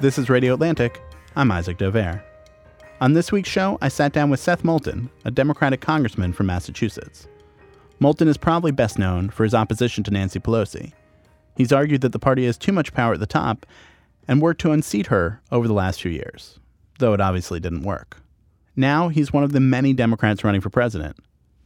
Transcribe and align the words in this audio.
This 0.00 0.16
is 0.16 0.30
Radio 0.30 0.54
Atlantic. 0.54 0.98
I'm 1.36 1.52
Isaac 1.52 1.76
Dovere. 1.76 2.22
On 3.02 3.12
this 3.12 3.30
week's 3.30 3.50
show, 3.50 3.76
I 3.82 3.88
sat 3.88 4.14
down 4.14 4.30
with 4.30 4.40
Seth 4.40 4.64
Moulton, 4.64 5.10
a 5.26 5.30
Democratic 5.30 5.82
congressman 5.82 6.32
from 6.32 6.46
Massachusetts. 6.46 7.28
Moulton 7.98 8.26
is 8.26 8.38
probably 8.38 8.72
best 8.72 8.98
known 8.98 9.28
for 9.28 9.44
his 9.44 9.52
opposition 9.52 10.02
to 10.04 10.10
Nancy 10.10 10.40
Pelosi. 10.40 10.94
He's 11.54 11.70
argued 11.70 12.00
that 12.00 12.12
the 12.12 12.18
party 12.18 12.46
has 12.46 12.56
too 12.56 12.72
much 12.72 12.94
power 12.94 13.12
at 13.12 13.20
the 13.20 13.26
top 13.26 13.66
and 14.26 14.40
worked 14.40 14.62
to 14.62 14.72
unseat 14.72 15.08
her 15.08 15.42
over 15.52 15.68
the 15.68 15.74
last 15.74 16.00
few 16.00 16.10
years, 16.10 16.58
though 16.98 17.12
it 17.12 17.20
obviously 17.20 17.60
didn't 17.60 17.82
work. 17.82 18.22
Now 18.74 19.10
he's 19.10 19.34
one 19.34 19.44
of 19.44 19.52
the 19.52 19.60
many 19.60 19.92
Democrats 19.92 20.42
running 20.42 20.62
for 20.62 20.70
president, 20.70 21.18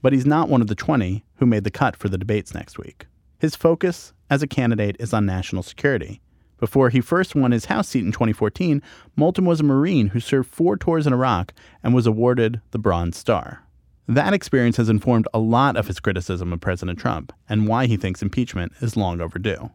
but 0.02 0.12
he's 0.12 0.26
not 0.26 0.48
one 0.48 0.60
of 0.60 0.66
the 0.66 0.74
20 0.74 1.24
who 1.36 1.46
made 1.46 1.62
the 1.62 1.70
cut 1.70 1.94
for 1.94 2.08
the 2.08 2.18
debates 2.18 2.52
next 2.52 2.78
week. 2.78 3.06
His 3.38 3.54
focus 3.54 4.12
as 4.28 4.42
a 4.42 4.48
candidate 4.48 4.96
is 4.98 5.12
on 5.12 5.24
national 5.24 5.62
security 5.62 6.20
before 6.64 6.88
he 6.88 7.02
first 7.02 7.34
won 7.34 7.52
his 7.52 7.66
House 7.66 7.88
seat 7.88 8.06
in 8.06 8.10
2014, 8.10 8.80
Moulton 9.16 9.44
was 9.44 9.60
a 9.60 9.62
Marine 9.62 10.06
who 10.06 10.18
served 10.18 10.48
four 10.48 10.78
tours 10.78 11.06
in 11.06 11.12
Iraq 11.12 11.52
and 11.82 11.94
was 11.94 12.06
awarded 12.06 12.62
the 12.70 12.78
Bronze 12.78 13.18
Star. 13.18 13.62
That 14.08 14.32
experience 14.32 14.78
has 14.78 14.88
informed 14.88 15.28
a 15.34 15.38
lot 15.38 15.76
of 15.76 15.88
his 15.88 16.00
criticism 16.00 16.54
of 16.54 16.62
President 16.62 16.98
Trump 16.98 17.34
and 17.50 17.68
why 17.68 17.84
he 17.84 17.98
thinks 17.98 18.22
impeachment 18.22 18.72
is 18.80 18.96
long 18.96 19.20
overdue. 19.20 19.72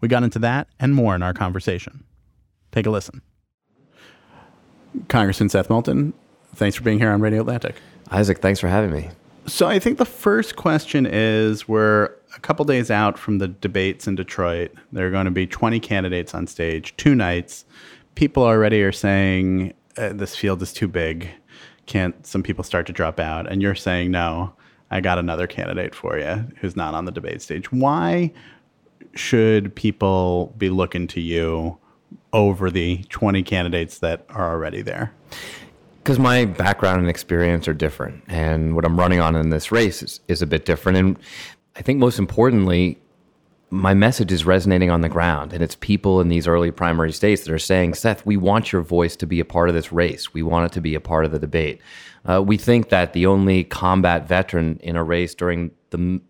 We 0.00 0.06
got 0.06 0.22
into 0.22 0.38
that 0.38 0.68
and 0.78 0.94
more 0.94 1.16
in 1.16 1.24
our 1.24 1.34
conversation. 1.34 2.04
Take 2.70 2.86
a 2.86 2.90
listen. 2.90 3.20
Congressman 5.08 5.48
Seth 5.48 5.68
Moulton, 5.68 6.12
thanks 6.54 6.76
for 6.76 6.84
being 6.84 7.00
here 7.00 7.10
on 7.10 7.20
Radio 7.20 7.40
Atlantic. 7.40 7.74
Isaac, 8.12 8.38
thanks 8.38 8.60
for 8.60 8.68
having 8.68 8.92
me. 8.92 9.10
So 9.48 9.66
I 9.66 9.80
think 9.80 9.98
the 9.98 10.04
first 10.04 10.54
question 10.54 11.04
is 11.04 11.66
we're 11.66 12.10
a 12.34 12.40
couple 12.40 12.64
days 12.64 12.90
out 12.90 13.18
from 13.18 13.38
the 13.38 13.48
debates 13.48 14.06
in 14.06 14.14
Detroit. 14.14 14.72
There 14.92 15.06
are 15.06 15.10
going 15.10 15.26
to 15.26 15.30
be 15.30 15.46
20 15.46 15.80
candidates 15.80 16.34
on 16.34 16.46
stage, 16.46 16.96
two 16.96 17.14
nights. 17.14 17.64
People 18.14 18.42
already 18.42 18.82
are 18.82 18.92
saying 18.92 19.74
uh, 19.96 20.12
this 20.12 20.36
field 20.36 20.62
is 20.62 20.72
too 20.72 20.88
big. 20.88 21.28
Can't 21.86 22.26
some 22.26 22.42
people 22.42 22.64
start 22.64 22.86
to 22.86 22.92
drop 22.92 23.18
out? 23.18 23.50
And 23.50 23.60
you're 23.60 23.74
saying 23.74 24.10
no. 24.10 24.54
I 24.90 25.00
got 25.00 25.18
another 25.18 25.46
candidate 25.46 25.94
for 25.94 26.18
you 26.18 26.46
who's 26.60 26.76
not 26.76 26.94
on 26.94 27.06
the 27.06 27.12
debate 27.12 27.40
stage. 27.40 27.72
Why 27.72 28.32
should 29.14 29.74
people 29.74 30.54
be 30.58 30.68
looking 30.68 31.06
to 31.08 31.20
you 31.20 31.78
over 32.32 32.70
the 32.70 33.02
20 33.08 33.42
candidates 33.42 33.98
that 33.98 34.26
are 34.28 34.50
already 34.50 34.82
there? 34.82 35.12
Because 36.02 36.18
my 36.18 36.44
background 36.44 37.00
and 37.00 37.08
experience 37.08 37.68
are 37.68 37.74
different, 37.74 38.24
and 38.26 38.74
what 38.74 38.84
I'm 38.84 38.98
running 38.98 39.20
on 39.20 39.36
in 39.36 39.50
this 39.50 39.70
race 39.70 40.02
is, 40.02 40.20
is 40.26 40.42
a 40.42 40.46
bit 40.46 40.64
different. 40.64 40.98
And 40.98 41.18
I 41.76 41.82
think 41.82 41.98
most 41.98 42.18
importantly, 42.18 42.98
my 43.70 43.94
message 43.94 44.30
is 44.30 44.44
resonating 44.44 44.90
on 44.90 45.00
the 45.00 45.08
ground, 45.08 45.54
and 45.54 45.62
it's 45.62 45.76
people 45.76 46.20
in 46.20 46.28
these 46.28 46.46
early 46.46 46.70
primary 46.70 47.10
states 47.10 47.44
that 47.44 47.52
are 47.52 47.58
saying, 47.58 47.94
Seth, 47.94 48.26
we 48.26 48.36
want 48.36 48.70
your 48.70 48.82
voice 48.82 49.16
to 49.16 49.26
be 49.26 49.40
a 49.40 49.46
part 49.46 49.70
of 49.70 49.74
this 49.74 49.90
race. 49.90 50.34
We 50.34 50.42
want 50.42 50.66
it 50.66 50.74
to 50.74 50.82
be 50.82 50.94
a 50.94 51.00
part 51.00 51.24
of 51.24 51.30
the 51.30 51.38
debate. 51.38 51.80
Uh, 52.28 52.42
we 52.42 52.58
think 52.58 52.90
that 52.90 53.14
the 53.14 53.24
only 53.24 53.64
combat 53.64 54.28
veteran 54.28 54.78
in 54.82 54.94
a 54.96 55.02
race 55.02 55.34
during 55.34 55.70
the 55.88 56.20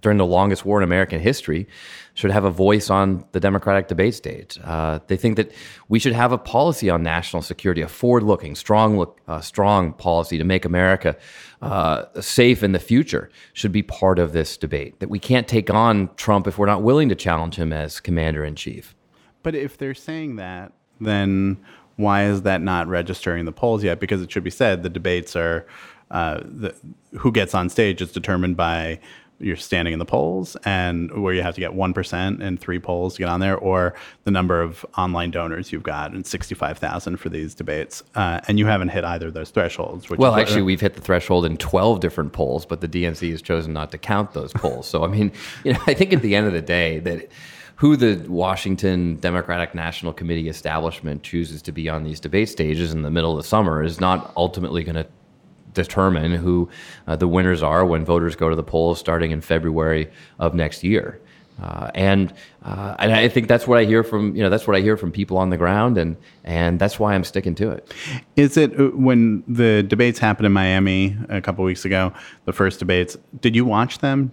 during 0.00 0.18
the 0.18 0.26
longest 0.26 0.64
war 0.64 0.78
in 0.78 0.84
American 0.84 1.20
history 1.20 1.66
should 2.14 2.30
have 2.30 2.44
a 2.44 2.50
voice 2.50 2.90
on 2.90 3.24
the 3.32 3.40
Democratic 3.40 3.88
debate 3.88 4.14
stage. 4.14 4.58
Uh, 4.64 4.98
they 5.06 5.16
think 5.16 5.36
that 5.36 5.52
we 5.88 5.98
should 5.98 6.12
have 6.12 6.32
a 6.32 6.38
policy 6.38 6.90
on 6.90 7.02
national 7.02 7.42
security, 7.42 7.80
a 7.80 7.88
forward-looking, 7.88 8.54
strong, 8.54 8.98
look, 8.98 9.20
uh, 9.28 9.40
strong 9.40 9.92
policy 9.92 10.36
to 10.38 10.44
make 10.44 10.64
America 10.64 11.16
uh, 11.62 12.04
safe 12.20 12.62
in 12.62 12.72
the 12.72 12.78
future. 12.78 13.30
Should 13.52 13.72
be 13.72 13.82
part 13.82 14.18
of 14.18 14.32
this 14.32 14.56
debate. 14.56 15.00
That 15.00 15.10
we 15.10 15.18
can't 15.18 15.48
take 15.48 15.70
on 15.70 16.10
Trump 16.16 16.46
if 16.46 16.58
we're 16.58 16.66
not 16.66 16.82
willing 16.82 17.08
to 17.08 17.14
challenge 17.14 17.56
him 17.56 17.72
as 17.72 18.00
commander 18.00 18.44
in 18.44 18.54
chief. 18.56 18.94
But 19.42 19.54
if 19.54 19.78
they're 19.78 19.94
saying 19.94 20.36
that, 20.36 20.72
then 21.00 21.64
why 21.96 22.24
is 22.24 22.42
that 22.42 22.60
not 22.60 22.88
registering 22.88 23.44
the 23.44 23.52
polls 23.52 23.84
yet? 23.84 24.00
Because 24.00 24.20
it 24.20 24.30
should 24.30 24.44
be 24.44 24.50
said 24.50 24.82
the 24.82 24.90
debates 24.90 25.36
are. 25.36 25.66
Uh, 26.10 26.40
the, 26.42 26.74
who 27.20 27.30
gets 27.30 27.54
on 27.54 27.68
stage 27.68 28.02
is 28.02 28.10
determined 28.10 28.56
by 28.56 28.98
you're 29.40 29.56
standing 29.56 29.92
in 29.92 29.98
the 29.98 30.04
polls 30.04 30.56
and 30.64 31.10
where 31.22 31.32
you 31.32 31.42
have 31.42 31.54
to 31.54 31.60
get 31.60 31.72
1% 31.72 32.40
in 32.40 32.56
three 32.56 32.78
polls 32.78 33.14
to 33.14 33.18
get 33.18 33.28
on 33.28 33.40
there 33.40 33.56
or 33.56 33.94
the 34.24 34.30
number 34.30 34.60
of 34.60 34.84
online 34.96 35.30
donors 35.30 35.72
you've 35.72 35.82
got 35.82 36.12
and 36.12 36.26
65,000 36.26 37.16
for 37.16 37.28
these 37.28 37.54
debates 37.54 38.02
uh, 38.14 38.40
and 38.48 38.58
you 38.58 38.66
haven't 38.66 38.90
hit 38.90 39.04
either 39.04 39.28
of 39.28 39.34
those 39.34 39.50
thresholds 39.50 40.08
well 40.10 40.36
actually 40.36 40.62
we've 40.62 40.80
hit 40.80 40.94
the 40.94 41.00
threshold 41.00 41.44
in 41.44 41.56
12 41.56 42.00
different 42.00 42.32
polls 42.32 42.66
but 42.66 42.80
the 42.80 42.88
DNC 42.88 43.30
has 43.30 43.42
chosen 43.42 43.72
not 43.72 43.90
to 43.90 43.98
count 43.98 44.32
those 44.32 44.52
polls. 44.52 44.86
So 44.86 45.04
I 45.04 45.08
mean 45.08 45.32
you 45.64 45.72
know 45.72 45.80
I 45.86 45.94
think 45.94 46.12
at 46.12 46.22
the 46.22 46.36
end 46.36 46.46
of 46.46 46.52
the 46.52 46.62
day 46.62 46.98
that 47.00 47.28
who 47.80 47.96
the 47.96 48.22
Washington 48.28 49.16
Democratic 49.20 49.74
National 49.74 50.12
Committee 50.12 50.50
establishment 50.50 51.22
chooses 51.22 51.62
to 51.62 51.72
be 51.72 51.88
on 51.88 52.04
these 52.04 52.20
debate 52.20 52.50
stages 52.50 52.92
in 52.92 53.00
the 53.00 53.10
middle 53.10 53.30
of 53.30 53.38
the 53.38 53.48
summer 53.48 53.82
is 53.82 53.98
not 53.98 54.34
ultimately 54.36 54.84
going 54.84 54.96
to 54.96 55.06
determine 55.72 56.32
who 56.32 56.68
uh, 57.06 57.16
the 57.16 57.28
winners 57.28 57.62
are 57.62 57.84
when 57.84 58.04
voters 58.04 58.36
go 58.36 58.48
to 58.48 58.56
the 58.56 58.62
polls 58.62 58.98
starting 58.98 59.30
in 59.30 59.40
February 59.40 60.10
of 60.38 60.54
next 60.54 60.84
year. 60.84 61.20
Uh, 61.62 61.90
and 61.94 62.32
uh, 62.64 62.94
and 62.98 63.12
I 63.12 63.28
think 63.28 63.46
that's 63.46 63.66
what 63.66 63.78
I 63.78 63.84
hear 63.84 64.02
from 64.02 64.34
you 64.34 64.42
know 64.42 64.48
that's 64.48 64.66
what 64.66 64.76
I 64.76 64.80
hear 64.80 64.96
from 64.96 65.12
people 65.12 65.36
on 65.36 65.50
the 65.50 65.58
ground 65.58 65.98
and 65.98 66.16
and 66.42 66.78
that's 66.78 66.98
why 66.98 67.14
I'm 67.14 67.24
sticking 67.24 67.54
to 67.56 67.70
it. 67.70 67.92
Is 68.36 68.56
it 68.56 68.78
uh, 68.80 68.88
when 68.88 69.44
the 69.46 69.82
debates 69.82 70.18
happened 70.18 70.46
in 70.46 70.52
Miami 70.52 71.18
a 71.28 71.42
couple 71.42 71.62
weeks 71.64 71.84
ago, 71.84 72.14
the 72.46 72.54
first 72.54 72.78
debates? 72.78 73.18
Did 73.40 73.54
you 73.54 73.66
watch 73.66 73.98
them? 73.98 74.32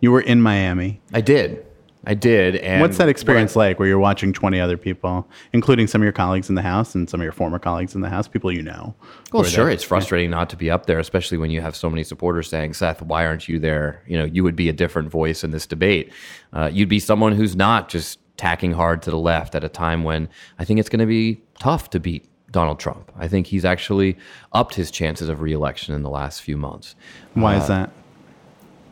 You 0.00 0.10
were 0.10 0.20
in 0.20 0.42
Miami. 0.42 1.00
I 1.12 1.20
did. 1.20 1.64
I 2.08 2.14
did. 2.14 2.56
And 2.56 2.80
what's 2.80 2.96
that 2.96 3.10
experience 3.10 3.54
like, 3.54 3.78
where 3.78 3.86
you're 3.86 3.98
watching 3.98 4.32
20 4.32 4.58
other 4.58 4.78
people, 4.78 5.28
including 5.52 5.86
some 5.86 6.00
of 6.00 6.04
your 6.04 6.12
colleagues 6.12 6.48
in 6.48 6.54
the 6.54 6.62
House 6.62 6.94
and 6.94 7.08
some 7.08 7.20
of 7.20 7.22
your 7.22 7.32
former 7.32 7.58
colleagues 7.58 7.94
in 7.94 8.00
the 8.00 8.08
House, 8.08 8.26
people 8.26 8.50
you 8.50 8.62
know? 8.62 8.94
Well, 9.30 9.44
sure, 9.44 9.66
there? 9.66 9.74
it's 9.74 9.84
frustrating 9.84 10.30
not 10.30 10.48
to 10.48 10.56
be 10.56 10.70
up 10.70 10.86
there, 10.86 10.98
especially 10.98 11.36
when 11.36 11.50
you 11.50 11.60
have 11.60 11.76
so 11.76 11.90
many 11.90 12.02
supporters 12.02 12.48
saying, 12.48 12.72
"Seth, 12.72 13.02
why 13.02 13.26
aren't 13.26 13.46
you 13.46 13.58
there?" 13.58 14.02
You 14.06 14.16
know, 14.16 14.24
you 14.24 14.42
would 14.42 14.56
be 14.56 14.70
a 14.70 14.72
different 14.72 15.10
voice 15.10 15.44
in 15.44 15.50
this 15.50 15.66
debate. 15.66 16.10
Uh, 16.54 16.70
you'd 16.72 16.88
be 16.88 16.98
someone 16.98 17.32
who's 17.32 17.54
not 17.54 17.90
just 17.90 18.18
tacking 18.38 18.72
hard 18.72 19.02
to 19.02 19.10
the 19.10 19.18
left 19.18 19.54
at 19.54 19.62
a 19.62 19.68
time 19.68 20.02
when 20.02 20.30
I 20.58 20.64
think 20.64 20.80
it's 20.80 20.88
going 20.88 21.00
to 21.00 21.06
be 21.06 21.42
tough 21.58 21.90
to 21.90 22.00
beat 22.00 22.26
Donald 22.50 22.78
Trump. 22.78 23.12
I 23.18 23.28
think 23.28 23.48
he's 23.48 23.66
actually 23.66 24.16
upped 24.52 24.74
his 24.76 24.90
chances 24.90 25.28
of 25.28 25.42
reelection 25.42 25.94
in 25.94 26.02
the 26.02 26.10
last 26.10 26.40
few 26.40 26.56
months. 26.56 26.94
Why 27.34 27.56
uh, 27.56 27.60
is 27.60 27.68
that? 27.68 27.90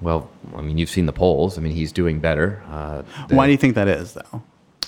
Well, 0.00 0.30
I 0.54 0.60
mean, 0.60 0.78
you've 0.78 0.90
seen 0.90 1.06
the 1.06 1.12
polls. 1.12 1.58
I 1.58 1.60
mean, 1.62 1.72
he's 1.72 1.92
doing 1.92 2.20
better. 2.20 2.62
Uh, 2.68 3.02
Why 3.30 3.46
do 3.46 3.52
you 3.52 3.58
think 3.58 3.74
that 3.74 3.88
is, 3.88 4.14
though? 4.14 4.42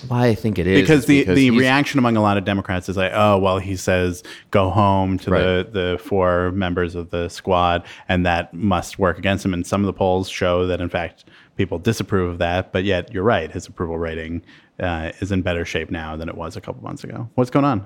Why 0.07 0.27
I 0.27 0.35
think 0.35 0.57
it 0.57 0.65
is 0.65 0.79
because 0.79 1.05
the 1.07 1.19
because 1.19 1.35
the 1.35 1.51
reaction 1.51 1.99
among 1.99 2.15
a 2.15 2.21
lot 2.21 2.37
of 2.37 2.45
Democrats 2.45 2.87
is 2.87 2.95
like, 2.95 3.11
oh, 3.13 3.37
well, 3.37 3.57
he 3.57 3.75
says 3.75 4.23
go 4.49 4.69
home 4.69 5.17
to 5.19 5.31
right. 5.31 5.41
the 5.41 5.69
the 5.71 5.97
four 5.97 6.51
members 6.51 6.95
of 6.95 7.09
the 7.09 7.27
squad, 7.27 7.85
and 8.07 8.25
that 8.25 8.53
must 8.53 8.97
work 8.97 9.17
against 9.17 9.43
him. 9.43 9.53
And 9.53 9.67
some 9.67 9.81
of 9.81 9.87
the 9.87 9.93
polls 9.93 10.29
show 10.29 10.65
that, 10.67 10.79
in 10.79 10.87
fact, 10.87 11.25
people 11.57 11.79
disapprove 11.79 12.31
of 12.31 12.37
that. 12.37 12.71
But 12.71 12.85
yet, 12.85 13.13
you're 13.13 13.23
right, 13.23 13.51
his 13.51 13.67
approval 13.67 13.97
rating 13.97 14.41
uh, 14.79 15.11
is 15.19 15.33
in 15.33 15.41
better 15.41 15.65
shape 15.65 15.91
now 15.91 16.15
than 16.15 16.29
it 16.29 16.35
was 16.35 16.55
a 16.55 16.61
couple 16.61 16.81
months 16.81 17.03
ago. 17.03 17.29
What's 17.35 17.49
going 17.49 17.65
on? 17.65 17.85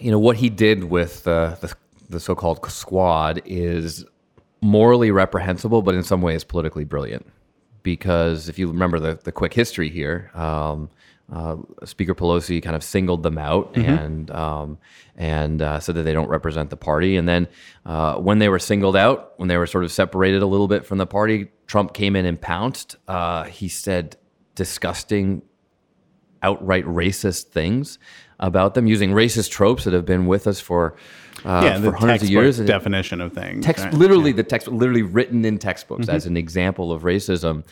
You 0.00 0.10
know 0.10 0.18
what 0.18 0.36
he 0.36 0.50
did 0.50 0.84
with 0.84 1.26
uh, 1.26 1.56
the 1.62 1.74
the 2.10 2.20
so-called 2.20 2.70
squad 2.70 3.40
is 3.46 4.04
morally 4.60 5.10
reprehensible, 5.10 5.82
but 5.82 5.94
in 5.94 6.02
some 6.02 6.22
ways 6.22 6.44
politically 6.44 6.84
brilliant. 6.84 7.26
Because 7.82 8.48
if 8.48 8.58
you 8.58 8.68
remember 8.68 9.00
the, 9.00 9.18
the 9.24 9.32
quick 9.32 9.54
history 9.54 9.88
here, 9.88 10.30
um, 10.34 10.90
uh, 11.32 11.56
Speaker 11.84 12.14
Pelosi 12.14 12.62
kind 12.62 12.74
of 12.74 12.82
singled 12.82 13.22
them 13.22 13.38
out 13.38 13.72
mm-hmm. 13.74 13.88
and 13.88 14.30
um, 14.32 14.78
and 15.16 15.62
uh, 15.62 15.78
said 15.78 15.94
that 15.94 16.02
they 16.02 16.12
don't 16.12 16.28
represent 16.28 16.70
the 16.70 16.76
party. 16.76 17.16
And 17.16 17.28
then 17.28 17.48
uh, 17.86 18.16
when 18.16 18.38
they 18.38 18.48
were 18.48 18.58
singled 18.58 18.96
out, 18.96 19.34
when 19.38 19.48
they 19.48 19.56
were 19.56 19.66
sort 19.66 19.84
of 19.84 19.92
separated 19.92 20.42
a 20.42 20.46
little 20.46 20.68
bit 20.68 20.84
from 20.84 20.98
the 20.98 21.06
party, 21.06 21.50
Trump 21.66 21.94
came 21.94 22.16
in 22.16 22.26
and 22.26 22.40
pounced. 22.40 22.96
Uh, 23.06 23.44
he 23.44 23.68
said 23.68 24.16
disgusting, 24.56 25.42
outright 26.42 26.84
racist 26.84 27.44
things 27.44 27.98
about 28.40 28.74
them, 28.74 28.86
using 28.86 29.12
racist 29.12 29.50
tropes 29.50 29.84
that 29.84 29.94
have 29.94 30.04
been 30.04 30.26
with 30.26 30.46
us 30.46 30.58
for 30.58 30.96
uh, 31.44 31.62
yeah, 31.64 31.80
for 31.80 31.92
hundreds 31.92 32.24
of 32.24 32.30
years. 32.30 32.58
Definition 32.58 33.20
of 33.20 33.32
things. 33.32 33.64
Text, 33.64 33.84
right? 33.84 33.94
literally, 33.94 34.30
yeah. 34.30 34.36
the 34.36 34.42
text, 34.42 34.68
literally 34.68 35.02
written 35.02 35.44
in 35.44 35.58
textbooks 35.58 36.06
mm-hmm. 36.06 36.16
as 36.16 36.26
an 36.26 36.36
example 36.36 36.92
of 36.92 37.02
racism. 37.02 37.64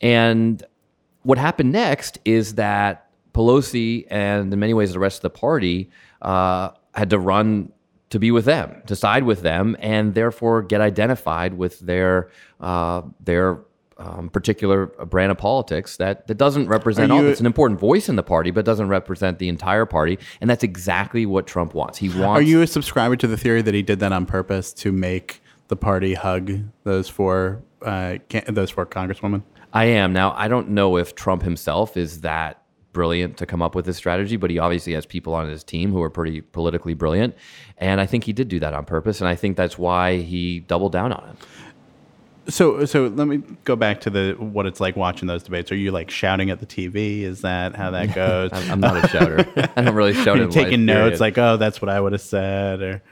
And 0.00 0.64
what 1.22 1.38
happened 1.38 1.72
next 1.72 2.18
is 2.24 2.54
that 2.54 3.10
Pelosi 3.32 4.06
and 4.10 4.52
in 4.52 4.58
many 4.58 4.74
ways 4.74 4.92
the 4.92 4.98
rest 4.98 5.18
of 5.18 5.22
the 5.22 5.38
party 5.38 5.90
uh, 6.22 6.70
had 6.94 7.10
to 7.10 7.18
run 7.18 7.72
to 8.10 8.18
be 8.18 8.30
with 8.30 8.44
them, 8.44 8.82
to 8.86 8.96
side 8.96 9.24
with 9.24 9.42
them, 9.42 9.76
and 9.80 10.14
therefore 10.14 10.62
get 10.62 10.80
identified 10.80 11.54
with 11.54 11.80
their 11.80 12.30
uh, 12.60 13.02
their 13.20 13.60
um, 13.98 14.28
particular 14.28 14.86
brand 14.86 15.32
of 15.32 15.38
politics 15.38 15.96
that, 15.96 16.26
that 16.26 16.36
doesn't 16.36 16.68
represent 16.68 17.10
all. 17.10 17.24
It's 17.24 17.40
an 17.40 17.46
important 17.46 17.80
voice 17.80 18.08
in 18.08 18.16
the 18.16 18.22
party, 18.22 18.50
but 18.50 18.64
doesn't 18.64 18.88
represent 18.88 19.38
the 19.38 19.48
entire 19.48 19.86
party, 19.86 20.18
and 20.40 20.50
that's 20.50 20.64
exactly 20.64 21.24
what 21.24 21.46
Trump 21.46 21.74
wants. 21.74 21.98
He 21.98 22.08
wants. 22.08 22.38
Are 22.38 22.42
you 22.42 22.62
a 22.62 22.66
subscriber 22.66 23.16
to 23.16 23.26
the 23.26 23.36
theory 23.36 23.62
that 23.62 23.74
he 23.74 23.82
did 23.82 24.00
that 24.00 24.12
on 24.12 24.26
purpose 24.26 24.72
to 24.74 24.92
make 24.92 25.42
the 25.68 25.76
party 25.76 26.14
hug 26.14 26.60
those 26.84 27.08
four 27.08 27.62
uh, 27.82 28.18
can- 28.28 28.44
those 28.54 28.70
four 28.70 28.86
congresswomen? 28.86 29.42
I 29.72 29.86
am 29.86 30.12
now. 30.12 30.32
I 30.36 30.48
don't 30.48 30.70
know 30.70 30.96
if 30.96 31.14
Trump 31.14 31.42
himself 31.42 31.96
is 31.96 32.20
that 32.20 32.62
brilliant 32.92 33.36
to 33.36 33.44
come 33.44 33.60
up 33.60 33.74
with 33.74 33.84
this 33.84 33.96
strategy, 33.96 34.36
but 34.36 34.48
he 34.50 34.58
obviously 34.58 34.94
has 34.94 35.04
people 35.04 35.34
on 35.34 35.48
his 35.48 35.62
team 35.62 35.92
who 35.92 36.02
are 36.02 36.08
pretty 36.08 36.40
politically 36.40 36.94
brilliant, 36.94 37.34
and 37.78 38.00
I 38.00 38.06
think 38.06 38.24
he 38.24 38.32
did 38.32 38.48
do 38.48 38.58
that 38.60 38.72
on 38.72 38.84
purpose, 38.84 39.20
and 39.20 39.28
I 39.28 39.34
think 39.34 39.56
that's 39.56 39.78
why 39.78 40.18
he 40.18 40.60
doubled 40.60 40.92
down 40.92 41.12
on 41.12 41.30
it. 41.30 41.36
So, 42.48 42.84
so 42.84 43.06
let 43.08 43.26
me 43.26 43.38
go 43.64 43.74
back 43.76 44.00
to 44.02 44.10
the 44.10 44.34
what 44.38 44.66
it's 44.66 44.80
like 44.80 44.96
watching 44.96 45.26
those 45.26 45.42
debates. 45.42 45.72
Are 45.72 45.76
you 45.76 45.90
like 45.90 46.10
shouting 46.10 46.50
at 46.50 46.60
the 46.60 46.66
TV? 46.66 47.22
Is 47.22 47.40
that 47.40 47.74
how 47.74 47.90
that 47.90 48.14
goes? 48.14 48.50
I'm, 48.52 48.72
I'm 48.72 48.80
not 48.80 49.04
a 49.04 49.08
shouter. 49.08 49.44
I 49.76 49.82
don't 49.82 49.94
really 49.94 50.14
shout. 50.14 50.28
Are 50.28 50.36
you 50.36 50.42
in 50.44 50.50
live 50.50 50.54
taking 50.54 50.84
notes 50.86 51.18
period. 51.18 51.20
like, 51.20 51.38
oh, 51.38 51.56
that's 51.56 51.82
what 51.82 51.88
I 51.88 52.00
would 52.00 52.12
have 52.12 52.20
said, 52.20 52.80
or 52.82 53.02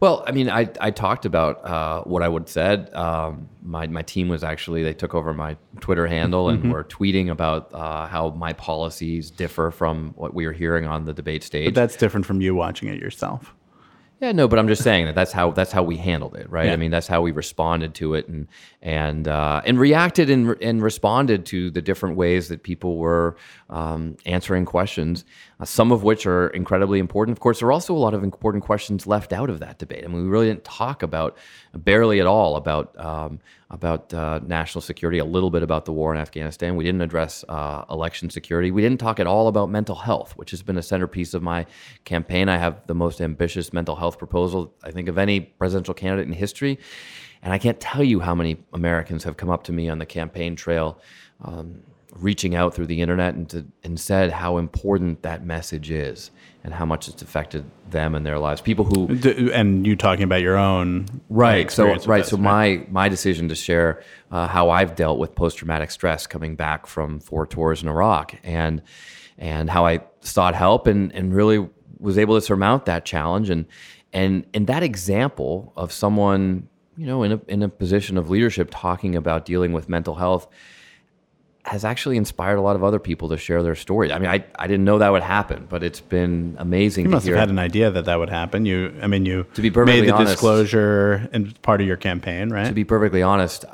Well, 0.00 0.24
I 0.26 0.32
mean, 0.32 0.50
I, 0.50 0.68
I 0.80 0.90
talked 0.90 1.26
about 1.26 1.64
uh, 1.64 2.02
what 2.02 2.22
I 2.24 2.28
would 2.28 2.42
have 2.42 2.48
said. 2.50 2.92
Um, 2.92 3.48
my, 3.62 3.86
my 3.86 4.02
team 4.02 4.28
was 4.28 4.42
actually, 4.42 4.82
they 4.82 4.94
took 4.94 5.14
over 5.14 5.32
my 5.32 5.56
Twitter 5.78 6.08
handle 6.08 6.48
and 6.48 6.58
Mm-hmm. 6.58 6.72
were 6.72 6.82
tweeting 6.82 7.30
about 7.30 7.72
uh, 7.72 8.08
how 8.08 8.30
my 8.30 8.52
policies 8.52 9.30
differ 9.30 9.70
from 9.70 10.12
what 10.16 10.34
we 10.34 10.44
were 10.44 10.52
hearing 10.52 10.86
on 10.86 11.04
the 11.04 11.12
debate 11.12 11.44
stage. 11.44 11.66
but 11.66 11.74
that's 11.76 11.94
different 11.94 12.26
from 12.26 12.40
you 12.40 12.52
watching 12.56 12.88
it 12.88 12.98
yourself. 13.00 13.54
Yeah, 14.22 14.30
no, 14.30 14.46
but 14.46 14.60
I'm 14.60 14.68
just 14.68 14.84
saying 14.84 15.06
that 15.06 15.16
that's 15.16 15.32
how 15.32 15.50
that's 15.50 15.72
how 15.72 15.82
we 15.82 15.96
handled 15.96 16.36
it, 16.36 16.48
right? 16.48 16.66
Yeah. 16.66 16.74
I 16.74 16.76
mean, 16.76 16.92
that's 16.92 17.08
how 17.08 17.22
we 17.22 17.32
responded 17.32 17.92
to 17.96 18.14
it 18.14 18.28
and 18.28 18.46
and 18.80 19.26
uh, 19.26 19.62
and 19.64 19.80
reacted 19.80 20.30
and 20.30 20.56
and 20.62 20.80
responded 20.80 21.44
to 21.46 21.72
the 21.72 21.82
different 21.82 22.14
ways 22.14 22.46
that 22.46 22.62
people 22.62 22.98
were 22.98 23.36
um, 23.68 24.16
answering 24.24 24.64
questions. 24.64 25.24
Uh, 25.58 25.64
some 25.64 25.90
of 25.90 26.04
which 26.04 26.24
are 26.24 26.46
incredibly 26.50 27.00
important. 27.00 27.36
Of 27.36 27.40
course, 27.40 27.58
there 27.58 27.68
are 27.68 27.72
also 27.72 27.96
a 27.96 27.98
lot 27.98 28.14
of 28.14 28.22
important 28.22 28.62
questions 28.62 29.08
left 29.08 29.32
out 29.32 29.50
of 29.50 29.58
that 29.58 29.78
debate. 29.78 30.04
I 30.04 30.06
mean, 30.06 30.22
we 30.22 30.28
really 30.28 30.46
didn't 30.46 30.62
talk 30.62 31.02
about 31.02 31.36
barely 31.74 32.20
at 32.20 32.26
all 32.28 32.54
about 32.54 32.96
um, 33.04 33.40
about 33.72 34.12
uh, 34.12 34.38
national 34.46 34.82
security. 34.82 35.18
A 35.18 35.24
little 35.24 35.50
bit 35.50 35.62
about 35.62 35.86
the 35.86 35.92
war 35.92 36.14
in 36.14 36.20
Afghanistan. 36.20 36.76
We 36.76 36.84
didn't 36.84 37.00
address 37.00 37.42
uh, 37.48 37.84
election 37.90 38.28
security. 38.28 38.70
We 38.70 38.82
didn't 38.82 39.00
talk 39.00 39.18
at 39.18 39.26
all 39.26 39.48
about 39.48 39.70
mental 39.70 39.96
health, 39.96 40.36
which 40.36 40.50
has 40.50 40.62
been 40.62 40.76
a 40.76 40.82
centerpiece 40.82 41.32
of 41.32 41.42
my 41.42 41.66
campaign. 42.04 42.50
I 42.50 42.58
have 42.58 42.86
the 42.86 42.94
most 42.94 43.20
ambitious 43.20 43.72
mental 43.72 43.96
health 43.96 44.18
proposal 44.18 44.74
I 44.84 44.90
think 44.90 45.08
of 45.08 45.16
any 45.16 45.40
presidential 45.40 45.94
candidate 45.94 46.26
in 46.26 46.34
history, 46.34 46.78
and 47.42 47.52
I 47.52 47.58
can't 47.58 47.80
tell 47.80 48.04
you 48.04 48.20
how 48.20 48.34
many 48.34 48.58
Americans 48.74 49.24
have 49.24 49.38
come 49.38 49.50
up 49.50 49.64
to 49.64 49.72
me 49.72 49.88
on 49.88 49.98
the 49.98 50.06
campaign 50.06 50.54
trail. 50.54 51.00
Um, 51.42 51.82
reaching 52.12 52.54
out 52.54 52.74
through 52.74 52.86
the 52.86 53.00
internet 53.00 53.34
and, 53.34 53.48
to, 53.50 53.66
and 53.82 53.98
said 53.98 54.30
how 54.30 54.58
important 54.58 55.22
that 55.22 55.44
message 55.44 55.90
is 55.90 56.30
and 56.62 56.72
how 56.72 56.84
much 56.84 57.08
it's 57.08 57.22
affected 57.22 57.64
them 57.90 58.14
and 58.14 58.24
their 58.24 58.38
lives. 58.38 58.60
People 58.60 58.84
who 58.84 59.50
and 59.52 59.86
you 59.86 59.96
talking 59.96 60.24
about 60.24 60.42
your 60.42 60.56
own 60.56 61.06
right. 61.28 61.70
So 61.70 61.94
right. 62.06 62.24
so 62.24 62.36
my 62.36 62.86
my 62.90 63.08
decision 63.08 63.48
to 63.48 63.54
share 63.54 64.02
uh, 64.30 64.46
how 64.46 64.70
i've 64.70 64.94
dealt 64.94 65.18
with 65.18 65.34
post-traumatic 65.34 65.90
stress 65.90 66.26
coming 66.26 66.54
back 66.54 66.86
from 66.86 67.20
four 67.20 67.46
tours 67.46 67.82
in 67.82 67.88
iraq 67.88 68.34
and 68.44 68.82
and 69.38 69.68
how 69.68 69.84
i 69.84 70.00
sought 70.20 70.54
help 70.54 70.86
and 70.86 71.12
and 71.12 71.34
really 71.34 71.68
was 72.02 72.18
able 72.18 72.34
to 72.34 72.40
surmount 72.40 72.84
that 72.86 73.04
challenge. 73.04 73.48
And 73.48 73.66
and 74.12 74.44
and 74.52 74.66
that 74.66 74.82
example 74.82 75.72
of 75.76 75.92
someone 75.92 76.68
you 76.96 77.06
know 77.06 77.22
in 77.22 77.32
a 77.32 77.40
in 77.48 77.62
a 77.62 77.68
position 77.68 78.18
of 78.18 78.28
leadership 78.28 78.68
talking 78.70 79.16
about 79.16 79.46
dealing 79.46 79.72
with 79.72 79.88
mental 79.88 80.16
health 80.16 80.46
has 81.64 81.84
actually 81.84 82.16
inspired 82.16 82.56
a 82.56 82.60
lot 82.60 82.74
of 82.74 82.82
other 82.82 82.98
people 82.98 83.28
to 83.28 83.36
share 83.36 83.62
their 83.62 83.76
stories. 83.76 84.10
I 84.10 84.18
mean, 84.18 84.28
I, 84.28 84.44
I 84.58 84.66
didn't 84.66 84.84
know 84.84 84.98
that 84.98 85.10
would 85.10 85.22
happen, 85.22 85.66
but 85.68 85.84
it's 85.84 86.00
been 86.00 86.56
amazing 86.58 87.04
You 87.04 87.10
to 87.10 87.16
must 87.16 87.26
have 87.26 87.36
had 87.36 87.50
an 87.50 87.58
idea 87.60 87.88
that 87.92 88.04
that 88.06 88.18
would 88.18 88.30
happen. 88.30 88.66
You, 88.66 88.92
I 89.00 89.06
mean, 89.06 89.24
you 89.26 89.46
To 89.54 89.62
be 89.62 89.70
perfectly 89.70 90.00
made 90.00 90.08
the 90.08 90.14
honest- 90.14 90.32
disclosure 90.32 91.28
and 91.32 91.60
part 91.62 91.80
of 91.80 91.86
your 91.86 91.96
campaign, 91.96 92.50
right? 92.50 92.66
to 92.66 92.72
be 92.74 92.82
perfectly 92.84 93.22
honest, 93.22 93.64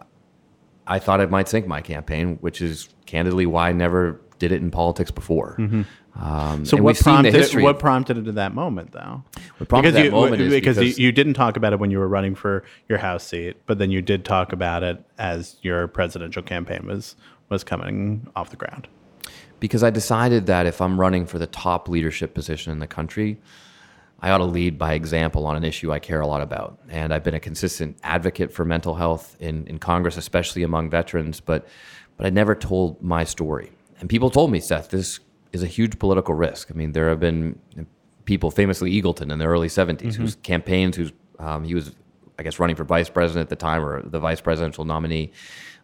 I 0.87 0.99
thought 0.99 1.21
it 1.21 1.31
might 1.31 1.49
sink 1.49 1.67
my 1.67 1.81
campaign, 1.81 2.37
which 2.43 2.61
is 2.61 2.91
candidly 3.07 3.47
why 3.47 3.71
I 3.71 3.73
never 3.73 4.21
did 4.39 4.53
it 4.53 4.61
in 4.61 4.71
politics 4.71 5.11
before. 5.11 5.57
Um, 5.59 5.85
Mm-hmm. 6.21 6.65
so 6.65 6.77
what 6.79 6.83
we've 6.85 6.97
seen 6.99 7.23
the 7.23 7.31
prompted 7.31 7.55
it, 7.59 7.63
what 7.63 7.79
prompted 7.79 8.19
it 8.19 8.27
at 8.27 8.35
that 8.35 8.53
moment, 8.55 8.91
though? 8.93 9.23
What 9.59 9.69
prompted 9.69 9.93
that 9.95 10.05
you, 10.07 10.11
moment 10.11 10.51
because, 10.51 10.77
because- 10.77 10.99
you 10.99 11.13
didn't 11.13 11.35
talk 11.35 11.57
about 11.57 11.73
it 11.73 11.79
when 11.79 11.91
you 11.91 11.99
were 12.01 12.09
running 12.09 12.35
for 12.35 12.65
your 12.89 12.99
House 12.99 13.25
seat, 13.25 13.57
but 13.67 13.79
then 13.79 13.91
you 13.91 14.03
did 14.03 14.25
talk 14.25 14.53
about 14.53 14.83
it 14.83 15.03
as 15.17 15.57
your 15.63 15.87
presidential 15.89 16.43
campaign 16.43 16.87
was 16.87 17.15
was 17.49 17.65
coming 17.65 18.29
off 18.37 18.51
the 18.51 18.57
ground. 18.57 18.89
because 19.61 19.83
I 19.83 19.91
decided 19.91 20.47
that 20.47 20.67
if 20.67 20.81
I'm 20.81 21.01
running 21.01 21.27
for 21.27 21.39
the 21.39 21.47
top 21.47 21.89
leadership 21.89 22.33
position 22.35 22.71
in 22.73 22.79
the 22.79 22.87
country, 22.87 23.41
I 24.21 24.31
ought 24.31 24.39
to 24.39 24.45
lead 24.45 24.79
by 24.79 24.95
example 24.95 25.47
on 25.47 25.57
an 25.57 25.65
issue 25.65 25.93
I 25.93 25.99
care 25.99 26.21
a 26.21 26.27
lot 26.27 26.41
about. 26.43 26.79
And 26.89 27.13
I've 27.13 27.23
been 27.25 27.35
a 27.35 27.41
consistent 27.41 27.99
advocate 28.03 28.53
for 28.53 28.65
mental 28.65 28.95
health 28.95 29.37
in, 29.41 29.67
in 29.67 29.79
Congress, 29.79 30.17
especially 30.17 30.63
among 30.63 30.91
veterans, 30.91 31.41
but 31.41 31.67
but 32.17 32.27
I 32.27 32.31
never 32.31 32.57
told 32.57 33.01
my 33.01 33.23
story. 33.23 33.71
And 34.01 34.09
people 34.09 34.29
told 34.29 34.51
me, 34.51 34.59
Seth, 34.59 34.91
this 34.91 35.21
is 35.53 35.63
a 35.63 35.69
huge 35.69 36.01
political 36.01 36.35
risk. 36.35 36.69
I 36.71 36.75
mean, 36.75 36.91
there 36.93 37.09
have 37.09 37.21
been 37.21 37.59
people, 38.25 38.51
famously 38.51 38.91
Eagleton 39.01 39.31
in 39.33 39.39
the 39.39 39.47
early 39.47 39.69
70s, 39.69 40.15
whose 40.15 40.35
campaigns, 40.37 40.97
whose 40.97 41.13
um, 41.39 41.63
he 41.63 41.75
was, 41.77 41.93
I 42.37 42.43
guess, 42.43 42.59
running 42.59 42.75
for 42.75 42.83
vice 42.83 43.09
president 43.09 43.45
at 43.45 43.51
the 43.51 43.57
time 43.57 43.85
or 43.85 44.03
the 44.03 44.19
vice 44.19 44.41
presidential 44.41 44.85
nominee, 44.85 45.31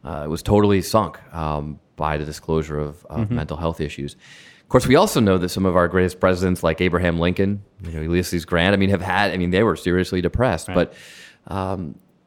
uh, 0.04 0.26
was 0.28 0.42
totally 0.42 0.82
sunk 0.82 1.18
um, 1.34 1.78
by 1.96 2.16
the 2.16 2.24
disclosure 2.24 2.78
of, 2.78 3.04
of 3.06 3.30
mental 3.30 3.56
health 3.56 3.80
issues. 3.80 4.14
Of 4.62 4.68
course, 4.68 4.86
we 4.86 4.96
also 4.96 5.20
know 5.20 5.38
that 5.38 5.50
some 5.50 5.66
of 5.66 5.76
our 5.76 5.88
greatest 5.88 6.20
presidents, 6.20 6.62
like 6.62 6.80
Abraham 6.80 7.18
Lincoln, 7.18 7.62
you 7.84 7.92
know, 7.92 8.02
Ulysses 8.02 8.44
Grant, 8.44 8.72
I 8.72 8.76
mean, 8.76 8.90
have 8.90 9.02
had, 9.02 9.30
I 9.30 9.36
mean, 9.36 9.50
they 9.50 9.62
were 9.62 9.76
seriously 9.76 10.20
depressed, 10.20 10.68
but 10.68 10.94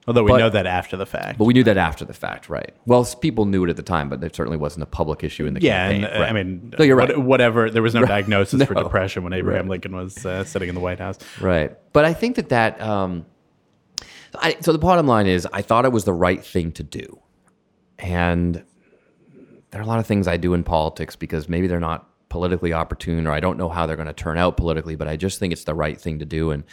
Although 0.07 0.24
we 0.24 0.31
But- 0.31 0.38
know 0.38 0.50
that 0.50 0.65
after 0.65 0.95
the 0.95 1.06
fact. 1.06 1.38
but 1.38 1.44
we 1.44 1.53
knew 1.53 1.65
that 1.65 1.75
after 1.75 2.06
the 2.06 2.13
fact, 2.13 2.47
right? 2.47 2.74
Well, 2.85 3.03
people 3.19 3.45
knew 3.45 3.65
it 3.65 3.69
at 3.69 3.75
the 3.75 3.83
time, 3.83 4.07
but 4.07 4.24
it 4.24 4.33
certainly 4.33 4.57
wasn't 4.57 4.83
a 4.83 4.85
public 4.85 5.21
issue 5.21 5.45
in 5.45 5.53
the 5.53 5.62
yeah, 5.62 5.89
campaign. 5.89 6.03
and 6.06 6.15
uh, 6.15 6.19
right. 6.21 6.29
I 6.29 6.31
mean, 6.33 6.74
no, 6.79 6.85
you're 6.85 6.95
what- 6.95 7.09
right. 7.09 7.18
whatever. 7.19 7.69
There 7.69 7.81
was 7.81 7.93
no 7.93 8.05
diagnosis 8.05 8.63
for 8.67 8.74
depression 8.74 9.24
when 9.24 9.34
Abraham 9.34 9.63
Right. 9.63 9.72
Lincoln 9.72 9.93
was 9.96 10.25
uh, 10.25 10.46
sitting 10.46 10.69
in 10.69 10.75
the 10.75 10.81
White 10.81 11.00
House. 11.00 11.17
Right. 11.41 11.75
But 11.91 12.05
I 12.05 12.13
think 12.13 12.38
that 12.38 12.50
that, 12.50 12.79
um, 12.81 13.25
I, 14.36 14.55
so 14.62 14.72
the 14.72 14.77
bottom 14.79 15.07
line 15.07 15.27
is 15.27 15.46
I 15.51 15.62
thought 15.62 15.84
it 15.84 15.91
was 15.91 16.05
the 16.05 16.13
right 16.13 16.43
thing 16.43 16.72
to 16.74 16.84
do. 16.84 17.19
And 18.00 18.63
there 19.72 19.82
are 19.82 19.84
a 19.84 19.88
lot 19.88 20.00
of 20.00 20.08
things 20.08 20.27
I 20.27 20.38
do 20.38 20.54
in 20.54 20.63
politics 20.63 21.16
because 21.16 21.50
maybe 21.50 21.68
they're 21.68 21.80
not 21.80 22.10
politically 22.30 22.74
opportune 22.74 23.25
or 23.25 23.32
I 23.32 23.39
don't 23.39 23.58
know 23.58 23.70
how 23.70 23.86
they're 23.86 23.96
going 23.96 24.08
to 24.08 24.13
turn 24.13 24.38
out 24.38 24.58
politically, 24.58 24.96
but 24.96 25.08
I 25.08 25.16
just 25.16 25.39
think 25.39 25.54
it's 25.54 25.63
the 25.63 25.74
right 25.74 26.00
thing 26.00 26.20
to 26.20 26.25
do. 26.25 26.51
And, 26.51 26.63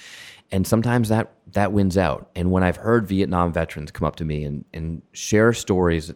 and 0.50 0.66
sometimes 0.66 1.08
that, 1.08 1.32
that 1.52 1.72
wins 1.72 1.96
out. 1.96 2.30
And 2.34 2.50
when 2.50 2.62
I've 2.62 2.76
heard 2.76 3.06
Vietnam 3.06 3.52
veterans 3.52 3.90
come 3.90 4.06
up 4.06 4.16
to 4.16 4.24
me 4.24 4.44
and, 4.44 4.64
and 4.74 5.02
share 5.12 5.52
stories 5.52 6.12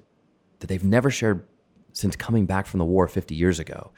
that 0.59 0.67
they've 0.67 0.85
never 0.85 1.11
shared 1.11 1.47
since 1.93 2.17
coming 2.17 2.47
back 2.47 2.67
from 2.67 2.79
the 2.79 2.85
war 2.85 3.09
50 3.09 3.35
years 3.35 3.59
ago, 3.59 3.93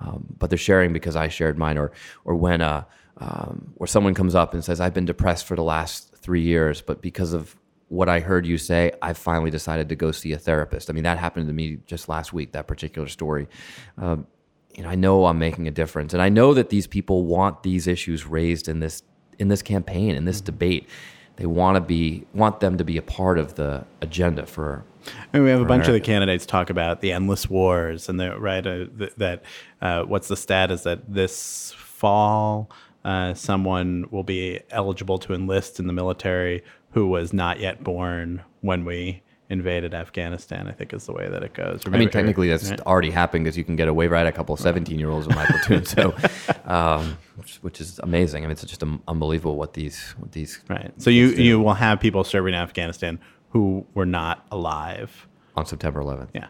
um, 0.00 0.26
but 0.38 0.50
they're 0.50 0.58
sharing 0.58 0.92
because 0.92 1.16
I 1.16 1.28
shared 1.28 1.58
mine, 1.58 1.78
or 1.78 1.92
or 2.24 2.36
when 2.36 2.60
uh, 2.60 2.84
um, 3.18 3.72
or 3.76 3.86
someone 3.86 4.14
comes 4.14 4.34
up 4.34 4.54
and 4.54 4.64
says, 4.64 4.80
"I've 4.80 4.94
been 4.94 5.06
depressed 5.06 5.46
for 5.46 5.56
the 5.56 5.62
last 5.62 6.14
three 6.16 6.42
years, 6.42 6.80
but 6.80 7.02
because 7.02 7.32
of 7.32 7.56
what 7.88 8.08
I 8.08 8.20
heard 8.20 8.46
you 8.46 8.58
say, 8.58 8.92
I 9.00 9.12
finally 9.12 9.50
decided 9.50 9.88
to 9.88 9.96
go 9.96 10.12
see 10.12 10.32
a 10.32 10.38
therapist." 10.38 10.90
I 10.90 10.92
mean, 10.92 11.04
that 11.04 11.18
happened 11.18 11.46
to 11.48 11.52
me 11.52 11.78
just 11.86 12.08
last 12.08 12.32
week. 12.32 12.52
That 12.52 12.66
particular 12.66 13.08
story. 13.08 13.48
Um, 13.96 14.26
you 14.74 14.82
know, 14.82 14.90
I 14.90 14.94
know 14.94 15.26
I'm 15.26 15.38
making 15.38 15.66
a 15.66 15.72
difference, 15.72 16.12
and 16.12 16.22
I 16.22 16.28
know 16.28 16.54
that 16.54 16.70
these 16.70 16.86
people 16.86 17.24
want 17.24 17.62
these 17.62 17.86
issues 17.86 18.26
raised 18.26 18.68
in 18.68 18.80
this 18.80 19.02
in 19.38 19.48
this 19.48 19.62
campaign, 19.62 20.14
in 20.14 20.24
this 20.24 20.40
debate. 20.40 20.88
They 21.36 21.46
want 21.46 21.76
to 21.76 21.80
be 21.80 22.26
want 22.34 22.60
them 22.60 22.78
to 22.78 22.84
be 22.84 22.96
a 22.96 23.02
part 23.02 23.38
of 23.38 23.54
the 23.54 23.84
agenda 24.02 24.46
for 24.46 24.84
I 25.32 25.38
mean, 25.38 25.44
we 25.44 25.50
have 25.50 25.60
a 25.60 25.64
bunch 25.64 25.86
of 25.86 25.94
the 25.94 26.00
candidates 26.00 26.44
talk 26.44 26.70
about 26.70 27.00
the 27.00 27.12
endless 27.12 27.48
wars, 27.48 28.08
and 28.08 28.18
the 28.18 28.38
right 28.38 28.66
uh, 28.66 28.86
th- 28.98 29.14
that 29.16 29.42
uh, 29.80 30.02
what's 30.02 30.28
the 30.28 30.36
stat 30.36 30.70
is 30.70 30.82
that 30.82 31.12
this 31.12 31.72
fall 31.76 32.70
uh, 33.04 33.32
someone 33.34 34.06
will 34.10 34.24
be 34.24 34.60
eligible 34.70 35.18
to 35.18 35.32
enlist 35.32 35.78
in 35.80 35.86
the 35.86 35.92
military 35.92 36.62
who 36.90 37.06
was 37.06 37.32
not 37.32 37.60
yet 37.60 37.82
born 37.82 38.42
when 38.60 38.84
we 38.84 39.22
invaded 39.50 39.94
Afghanistan. 39.94 40.68
I 40.68 40.72
think 40.72 40.92
is 40.92 41.06
the 41.06 41.12
way 41.12 41.28
that 41.28 41.42
it 41.42 41.54
goes. 41.54 41.86
Or 41.86 41.94
I 41.94 41.98
mean, 41.98 42.10
technically, 42.10 42.48
that's 42.48 42.70
right? 42.70 42.80
already 42.82 43.10
happened 43.10 43.44
because 43.44 43.56
you 43.56 43.64
can 43.64 43.76
get 43.76 43.88
away 43.88 44.06
right 44.06 44.26
a 44.26 44.32
couple 44.32 44.52
of 44.52 44.60
17 44.60 44.98
year 44.98 45.10
olds 45.10 45.26
in 45.26 45.34
my 45.34 45.46
platoon. 45.46 45.84
So, 45.84 46.14
um, 46.64 47.18
which, 47.36 47.56
which 47.56 47.80
is 47.80 47.98
amazing. 48.00 48.44
I 48.44 48.46
mean, 48.46 48.52
it's 48.52 48.64
just 48.64 48.82
um, 48.82 49.02
unbelievable 49.08 49.56
what 49.56 49.74
these, 49.74 50.14
what 50.18 50.32
these 50.32 50.60
right. 50.68 50.92
So 51.00 51.10
you 51.10 51.28
you 51.28 51.60
will 51.60 51.74
have 51.74 52.00
people 52.00 52.24
serving 52.24 52.54
in 52.54 52.60
Afghanistan 52.60 53.18
who 53.50 53.86
were 53.94 54.06
not 54.06 54.46
alive. 54.50 55.26
on 55.56 55.64
September 55.66 56.02
11th. 56.02 56.28
Yeah. 56.34 56.48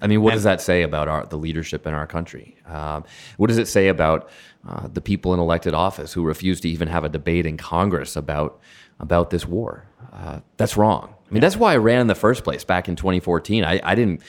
I 0.00 0.06
mean, 0.06 0.22
what 0.22 0.34
does 0.34 0.44
that 0.44 0.60
say 0.60 0.82
about 0.82 1.08
our, 1.08 1.26
the 1.26 1.36
leadership 1.36 1.86
in 1.86 1.94
our 1.94 2.06
country? 2.06 2.56
Um, 2.66 3.04
what 3.36 3.48
does 3.48 3.58
it 3.58 3.66
say 3.66 3.88
about 3.88 4.30
uh, 4.68 4.88
the 4.88 5.00
people 5.00 5.34
in 5.34 5.40
elected 5.40 5.74
office 5.74 6.12
who 6.12 6.22
refuse 6.22 6.60
to 6.60 6.68
even 6.68 6.88
have 6.88 7.04
a 7.04 7.08
debate 7.08 7.46
in 7.46 7.56
Congress 7.56 8.16
about 8.16 8.60
about 9.00 9.30
this 9.30 9.46
war? 9.46 9.86
Uh, 10.12 10.40
that's 10.56 10.76
wrong. 10.76 11.14
I 11.28 11.32
mean, 11.32 11.40
that's 11.40 11.56
why 11.56 11.72
I 11.72 11.76
ran 11.76 12.00
in 12.00 12.06
the 12.06 12.14
first 12.14 12.44
place 12.44 12.64
back 12.64 12.88
in 12.88 12.96
2014. 12.96 13.64
I, 13.64 13.80
I 13.82 13.94
didn't. 13.94 14.22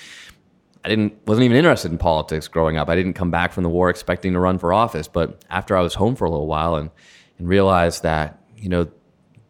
I 0.83 0.87
didn't 0.87 1.27
wasn't 1.27 1.43
even 1.43 1.57
interested 1.57 1.91
in 1.91 1.97
politics 1.97 2.47
growing 2.47 2.77
up. 2.77 2.87
I 2.87 2.95
didn't 2.95 3.13
come 3.13 3.31
back 3.31 3.51
from 3.51 3.63
the 3.63 3.69
war 3.69 3.89
expecting 3.89 4.31
to 4.33 4.39
run 4.39 4.57
for 4.57 4.71
office. 4.71 5.09
But 5.09 5.43
after 5.49 5.75
I 5.75 5.81
was 5.81 5.93
home 5.93 6.15
for 6.15 6.25
a 6.25 6.29
little 6.29 6.47
while 6.47 6.75
and 6.75 6.89
and 7.37 7.47
realized 7.47 8.03
that 8.03 8.41
you 8.57 8.69
know 8.69 8.87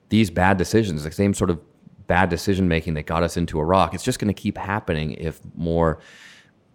these 0.10 0.32
bad 0.32 0.58
decisions, 0.58 1.04
the 1.04 1.12
same 1.12 1.36
sort 1.36 1.52
of 1.52 1.60
bad 2.10 2.28
decision 2.28 2.68
making 2.68 2.96
that 2.96 3.06
got 3.06 3.24
us 3.24 3.38
into 3.38 3.60
Iraq, 3.60 3.94
it's 3.94 4.04
just 4.04 4.20
going 4.20 4.34
to 4.34 4.42
keep 4.42 4.58
happening 4.58 5.12
if 5.12 5.40
more 5.56 6.00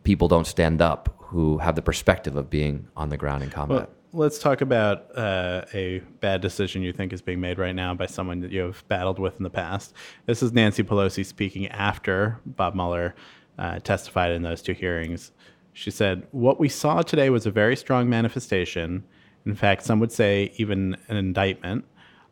people 0.04 0.28
don't 0.28 0.46
stand 0.46 0.80
up 0.80 1.14
who 1.18 1.58
have 1.58 1.74
the 1.74 1.82
perspective 1.82 2.36
of 2.36 2.48
being 2.48 2.86
on 2.96 3.08
the 3.08 3.16
ground 3.16 3.42
in 3.42 3.50
combat. 3.50 3.90
Well, 4.12 4.22
let's 4.22 4.38
talk 4.38 4.60
about 4.60 5.06
uh, 5.18 5.64
a 5.74 5.98
bad 6.20 6.40
decision 6.40 6.82
you 6.82 6.92
think 6.92 7.12
is 7.12 7.20
being 7.20 7.40
made 7.40 7.58
right 7.58 7.74
now 7.74 7.94
by 7.94 8.06
someone 8.06 8.40
that 8.40 8.52
you 8.52 8.60
have 8.60 8.86
battled 8.86 9.18
with 9.18 9.36
in 9.36 9.42
the 9.42 9.50
past. 9.50 9.92
This 10.26 10.40
is 10.40 10.52
Nancy 10.52 10.84
Pelosi 10.84 11.26
speaking 11.26 11.66
after 11.66 12.38
Bob 12.46 12.76
Mueller 12.76 13.16
uh, 13.58 13.80
testified 13.80 14.30
in 14.30 14.42
those 14.42 14.62
two 14.62 14.72
hearings. 14.72 15.32
She 15.72 15.90
said, 15.90 16.28
What 16.30 16.60
we 16.60 16.68
saw 16.68 17.02
today 17.02 17.28
was 17.30 17.44
a 17.44 17.50
very 17.50 17.74
strong 17.74 18.08
manifestation. 18.08 19.02
In 19.46 19.56
fact, 19.56 19.82
some 19.82 19.98
would 19.98 20.12
say 20.12 20.52
even 20.58 20.96
an 21.08 21.16
indictment 21.16 21.84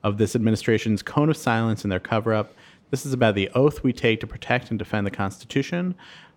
of 0.04 0.18
this 0.18 0.36
administration's 0.36 1.02
cone 1.02 1.28
of 1.28 1.36
silence 1.36 1.82
and 1.82 1.90
their 1.90 2.00
cover 2.00 2.32
up. 2.32 2.52
This 2.92 3.06
is 3.06 3.14
about 3.14 3.34
the 3.34 3.48
oath 3.54 3.82
we 3.82 3.94
take 3.94 4.20
to 4.20 4.26
protect 4.26 4.68
and 4.68 4.78
defend 4.78 5.06
the 5.06 5.10
Constitution. 5.10 5.94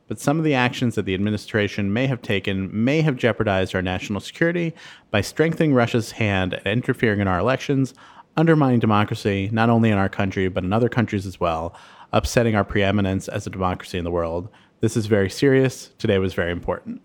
But 0.07 0.21
some 0.21 0.37
of 0.37 0.45
the 0.45 0.53
actions 0.53 0.95
that 0.95 1.03
the 1.03 1.13
administration 1.13 1.91
may 1.91 2.07
have 2.07 2.21
taken 2.21 2.69
may 2.71 3.01
have 3.01 3.17
jeopardized 3.17 3.75
our 3.75 3.81
national 3.81 4.21
security 4.21 4.73
by 5.11 5.19
strengthening 5.19 5.73
Russia's 5.73 6.11
hand 6.11 6.53
and 6.53 6.67
interfering 6.67 7.19
in 7.19 7.27
our 7.27 7.39
elections, 7.39 7.93
undermining 8.37 8.79
democracy, 8.79 9.49
not 9.51 9.69
only 9.69 9.89
in 9.89 9.97
our 9.97 10.07
country, 10.07 10.47
but 10.47 10.63
in 10.63 10.71
other 10.71 10.87
countries 10.87 11.25
as 11.25 11.41
well, 11.41 11.75
upsetting 12.13 12.55
our 12.55 12.63
preeminence 12.63 13.27
as 13.27 13.45
a 13.45 13.49
democracy 13.49 13.97
in 13.97 14.05
the 14.05 14.11
world. 14.11 14.47
This 14.79 14.95
is 14.95 15.07
very 15.07 15.29
serious. 15.29 15.89
Today 15.97 16.19
was 16.19 16.33
very 16.33 16.53
important. 16.53 17.01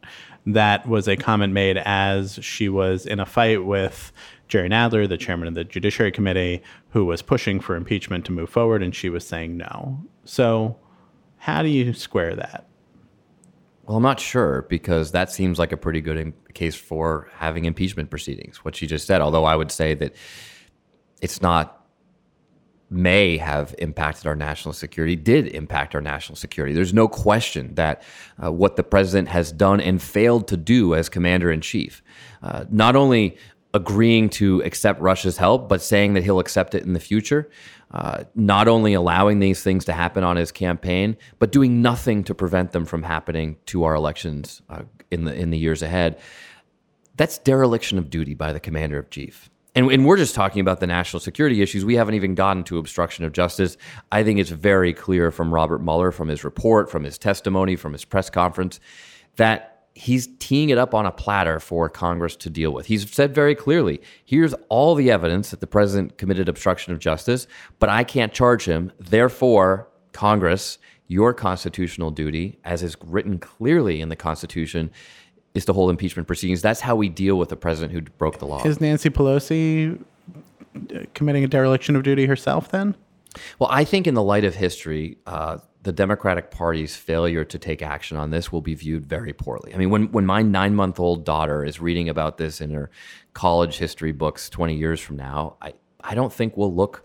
That 0.46 0.86
was 0.86 1.08
a 1.08 1.16
comment 1.16 1.52
made 1.52 1.76
as 1.78 2.38
she 2.40 2.68
was 2.68 3.04
in 3.04 3.18
a 3.18 3.26
fight 3.26 3.64
with 3.64 4.12
Jerry 4.50 4.68
Nadler, 4.68 5.08
the 5.08 5.16
chairman 5.16 5.46
of 5.46 5.54
the 5.54 5.64
Judiciary 5.64 6.10
Committee, 6.10 6.60
who 6.90 7.04
was 7.04 7.22
pushing 7.22 7.60
for 7.60 7.76
impeachment 7.76 8.24
to 8.26 8.32
move 8.32 8.50
forward, 8.50 8.82
and 8.82 8.94
she 8.94 9.08
was 9.08 9.24
saying 9.26 9.56
no. 9.56 10.04
So, 10.24 10.76
how 11.38 11.62
do 11.62 11.68
you 11.68 11.92
square 11.92 12.34
that? 12.34 12.66
Well, 13.84 13.96
I'm 13.96 14.02
not 14.02 14.18
sure 14.20 14.66
because 14.68 15.12
that 15.12 15.30
seems 15.30 15.58
like 15.58 15.72
a 15.72 15.76
pretty 15.76 16.00
good 16.00 16.32
case 16.52 16.74
for 16.74 17.30
having 17.36 17.64
impeachment 17.64 18.10
proceedings, 18.10 18.64
what 18.64 18.74
she 18.74 18.86
just 18.86 19.06
said. 19.06 19.20
Although 19.20 19.44
I 19.44 19.54
would 19.54 19.70
say 19.70 19.94
that 19.94 20.14
it's 21.22 21.40
not 21.40 21.76
may 22.90 23.36
have 23.36 23.72
impacted 23.78 24.26
our 24.26 24.34
national 24.34 24.74
security, 24.74 25.14
did 25.14 25.46
impact 25.48 25.94
our 25.94 26.00
national 26.00 26.34
security. 26.34 26.74
There's 26.74 26.92
no 26.92 27.06
question 27.06 27.76
that 27.76 28.02
uh, 28.42 28.50
what 28.50 28.74
the 28.74 28.82
president 28.82 29.28
has 29.28 29.52
done 29.52 29.80
and 29.80 30.02
failed 30.02 30.48
to 30.48 30.56
do 30.56 30.96
as 30.96 31.08
commander 31.08 31.52
in 31.52 31.60
chief, 31.60 32.02
uh, 32.42 32.64
not 32.68 32.96
only 32.96 33.36
agreeing 33.72 34.28
to 34.28 34.62
accept 34.62 35.00
Russia's 35.00 35.36
help, 35.36 35.68
but 35.68 35.80
saying 35.80 36.14
that 36.14 36.24
he'll 36.24 36.40
accept 36.40 36.74
it 36.74 36.82
in 36.82 36.92
the 36.92 37.00
future, 37.00 37.48
uh, 37.92 38.24
not 38.34 38.68
only 38.68 38.94
allowing 38.94 39.38
these 39.38 39.62
things 39.62 39.84
to 39.84 39.92
happen 39.92 40.24
on 40.24 40.36
his 40.36 40.50
campaign, 40.50 41.16
but 41.38 41.52
doing 41.52 41.82
nothing 41.82 42.24
to 42.24 42.34
prevent 42.34 42.72
them 42.72 42.84
from 42.84 43.02
happening 43.02 43.56
to 43.66 43.84
our 43.84 43.94
elections 43.94 44.62
uh, 44.70 44.82
in 45.10 45.24
the 45.24 45.34
in 45.34 45.50
the 45.50 45.58
years 45.58 45.82
ahead. 45.82 46.18
That's 47.16 47.38
dereliction 47.38 47.98
of 47.98 48.10
duty 48.10 48.34
by 48.34 48.52
the 48.52 48.60
commander 48.60 48.98
of 48.98 49.10
chief. 49.10 49.50
And, 49.74 49.90
and 49.92 50.04
we're 50.04 50.16
just 50.16 50.34
talking 50.34 50.60
about 50.60 50.80
the 50.80 50.86
national 50.86 51.20
security 51.20 51.62
issues. 51.62 51.84
We 51.84 51.94
haven't 51.94 52.14
even 52.14 52.34
gotten 52.34 52.64
to 52.64 52.78
obstruction 52.78 53.24
of 53.24 53.32
justice. 53.32 53.76
I 54.10 54.24
think 54.24 54.40
it's 54.40 54.50
very 54.50 54.92
clear 54.92 55.30
from 55.30 55.54
Robert 55.54 55.80
Mueller, 55.80 56.10
from 56.10 56.28
his 56.28 56.42
report, 56.42 56.90
from 56.90 57.04
his 57.04 57.18
testimony, 57.18 57.76
from 57.76 57.92
his 57.92 58.04
press 58.04 58.30
conference, 58.30 58.80
that 59.36 59.69
he's 59.94 60.28
teeing 60.38 60.70
it 60.70 60.78
up 60.78 60.94
on 60.94 61.06
a 61.06 61.10
platter 61.10 61.60
for 61.60 61.88
Congress 61.88 62.36
to 62.36 62.50
deal 62.50 62.72
with. 62.72 62.86
He's 62.86 63.10
said 63.10 63.34
very 63.34 63.54
clearly 63.54 64.00
here's 64.24 64.54
all 64.68 64.94
the 64.94 65.10
evidence 65.10 65.50
that 65.50 65.60
the 65.60 65.66
president 65.66 66.18
committed 66.18 66.48
obstruction 66.48 66.92
of 66.92 66.98
justice, 66.98 67.46
but 67.78 67.88
I 67.88 68.04
can't 68.04 68.32
charge 68.32 68.64
him. 68.64 68.92
Therefore, 68.98 69.88
Congress, 70.12 70.78
your 71.06 71.34
constitutional 71.34 72.10
duty, 72.10 72.58
as 72.64 72.82
is 72.82 72.96
written 73.04 73.38
clearly 73.38 74.00
in 74.00 74.08
the 74.08 74.16
Constitution, 74.16 74.90
is 75.54 75.64
to 75.64 75.72
hold 75.72 75.90
impeachment 75.90 76.26
proceedings. 76.26 76.62
That's 76.62 76.80
how 76.80 76.94
we 76.94 77.08
deal 77.08 77.36
with 77.36 77.50
a 77.52 77.56
president 77.56 77.92
who 77.92 78.02
broke 78.02 78.38
the 78.38 78.46
law. 78.46 78.64
Is 78.64 78.80
Nancy 78.80 79.10
Pelosi 79.10 80.00
uh, 80.94 81.00
committing 81.14 81.42
a 81.42 81.48
dereliction 81.48 81.96
of 81.96 82.04
duty 82.04 82.26
herself 82.26 82.70
then? 82.70 82.94
Well, 83.58 83.68
I 83.72 83.84
think 83.84 84.06
in 84.06 84.14
the 84.14 84.22
light 84.22 84.44
of 84.44 84.54
history, 84.54 85.18
uh, 85.26 85.58
the 85.82 85.92
Democratic 85.92 86.50
Party's 86.50 86.94
failure 86.94 87.44
to 87.44 87.58
take 87.58 87.82
action 87.82 88.16
on 88.16 88.30
this 88.30 88.52
will 88.52 88.60
be 88.60 88.74
viewed 88.74 89.06
very 89.06 89.32
poorly. 89.32 89.74
I 89.74 89.78
mean, 89.78 89.90
when, 89.90 90.12
when 90.12 90.26
my 90.26 90.42
nine 90.42 90.74
month 90.74 91.00
old 91.00 91.24
daughter 91.24 91.64
is 91.64 91.80
reading 91.80 92.08
about 92.08 92.36
this 92.36 92.60
in 92.60 92.70
her 92.72 92.90
college 93.32 93.78
history 93.78 94.12
books 94.12 94.50
20 94.50 94.76
years 94.76 95.00
from 95.00 95.16
now, 95.16 95.56
I, 95.62 95.74
I 96.00 96.14
don't 96.14 96.32
think 96.32 96.56
we'll 96.56 96.74
look 96.74 97.04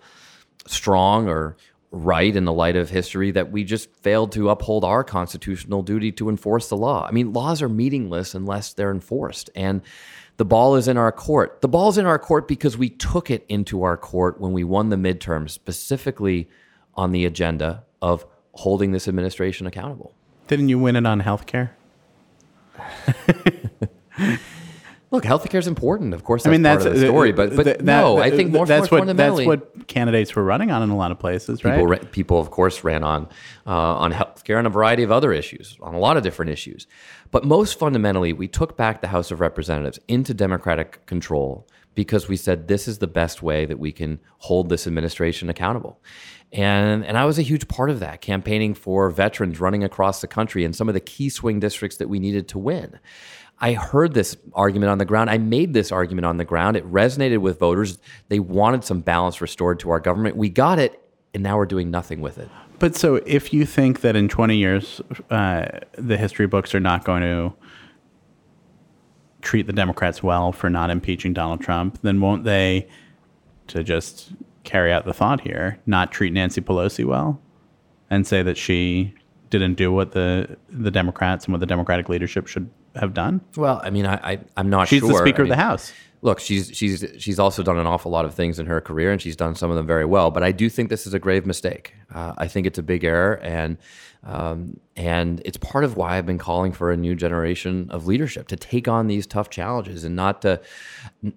strong 0.68 1.30
or 1.30 1.56
right 1.92 2.36
in 2.36 2.44
the 2.44 2.52
light 2.52 2.76
of 2.76 2.90
history 2.90 3.32
that 3.32 3.52
we 3.52 3.64
just 3.64 3.90
failed 4.02 4.34
to 4.34 4.50
uphold 4.50 4.84
our 4.84 5.04
constitutional 5.04 5.82
duty 5.82 6.12
to 6.12 6.28
enforce 6.28 6.68
the 6.68 6.76
law. 6.76 7.06
I 7.08 7.12
mean, 7.12 7.32
laws 7.32 7.62
are 7.62 7.70
meaningless 7.70 8.36
unless 8.36 8.74
they're 8.74 8.92
enforced. 8.92 9.50
And 9.56 9.82
the 10.36 10.44
ball 10.44 10.76
is 10.76 10.90
in 10.90 10.98
our 10.98 11.14
court. 11.14 11.62
The 11.62 11.70
ball's 11.70 11.98
in 11.98 12.06
our 12.06 12.20
court 12.20 12.50
because 12.50 12.78
we 12.78 12.90
took 12.90 13.32
it 13.32 13.46
into 13.48 13.84
our 13.84 13.96
court 13.96 14.42
when 14.42 14.52
we 14.52 14.66
won 14.66 14.90
the 14.90 14.98
midterm, 14.98 15.50
specifically 15.50 16.50
on 16.96 17.14
the 17.14 17.24
agenda 17.24 17.86
of 18.02 18.26
holding 18.56 18.92
this 18.92 19.08
administration 19.08 19.68
accountable. 19.68 20.14
Didn't 20.48 20.70
you 20.70 20.80
win 20.80 20.96
it 20.96 21.06
on 21.06 21.22
healthcare? 21.22 21.72
Look, 25.12 25.24
healthcare 25.24 25.60
is 25.60 25.68
important. 25.68 26.14
Of 26.14 26.24
course, 26.24 26.44
that's 26.44 26.50
I 26.50 26.52
mean, 26.52 26.62
that's 26.64 26.84
part 26.84 26.96
of 26.96 27.00
the 27.00 27.08
story. 27.08 27.32
But, 27.32 27.56
but 27.56 27.64
th- 27.64 27.80
no, 27.82 28.18
that- 28.18 28.24
I 28.24 28.32
think 28.32 28.52
more, 28.52 28.66
that's 28.66 28.92
more 28.92 29.00
what 29.00 29.08
fundamentally, 29.08 29.46
that's 29.46 29.74
what 29.76 29.88
candidates 29.88 30.36
were 30.36 30.44
running 30.44 30.72
on 30.72 30.82
in 30.84 30.90
a 30.90 30.96
lot 30.98 31.12
of 31.12 31.20
places, 31.20 31.64
right? 31.64 31.76
people, 31.76 31.88
ra- 31.88 32.00
people 32.12 32.40
of 32.40 32.50
course, 32.52 32.84
ran 32.84 33.04
on 33.04 33.30
uh, 33.66 33.72
on 33.72 34.12
healthcare 34.12 34.58
and 34.58 34.68
a 34.68 34.70
variety 34.70 35.04
of 35.04 35.12
other 35.12 35.32
issues, 35.32 35.78
on 35.82 35.94
a 35.94 36.00
lot 36.00 36.18
of 36.18 36.24
different 36.24 36.52
issues. 36.52 36.88
But 37.32 37.46
most 37.46 37.80
fundamentally, 37.80 38.34
we 38.34 38.48
took 38.48 38.76
back 38.76 39.02
the 39.02 39.08
House 39.08 39.32
of 39.32 39.40
Representatives 39.40 40.00
into 40.08 40.34
Democratic 40.34 41.06
control 41.06 41.68
because 41.96 42.28
we 42.28 42.36
said 42.36 42.68
this 42.68 42.88
is 42.88 43.00
the 43.00 43.08
best 43.08 43.42
way 43.42 43.66
that 43.66 43.80
we 43.80 43.92
can 43.92 44.20
hold 44.40 44.70
this 44.70 44.86
administration 44.86 45.50
accountable. 45.50 46.00
And, 46.52 47.04
and 47.06 47.18
I 47.18 47.26
was 47.26 47.40
a 47.40 47.42
huge 47.42 47.68
part 47.68 47.90
of 47.90 48.00
that, 48.00 48.22
campaigning 48.22 48.76
for 48.76 49.10
veterans 49.10 49.60
running 49.60 49.84
across 49.84 50.22
the 50.22 50.28
country 50.28 50.64
in 50.64 50.74
some 50.74 50.88
of 50.88 50.94
the 50.94 51.00
key 51.00 51.30
swing 51.30 51.60
districts 51.60 51.98
that 51.98 52.08
we 52.08 52.20
needed 52.20 52.48
to 52.50 52.60
win. 52.60 53.00
I 53.60 53.74
heard 53.74 54.14
this 54.14 54.36
argument 54.54 54.90
on 54.90 54.98
the 54.98 55.06
ground. 55.06 55.30
I 55.30 55.38
made 55.38 55.74
this 55.74 55.92
argument 55.92 56.26
on 56.26 56.38
the 56.38 56.46
ground. 56.46 56.76
It 56.76 56.90
resonated 56.92 57.40
with 57.40 57.58
voters. 57.58 57.98
They 58.28 58.40
wanted 58.40 58.84
some 58.84 59.00
balance 59.00 59.40
restored 59.40 59.80
to 59.80 59.90
our 59.92 60.00
government. 60.00 60.36
We 60.36 60.50
got 60.50 60.78
it, 60.78 61.02
and 61.34 61.42
now 61.42 61.58
we're 61.58 61.66
doing 61.66 61.90
nothing 61.90 62.22
with 62.22 62.38
it. 62.38 62.50
But 62.80 62.96
so, 62.96 63.16
if 63.16 63.54
you 63.54 63.66
think 63.66 64.02
that 64.02 64.18
in 64.18 64.28
20 64.28 64.58
years, 64.58 65.02
uh, 65.30 65.80
the 65.94 66.18
history 66.18 66.48
books 66.48 66.76
are 66.76 66.82
not 66.82 67.06
going 67.06 67.22
to 67.22 67.54
treat 69.46 69.68
the 69.68 69.74
Democrats 69.74 70.22
well 70.22 70.52
for 70.52 70.70
not 70.70 70.90
impeaching 70.90 71.32
Donald 71.32 71.62
Trump, 71.62 72.00
then 72.02 72.20
won't 72.20 72.44
they, 72.44 72.88
to 73.68 73.84
just 73.84 74.34
carry 74.64 74.92
out 74.92 75.06
the 75.06 75.14
thought 75.14 75.42
here, 75.42 75.80
not 75.86 76.12
treat 76.12 76.34
Nancy 76.34 76.60
Pelosi 76.60 77.06
well 77.06 77.40
and 78.10 78.28
say 78.28 78.42
that 78.42 78.58
she 78.58 79.14
didn't 79.50 79.76
do 79.76 79.92
what 79.92 80.12
the 80.12 80.58
the 80.70 80.92
Democrats 80.92 81.46
and 81.46 81.54
what 81.54 81.60
the 81.60 81.66
Democratic 81.66 82.10
leadership 82.10 82.48
should 82.48 82.70
have 82.96 83.14
done? 83.14 83.40
Well, 83.56 83.80
I 83.84 83.90
mean, 83.92 84.06
I, 84.06 84.16
I 84.16 84.40
I'm 84.58 84.70
not 84.70 84.88
sure. 84.88 85.00
She's 85.00 85.08
sure. 85.08 85.20
the 85.20 85.26
Speaker 85.26 85.44
I 85.44 85.46
of 85.46 85.50
the 85.50 85.56
House. 85.56 85.94
Look, 86.26 86.40
she's 86.40 86.72
she's 86.74 87.06
she's 87.20 87.38
also 87.38 87.62
done 87.62 87.78
an 87.78 87.86
awful 87.86 88.12
lot 88.12 88.26
of 88.26 88.34
things 88.34 88.58
in 88.58 88.66
her 88.66 88.82
career, 88.82 89.12
and 89.12 89.22
she's 89.22 89.36
done 89.36 89.54
some 89.54 89.70
of 89.70 89.78
them 89.78 89.86
very 89.86 90.06
well. 90.06 90.32
But 90.32 90.42
I 90.42 90.52
do 90.52 90.70
think 90.70 90.90
this 90.90 91.06
is 91.06 91.14
a 91.14 91.20
grave 91.20 91.46
mistake. 91.46 91.94
Uh, 92.12 92.34
I 92.36 92.48
think 92.48 92.66
it's 92.66 92.80
a 92.80 92.84
big 92.84 93.04
error, 93.04 93.36
and 93.44 93.78
um, 94.24 94.80
and 94.96 95.40
it's 95.46 95.58
part 95.58 95.84
of 95.84 95.98
why 95.98 96.18
I've 96.18 96.26
been 96.26 96.40
calling 96.40 96.72
for 96.72 96.92
a 96.92 96.98
new 96.98 97.14
generation 97.14 97.88
of 97.92 98.08
leadership 98.08 98.48
to 98.48 98.56
take 98.56 98.88
on 98.88 99.06
these 99.06 99.28
tough 99.28 99.52
challenges 99.52 100.04
and 100.04 100.16
not 100.16 100.42
to 100.42 100.60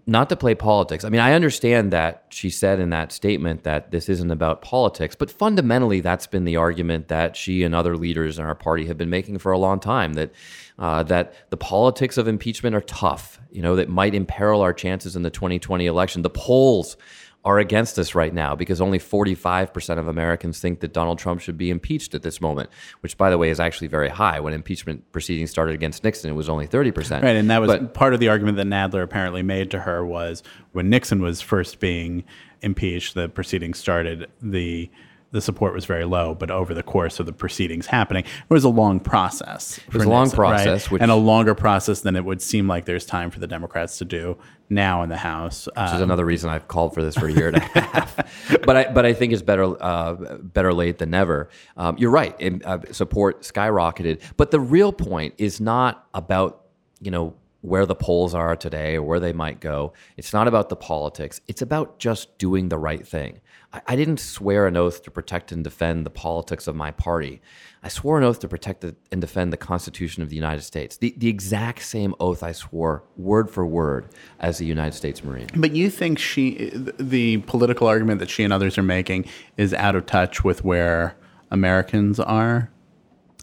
not 0.07 0.31
to 0.31 0.37
play 0.37 0.55
politics. 0.55 1.05
I 1.05 1.11
mean, 1.11 1.21
I 1.21 1.35
understand 1.35 1.93
that 1.93 2.25
she 2.31 2.49
said 2.49 2.81
in 2.81 2.89
that 2.89 3.13
statement 3.13 3.65
that 3.65 3.91
this 3.91 4.09
isn't 4.09 4.31
about 4.31 4.63
politics, 4.63 5.15
but 5.15 5.31
fundamentally, 5.31 6.01
that's 6.01 6.27
been 6.27 6.45
the 6.45 6.57
argument 6.57 7.09
that 7.09 7.37
she 7.37 7.63
and 7.63 7.75
other 7.75 7.95
leaders 7.95 8.39
in 8.39 8.47
our 8.47 8.55
party 8.55 8.87
have 8.87 8.97
been 8.97 9.11
making 9.11 9.37
for 9.37 9.53
a 9.53 9.59
long 9.59 9.81
time. 9.81 10.15
That 10.15 10.33
uh, 10.79 11.03
that 11.05 11.35
the 11.51 11.57
politics 11.57 12.17
of 12.19 12.29
impeachment 12.29 12.75
are 12.77 12.81
tough, 12.83 13.41
you 13.51 13.63
know, 13.63 13.77
that 13.77 13.89
might 13.89 14.15
imperil 14.15 14.61
our 14.61 14.73
chances 14.73 15.17
in 15.17 15.23
the 15.23 15.31
2020 15.31 15.87
election. 15.87 16.23
The 16.23 16.31
polls 16.31 16.97
are 17.45 17.59
against 17.59 17.99
us 17.99 18.15
right 18.15 18.35
now 18.35 18.55
because 18.55 18.81
only 18.81 18.99
45% 18.99 19.99
of 19.99 20.09
Americans 20.09 20.61
think 20.61 20.81
that 20.81 20.93
Donald 20.93 21.19
Trump 21.19 21.41
should 21.41 21.57
be 21.57 21.71
impeached 21.71 22.15
at 22.15 22.23
this 22.23 22.41
moment, 22.41 22.69
which, 23.01 23.17
by 23.17 23.31
the 23.31 23.39
way, 23.39 23.49
is 23.49 23.61
actually 23.61 23.87
very 23.87 24.09
high. 24.09 24.41
When 24.41 24.53
impeachment 24.53 25.11
proceedings 25.13 25.51
started 25.51 25.75
against 25.75 26.05
Nixon, 26.05 26.31
it 26.31 26.35
was 26.35 26.49
only 26.49 26.67
30%. 26.67 27.23
Right, 27.23 27.37
and 27.37 27.49
that 27.51 27.61
was 27.61 27.69
But- 27.71 27.95
part 27.95 28.13
of 28.13 28.21
the 28.21 28.29
argument 28.29 28.57
that 28.57 28.67
Nadler 28.67 29.03
apparently 29.03 29.43
made 29.43 29.71
to 29.71 29.81
her 29.81 30.05
was 30.05 30.43
when 30.73 30.91
Nixon 30.91 31.23
was 31.23 31.41
first 31.41 31.81
being 31.81 32.25
impeached, 32.61 33.15
the 33.15 33.29
proceedings 33.29 33.79
started, 33.79 34.27
the 34.43 34.91
the 35.31 35.41
support 35.43 35.75
was 35.75 35.85
very 35.85 36.05
low, 36.05 36.35
but 36.35 36.51
over 36.51 36.73
the 36.73 36.83
course 36.83 37.21
of 37.21 37.27
the 37.27 37.33
proceedings 37.33 37.87
happening, 37.87 38.25
it 38.25 38.53
was 38.55 38.65
a 38.65 38.69
long 38.71 38.99
process. 38.99 39.79
It 39.87 39.93
was 39.93 40.05
a 40.05 40.09
long 40.09 40.31
process, 40.31 40.91
which- 40.91 41.03
and 41.03 41.11
a 41.11 41.15
longer 41.17 41.55
process 41.55 42.01
than 42.01 42.17
it 42.17 42.25
would 42.25 42.41
seem 42.41 42.67
like 42.67 42.87
there's 42.87 43.05
time 43.05 43.31
for 43.31 43.39
the 43.39 43.47
Democrats 43.47 43.99
to 43.99 44.07
do 44.07 44.39
now 44.71 45.03
in 45.03 45.11
the 45.11 45.19
House. 45.19 45.67
which 45.67 45.75
Uh, 45.77 45.93
is 45.97 46.01
another 46.01 46.25
reason 46.25 46.49
I've 46.49 46.67
called 46.67 46.95
for 46.95 47.03
this 47.03 47.15
for 47.15 47.27
a 47.27 47.33
year 47.33 47.49
and 47.49 47.57
a 47.59 47.61
half. 47.61 48.17
but 48.65 48.77
I 48.77 48.91
but 48.93 49.05
I 49.05 49.13
think 49.13 49.33
it's 49.35 49.43
better 49.43 49.65
uh, 49.83 50.15
better 50.43 50.73
late 50.73 50.97
than 50.99 51.11
never. 51.11 51.49
Um, 51.77 51.97
you're 51.99 52.11
right. 52.11 52.35
uh, 52.65 52.79
support 52.93 53.43
skyrocketed, 53.43 54.21
but 54.39 54.51
the 54.51 54.61
real 54.61 54.93
point 54.93 55.35
is 55.39 55.61
not 55.61 56.07
about 56.15 56.63
you 57.01 57.11
know 57.11 57.35
where 57.61 57.85
the 57.87 57.95
polls 57.95 58.35
are 58.35 58.55
today 58.57 58.95
or 58.97 59.03
where 59.03 59.19
they 59.21 59.33
might 59.33 59.61
go. 59.61 59.93
It's 60.17 60.33
not 60.33 60.47
about 60.49 60.69
the 60.69 60.77
politics. 60.77 61.41
It's 61.49 61.61
about 61.61 61.99
just 61.99 62.39
doing 62.39 62.69
the 62.69 62.79
right 62.79 63.07
thing. 63.07 63.41
I, 63.73 63.81
I 63.89 63.97
didn't 63.97 64.21
swear 64.21 64.67
an 64.67 64.77
oath 64.77 65.03
to 65.05 65.11
protect 65.11 65.53
and 65.53 65.65
defend 65.65 66.07
the 66.07 66.11
politics 66.11 66.67
of 66.67 66.77
my 66.77 66.91
party. 66.91 67.41
I 67.83 67.89
swore 67.89 68.19
an 68.19 68.25
oath 68.25 68.41
to 68.41 68.49
protect 68.49 68.81
the, 68.81 68.97
and 69.13 69.21
defend 69.21 69.53
the 69.53 69.57
Constitution 69.57 70.23
of 70.23 70.31
the 70.31 70.37
United 70.37 70.63
States. 70.63 70.97
The, 70.97 71.15
the 71.17 71.29
exact 71.29 71.83
same 71.83 72.15
oath 72.19 72.43
I 72.43 72.53
swore, 72.53 73.05
word 73.17 73.51
for 73.51 73.65
word, 73.65 74.09
as 74.41 74.61
a 74.61 74.65
United 74.65 74.97
States 74.97 75.23
Marine. 75.23 75.49
But 75.55 75.77
you 75.77 75.91
think 75.91 76.19
she, 76.19 76.71
the 76.75 77.39
political 77.39 77.87
argument 77.87 78.21
that 78.21 78.31
she 78.31 78.43
and 78.43 78.53
others 78.53 78.79
are 78.79 78.83
making, 78.83 79.27
is 79.57 79.73
out 79.75 79.95
of 79.95 80.07
touch 80.07 80.43
with 80.43 80.65
where 80.65 81.17
Americans 81.51 82.19
are? 82.19 82.71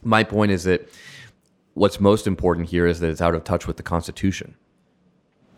my 0.06 0.22
point 0.22 0.52
is 0.52 0.64
that 0.64 0.88
what's 1.74 2.00
most 2.00 2.26
important 2.26 2.68
here 2.68 2.86
is 2.86 3.00
that 3.00 3.10
it's 3.10 3.20
out 3.20 3.34
of 3.34 3.44
touch 3.44 3.66
with 3.66 3.76
the 3.76 3.82
Constitution, 3.82 4.56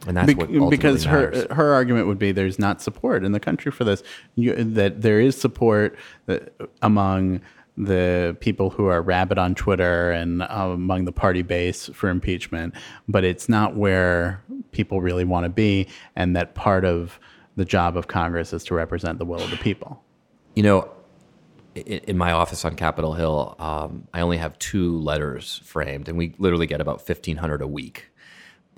and 0.06 0.16
that's 0.16 0.34
what 0.34 0.48
ultimately 0.48 0.76
because 0.76 1.04
her 1.04 1.30
matters. 1.30 1.46
her 1.50 1.74
argument 1.74 2.06
would 2.06 2.18
be 2.18 2.32
there's 2.32 2.58
not 2.58 2.80
support 2.80 3.24
in 3.24 3.32
the 3.32 3.40
country 3.40 3.72
for 3.72 3.84
this. 3.84 4.02
You, 4.36 4.54
that 4.54 5.02
there 5.02 5.20
is 5.20 5.38
support 5.38 5.96
that, 6.26 6.52
among 6.82 7.40
the 7.76 8.36
people 8.40 8.70
who 8.70 8.86
are 8.86 9.00
rabid 9.00 9.38
on 9.38 9.54
Twitter 9.54 10.10
and 10.10 10.42
uh, 10.42 10.70
among 10.72 11.04
the 11.04 11.12
party 11.12 11.42
base 11.42 11.86
for 11.94 12.08
impeachment, 12.08 12.74
but 13.06 13.24
it's 13.24 13.48
not 13.48 13.76
where 13.76 14.42
people 14.72 15.00
really 15.00 15.24
want 15.24 15.44
to 15.44 15.50
be, 15.50 15.86
and 16.16 16.34
that 16.34 16.54
part 16.54 16.84
of 16.84 17.20
the 17.56 17.64
job 17.64 17.96
of 17.96 18.08
Congress 18.08 18.52
is 18.52 18.64
to 18.64 18.74
represent 18.74 19.18
the 19.18 19.24
will 19.24 19.40
of 19.40 19.50
the 19.50 19.56
people. 19.56 20.02
You 20.54 20.64
know, 20.64 20.90
in, 21.74 21.98
in 21.98 22.18
my 22.18 22.32
office 22.32 22.64
on 22.64 22.74
Capitol 22.74 23.14
Hill, 23.14 23.54
um, 23.58 24.08
I 24.12 24.20
only 24.20 24.38
have 24.38 24.58
two 24.58 24.98
letters 24.98 25.60
framed, 25.64 26.08
and 26.08 26.18
we 26.18 26.34
literally 26.38 26.66
get 26.66 26.80
about 26.80 27.00
fifteen 27.00 27.36
hundred 27.36 27.62
a 27.62 27.68
week. 27.68 28.10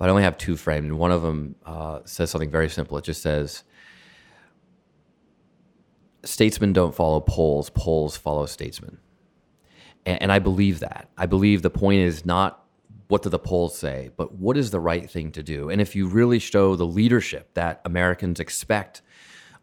But 0.01 0.07
I 0.07 0.09
only 0.09 0.23
have 0.23 0.35
two 0.35 0.55
framed, 0.55 0.87
and 0.87 0.97
one 0.97 1.11
of 1.11 1.21
them 1.21 1.53
uh, 1.63 1.99
says 2.05 2.31
something 2.31 2.49
very 2.49 2.69
simple. 2.69 2.97
It 2.97 3.03
just 3.03 3.21
says, 3.21 3.63
"Statesmen 6.23 6.73
don't 6.73 6.95
follow 6.95 7.19
polls; 7.19 7.69
polls 7.69 8.17
follow 8.17 8.47
statesmen." 8.47 8.97
And, 10.07 10.23
and 10.23 10.31
I 10.31 10.39
believe 10.39 10.79
that. 10.79 11.11
I 11.19 11.27
believe 11.27 11.61
the 11.61 11.69
point 11.69 11.99
is 11.99 12.25
not 12.25 12.65
what 13.09 13.21
do 13.21 13.29
the 13.29 13.37
polls 13.37 13.77
say, 13.77 14.09
but 14.17 14.33
what 14.33 14.57
is 14.57 14.71
the 14.71 14.79
right 14.79 15.07
thing 15.07 15.31
to 15.33 15.43
do. 15.43 15.69
And 15.69 15.79
if 15.79 15.95
you 15.95 16.07
really 16.07 16.39
show 16.39 16.75
the 16.75 16.87
leadership 16.87 17.53
that 17.53 17.79
Americans 17.85 18.39
expect 18.39 19.03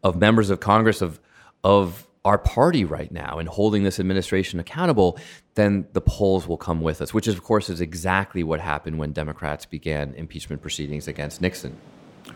of 0.04 0.20
members 0.20 0.50
of 0.50 0.60
Congress 0.60 1.02
of 1.02 1.18
of 1.64 2.06
our 2.28 2.36
party 2.36 2.84
right 2.84 3.10
now 3.10 3.38
and 3.38 3.48
holding 3.48 3.84
this 3.84 3.98
administration 3.98 4.60
accountable, 4.60 5.18
then 5.54 5.86
the 5.94 6.00
polls 6.02 6.46
will 6.46 6.58
come 6.58 6.82
with 6.82 7.00
us, 7.00 7.14
which 7.14 7.26
is, 7.26 7.34
of 7.34 7.42
course 7.42 7.70
is 7.70 7.80
exactly 7.80 8.42
what 8.42 8.60
happened 8.60 8.98
when 8.98 9.12
Democrats 9.12 9.64
began 9.64 10.12
impeachment 10.14 10.60
proceedings 10.60 11.08
against 11.08 11.40
Nixon. 11.40 11.74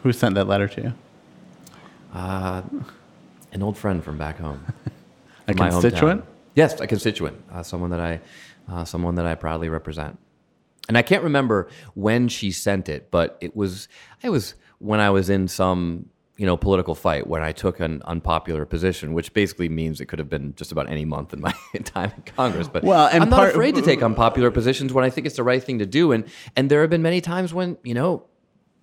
Who 0.02 0.10
sent 0.14 0.34
that 0.36 0.46
letter 0.46 0.66
to 0.68 0.80
you? 0.82 0.94
An 3.52 3.62
old 3.62 3.76
friend 3.76 4.02
from 4.02 4.16
back 4.16 4.38
home. 4.38 4.64
A 5.48 5.52
constituent? 5.52 6.22
hometown. 6.22 6.26
Yes, 6.54 6.80
a 6.80 6.86
constituent, 6.86 7.42
uh, 7.52 7.62
someone 7.62 7.90
that 7.90 8.00
I, 8.00 8.20
uh, 8.70 8.84
someone 8.84 9.16
that 9.16 9.26
I 9.26 9.34
proudly 9.34 9.68
represent. 9.68 10.18
And 10.88 10.96
I 10.96 11.02
can't 11.02 11.22
remember 11.22 11.68
when 11.94 12.28
she 12.28 12.50
sent 12.50 12.88
it, 12.88 13.10
but 13.10 13.36
it 13.40 13.54
was, 13.54 13.88
it 14.22 14.30
was 14.30 14.54
when 14.78 15.00
I 15.00 15.10
was 15.10 15.28
in 15.28 15.48
some, 15.48 16.10
you 16.42 16.46
know, 16.46 16.56
political 16.56 16.96
fight 16.96 17.28
when 17.28 17.40
I 17.40 17.52
took 17.52 17.78
an 17.78 18.02
unpopular 18.04 18.64
position, 18.66 19.12
which 19.14 19.32
basically 19.32 19.68
means 19.68 20.00
it 20.00 20.06
could 20.06 20.18
have 20.18 20.28
been 20.28 20.56
just 20.56 20.72
about 20.72 20.90
any 20.90 21.04
month 21.04 21.32
in 21.32 21.40
my 21.40 21.54
time 21.84 22.10
in 22.16 22.22
Congress. 22.34 22.66
But 22.66 22.82
Well, 22.82 23.08
I'm 23.12 23.28
not 23.30 23.36
part- 23.38 23.50
afraid 23.50 23.76
to 23.76 23.82
take 23.82 24.02
unpopular 24.02 24.50
positions 24.50 24.92
when 24.92 25.04
I 25.04 25.10
think 25.10 25.24
it's 25.28 25.36
the 25.36 25.44
right 25.44 25.62
thing 25.62 25.78
to 25.78 25.86
do. 25.86 26.10
And 26.10 26.24
and 26.56 26.68
there 26.68 26.80
have 26.80 26.90
been 26.90 27.00
many 27.00 27.20
times 27.20 27.54
when 27.54 27.78
you 27.84 27.94
know 27.94 28.24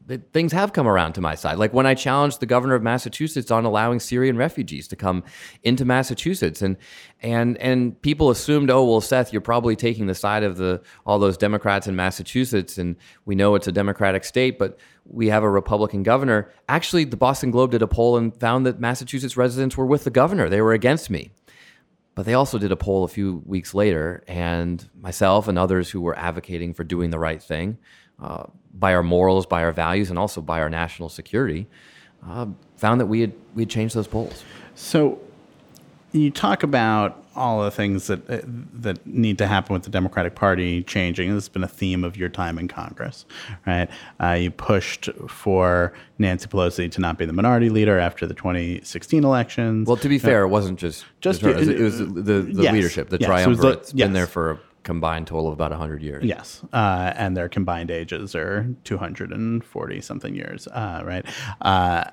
that 0.10 0.34
things 0.34 0.52
have 0.52 0.74
come 0.74 0.88
around 0.88 1.14
to 1.14 1.22
my 1.22 1.36
side. 1.36 1.60
Like 1.60 1.72
when 1.72 1.86
I 1.86 1.94
challenged 1.94 2.40
the 2.40 2.48
governor 2.48 2.74
of 2.74 2.82
Massachusetts 2.82 3.52
on 3.52 3.64
allowing 3.64 4.00
Syrian 4.00 4.38
refugees 4.38 4.88
to 4.88 4.96
come 4.96 5.24
into 5.62 5.86
Massachusetts, 5.86 6.64
and 6.64 6.78
and 7.22 7.58
and 7.60 8.02
people 8.02 8.32
assumed, 8.32 8.72
oh 8.72 8.84
well, 8.84 9.02
Seth, 9.02 9.32
you're 9.32 9.42
probably 9.42 9.76
taking 9.76 10.08
the 10.08 10.16
side 10.16 10.42
of 10.44 10.58
the 10.58 10.82
all 11.06 11.20
those 11.20 11.38
Democrats 11.38 11.86
in 11.86 11.96
Massachusetts, 11.96 12.80
and 12.80 12.96
we 13.26 13.36
know 13.36 13.54
it's 13.54 13.68
a 13.68 13.72
Democratic 13.72 14.24
state, 14.24 14.58
but 14.58 14.80
we 15.06 15.28
have 15.28 15.44
a 15.44 15.50
Republican 15.50 16.02
governor. 16.02 16.52
Actually, 16.68 17.04
the 17.04 17.16
Boston 17.16 17.52
Globe 17.52 17.70
did 17.70 17.84
a 17.84 17.88
poll 17.88 18.18
and 18.18 18.36
found 18.40 18.66
that 18.66 18.80
Massachusetts 18.80 19.38
residents 19.38 19.78
were 19.78 19.86
with 19.86 20.06
the 20.06 20.10
governor; 20.10 20.50
they 20.50 20.62
were 20.62 20.74
against 20.74 21.12
me. 21.12 21.30
But 22.16 22.26
they 22.26 22.34
also 22.34 22.58
did 22.58 22.72
a 22.72 22.76
poll 22.76 23.04
a 23.04 23.08
few 23.08 23.44
weeks 23.46 23.76
later, 23.76 24.24
and 24.28 24.90
myself 25.00 25.48
and 25.48 25.60
others 25.60 25.92
who 25.92 26.02
were 26.02 26.18
advocating 26.18 26.74
for 26.74 26.84
doing 26.84 27.12
the 27.12 27.20
right 27.20 27.42
thing 27.42 27.78
uh, 28.22 28.44
by 28.74 28.94
our 28.94 29.04
morals, 29.04 29.46
by 29.46 29.64
our 29.64 29.72
values, 29.72 30.10
and 30.10 30.18
also 30.20 30.42
by 30.42 30.60
our 30.62 30.70
national 30.70 31.10
security, 31.10 31.68
uh, 32.28 32.46
found 32.78 33.00
that 33.02 33.08
we 33.08 33.22
had 33.22 33.34
we 33.56 33.64
had 33.64 33.70
changed 33.70 33.96
those 33.96 34.08
polls. 34.08 34.44
So 34.76 35.20
you 36.12 36.32
talk 36.32 36.64
about 36.64 37.24
all 37.36 37.62
the 37.64 37.72
things 37.72 38.08
that 38.08 38.30
uh, 38.30 38.40
that 38.74 39.06
need 39.06 39.38
to 39.38 39.48
happen 39.48 39.74
with 39.74 39.84
the 39.84 39.90
Democratic 39.90 40.36
Party 40.36 40.84
changing. 40.84 41.30
This 41.34 41.44
has 41.46 41.50
been 41.50 41.64
a 41.64 41.68
theme 41.68 42.04
of 42.04 42.18
your 42.18 42.28
time 42.30 42.58
in 42.58 42.68
Congress, 42.68 43.26
right? 43.68 43.88
Uh, 44.20 44.32
you 44.34 44.52
pushed 44.52 45.10
for 45.28 45.94
Nancy 46.18 46.48
Pelosi 46.48 46.92
to 46.92 47.00
not 47.02 47.18
be 47.18 47.26
the 47.26 47.34
minority 47.34 47.70
leader 47.70 48.00
after 48.00 48.26
the 48.26 48.34
2016 48.34 49.24
elections. 49.24 49.88
Well, 49.88 49.98
to 49.98 50.10
be 50.10 50.18
fair, 50.20 50.44
it 50.44 50.48
wasn't 50.50 50.80
just 50.80 51.06
Just- 51.22 51.44
it 51.44 51.56
was, 51.56 51.68
it 51.68 51.80
was 51.80 52.00
the, 52.00 52.06
the, 52.06 52.22
the 52.42 52.64
Yes. 52.64 52.74
leadership, 52.74 53.10
the 53.10 53.18
Yes, 53.20 53.28
it 53.28 53.32
triumvirate. 53.32 53.62
the- 53.62 53.80
it's 53.82 53.94
yes. 53.94 54.06
been 54.06 54.14
there 54.14 54.28
for 54.28 54.52
a 54.52 54.60
combined 54.84 55.28
total 55.28 55.48
of 55.48 55.54
about 55.54 55.72
hundred 55.72 56.02
years. 56.02 56.24
Yes, 56.24 56.62
uh, 56.74 57.14
and 57.16 57.36
their 57.36 57.50
combined 57.50 57.92
ages 57.92 58.36
are 58.36 58.68
240 58.84 60.02
something 60.02 60.36
years, 60.36 60.68
uh, 60.68 61.02
right? 61.06 61.26
Uh, 61.62 62.06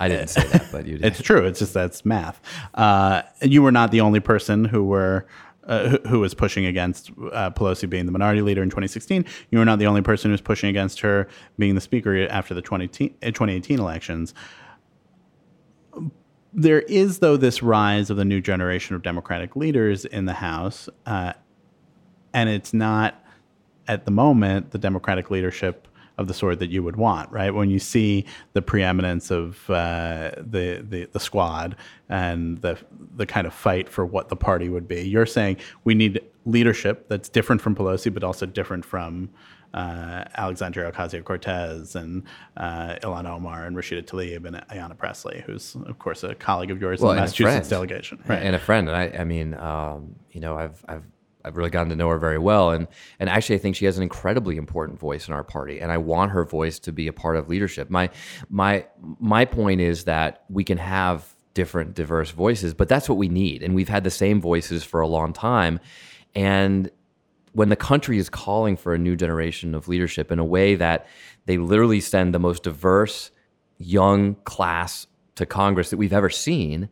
I 0.00 0.08
didn't 0.08 0.28
say 0.28 0.46
that, 0.48 0.66
but 0.72 0.86
you 0.86 0.98
did. 0.98 1.06
It's 1.06 1.22
true. 1.22 1.44
It's 1.44 1.58
just 1.58 1.74
that's 1.74 2.04
math. 2.04 2.40
Uh, 2.74 3.22
you 3.42 3.62
were 3.62 3.72
not 3.72 3.90
the 3.90 4.00
only 4.00 4.20
person 4.20 4.64
who 4.64 4.84
were. 4.84 5.26
Uh, 5.66 5.88
who, 5.88 5.98
who 6.08 6.20
was 6.20 6.34
pushing 6.34 6.66
against 6.66 7.10
uh, 7.32 7.50
Pelosi 7.50 7.88
being 7.88 8.04
the 8.04 8.12
minority 8.12 8.42
leader 8.42 8.62
in 8.62 8.68
2016? 8.68 9.24
You 9.48 9.58
were 9.58 9.64
not 9.64 9.78
the 9.78 9.86
only 9.86 10.02
person 10.02 10.28
who 10.28 10.32
was 10.32 10.42
pushing 10.42 10.68
against 10.68 11.00
her 11.00 11.26
being 11.58 11.74
the 11.74 11.80
speaker 11.80 12.28
after 12.28 12.52
the 12.52 12.60
20, 12.60 12.86
2018 12.88 13.80
elections. 13.80 14.34
There 16.52 16.82
is, 16.82 17.20
though, 17.20 17.38
this 17.38 17.62
rise 17.62 18.10
of 18.10 18.18
the 18.18 18.26
new 18.26 18.42
generation 18.42 18.94
of 18.94 19.00
Democratic 19.00 19.56
leaders 19.56 20.04
in 20.04 20.26
the 20.26 20.34
House, 20.34 20.90
uh, 21.06 21.32
and 22.34 22.50
it's 22.50 22.74
not 22.74 23.14
at 23.88 24.04
the 24.04 24.10
moment 24.10 24.72
the 24.72 24.78
Democratic 24.78 25.30
leadership 25.30 25.88
of 26.16 26.28
the 26.28 26.34
sort 26.34 26.60
that 26.60 26.70
you 26.70 26.82
would 26.82 26.96
want, 26.96 27.30
right? 27.32 27.52
When 27.52 27.70
you 27.70 27.80
see 27.80 28.24
the 28.52 28.62
preeminence 28.62 29.30
of 29.30 29.68
uh, 29.68 30.30
the, 30.36 30.84
the 30.88 31.08
the 31.10 31.20
squad 31.20 31.76
and 32.08 32.58
the 32.58 32.78
the 33.16 33.26
kind 33.26 33.46
of 33.46 33.54
fight 33.54 33.88
for 33.88 34.06
what 34.06 34.28
the 34.28 34.36
party 34.36 34.68
would 34.68 34.86
be, 34.86 35.02
you're 35.02 35.26
saying 35.26 35.56
we 35.84 35.94
need 35.94 36.20
leadership 36.44 37.08
that's 37.08 37.28
different 37.28 37.62
from 37.62 37.74
Pelosi, 37.74 38.12
but 38.12 38.22
also 38.22 38.46
different 38.46 38.84
from 38.84 39.30
uh, 39.72 40.24
Alexandria 40.36 40.90
Ocasio 40.92 41.24
Cortez 41.24 41.96
and 41.96 42.22
uh, 42.56 42.94
Ilhan 43.02 43.26
Omar 43.26 43.66
and 43.66 43.76
Rashida 43.76 44.04
Tlaib 44.04 44.46
and 44.46 44.56
Ayanna 44.68 44.96
Pressley, 44.96 45.42
who's 45.46 45.74
of 45.74 45.98
course 45.98 46.22
a 46.22 46.34
colleague 46.36 46.70
of 46.70 46.80
yours 46.80 47.00
Well, 47.00 47.10
in 47.10 47.16
the 47.16 47.22
Massachusetts 47.22 47.68
delegation, 47.68 48.22
right? 48.28 48.40
and 48.40 48.54
a 48.54 48.60
friend. 48.60 48.88
And 48.88 48.96
I, 48.96 49.18
I 49.18 49.24
mean, 49.24 49.54
um, 49.54 50.14
you 50.30 50.40
know, 50.40 50.56
I've, 50.56 50.84
I've, 50.86 51.02
I've 51.44 51.56
really 51.56 51.70
gotten 51.70 51.90
to 51.90 51.96
know 51.96 52.08
her 52.08 52.18
very 52.18 52.38
well, 52.38 52.70
and 52.70 52.88
and 53.20 53.28
actually, 53.28 53.56
I 53.56 53.58
think 53.58 53.76
she 53.76 53.84
has 53.84 53.96
an 53.96 54.02
incredibly 54.02 54.56
important 54.56 54.98
voice 54.98 55.28
in 55.28 55.34
our 55.34 55.44
party, 55.44 55.80
and 55.80 55.92
I 55.92 55.98
want 55.98 56.32
her 56.32 56.44
voice 56.44 56.78
to 56.80 56.92
be 56.92 57.06
a 57.06 57.12
part 57.12 57.36
of 57.36 57.48
leadership. 57.48 57.90
My, 57.90 58.10
my, 58.48 58.86
my 59.20 59.44
point 59.44 59.80
is 59.80 60.04
that 60.04 60.44
we 60.48 60.64
can 60.64 60.78
have 60.78 61.34
different, 61.52 61.94
diverse 61.94 62.30
voices, 62.30 62.74
but 62.74 62.88
that's 62.88 63.08
what 63.08 63.18
we 63.18 63.28
need, 63.28 63.62
and 63.62 63.74
we've 63.74 63.88
had 63.88 64.04
the 64.04 64.10
same 64.10 64.40
voices 64.40 64.84
for 64.84 65.00
a 65.00 65.06
long 65.06 65.32
time, 65.32 65.80
and 66.34 66.90
when 67.52 67.68
the 67.68 67.76
country 67.76 68.18
is 68.18 68.28
calling 68.28 68.76
for 68.76 68.94
a 68.94 68.98
new 68.98 69.14
generation 69.14 69.74
of 69.76 69.86
leadership 69.86 70.32
in 70.32 70.40
a 70.40 70.44
way 70.44 70.74
that 70.74 71.06
they 71.46 71.56
literally 71.56 72.00
send 72.00 72.34
the 72.34 72.38
most 72.40 72.64
diverse 72.64 73.30
young 73.78 74.34
class 74.44 75.06
to 75.36 75.46
Congress 75.46 75.90
that 75.90 75.96
we've 75.96 76.12
ever 76.12 76.30
seen, 76.30 76.88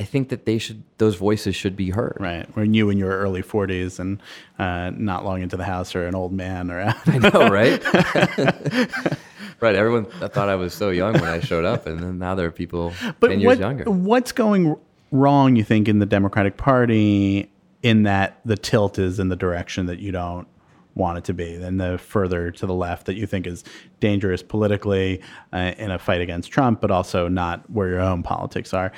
I 0.00 0.04
think 0.04 0.30
that 0.30 0.46
they 0.46 0.56
should 0.56 0.82
those 0.96 1.16
voices 1.16 1.54
should 1.54 1.76
be 1.76 1.90
heard. 1.90 2.16
Right. 2.18 2.46
When 2.56 2.72
you 2.72 2.88
in 2.88 2.96
your 2.96 3.10
early 3.10 3.42
40s 3.42 3.98
and 3.98 4.22
uh, 4.58 4.92
not 4.96 5.26
long 5.26 5.42
into 5.42 5.58
the 5.58 5.64
house 5.64 5.94
or 5.94 6.06
an 6.06 6.14
old 6.14 6.32
man 6.32 6.70
or 6.70 6.80
I 7.06 7.18
know, 7.18 7.50
right? 7.50 7.84
right. 9.60 9.74
Everyone 9.74 10.06
thought 10.06 10.48
I 10.48 10.54
was 10.54 10.72
so 10.72 10.88
young 10.88 11.12
when 11.12 11.24
I 11.24 11.40
showed 11.40 11.66
up, 11.66 11.86
and 11.86 12.00
then 12.00 12.18
now 12.18 12.34
there 12.34 12.46
are 12.46 12.50
people 12.50 12.94
ten 13.20 13.40
years 13.40 13.44
what, 13.44 13.58
younger. 13.58 13.90
What's 13.90 14.32
going 14.32 14.74
wrong, 15.12 15.54
you 15.56 15.64
think, 15.64 15.86
in 15.86 15.98
the 15.98 16.06
Democratic 16.06 16.56
Party 16.56 17.50
in 17.82 18.04
that 18.04 18.40
the 18.46 18.56
tilt 18.56 18.98
is 18.98 19.20
in 19.20 19.28
the 19.28 19.36
direction 19.36 19.84
that 19.84 19.98
you 19.98 20.12
don't 20.12 20.48
want 20.94 21.18
it 21.18 21.24
to 21.24 21.34
be, 21.34 21.54
and 21.56 21.78
the 21.78 21.98
further 21.98 22.50
to 22.50 22.66
the 22.66 22.74
left 22.74 23.04
that 23.04 23.16
you 23.16 23.26
think 23.26 23.46
is 23.46 23.64
dangerous 24.00 24.42
politically 24.42 25.20
uh, 25.52 25.72
in 25.76 25.90
a 25.90 25.98
fight 25.98 26.22
against 26.22 26.50
Trump, 26.50 26.80
but 26.80 26.90
also 26.90 27.28
not 27.28 27.70
where 27.70 27.88
your 27.88 28.00
own 28.00 28.22
politics 28.22 28.72
are 28.72 28.92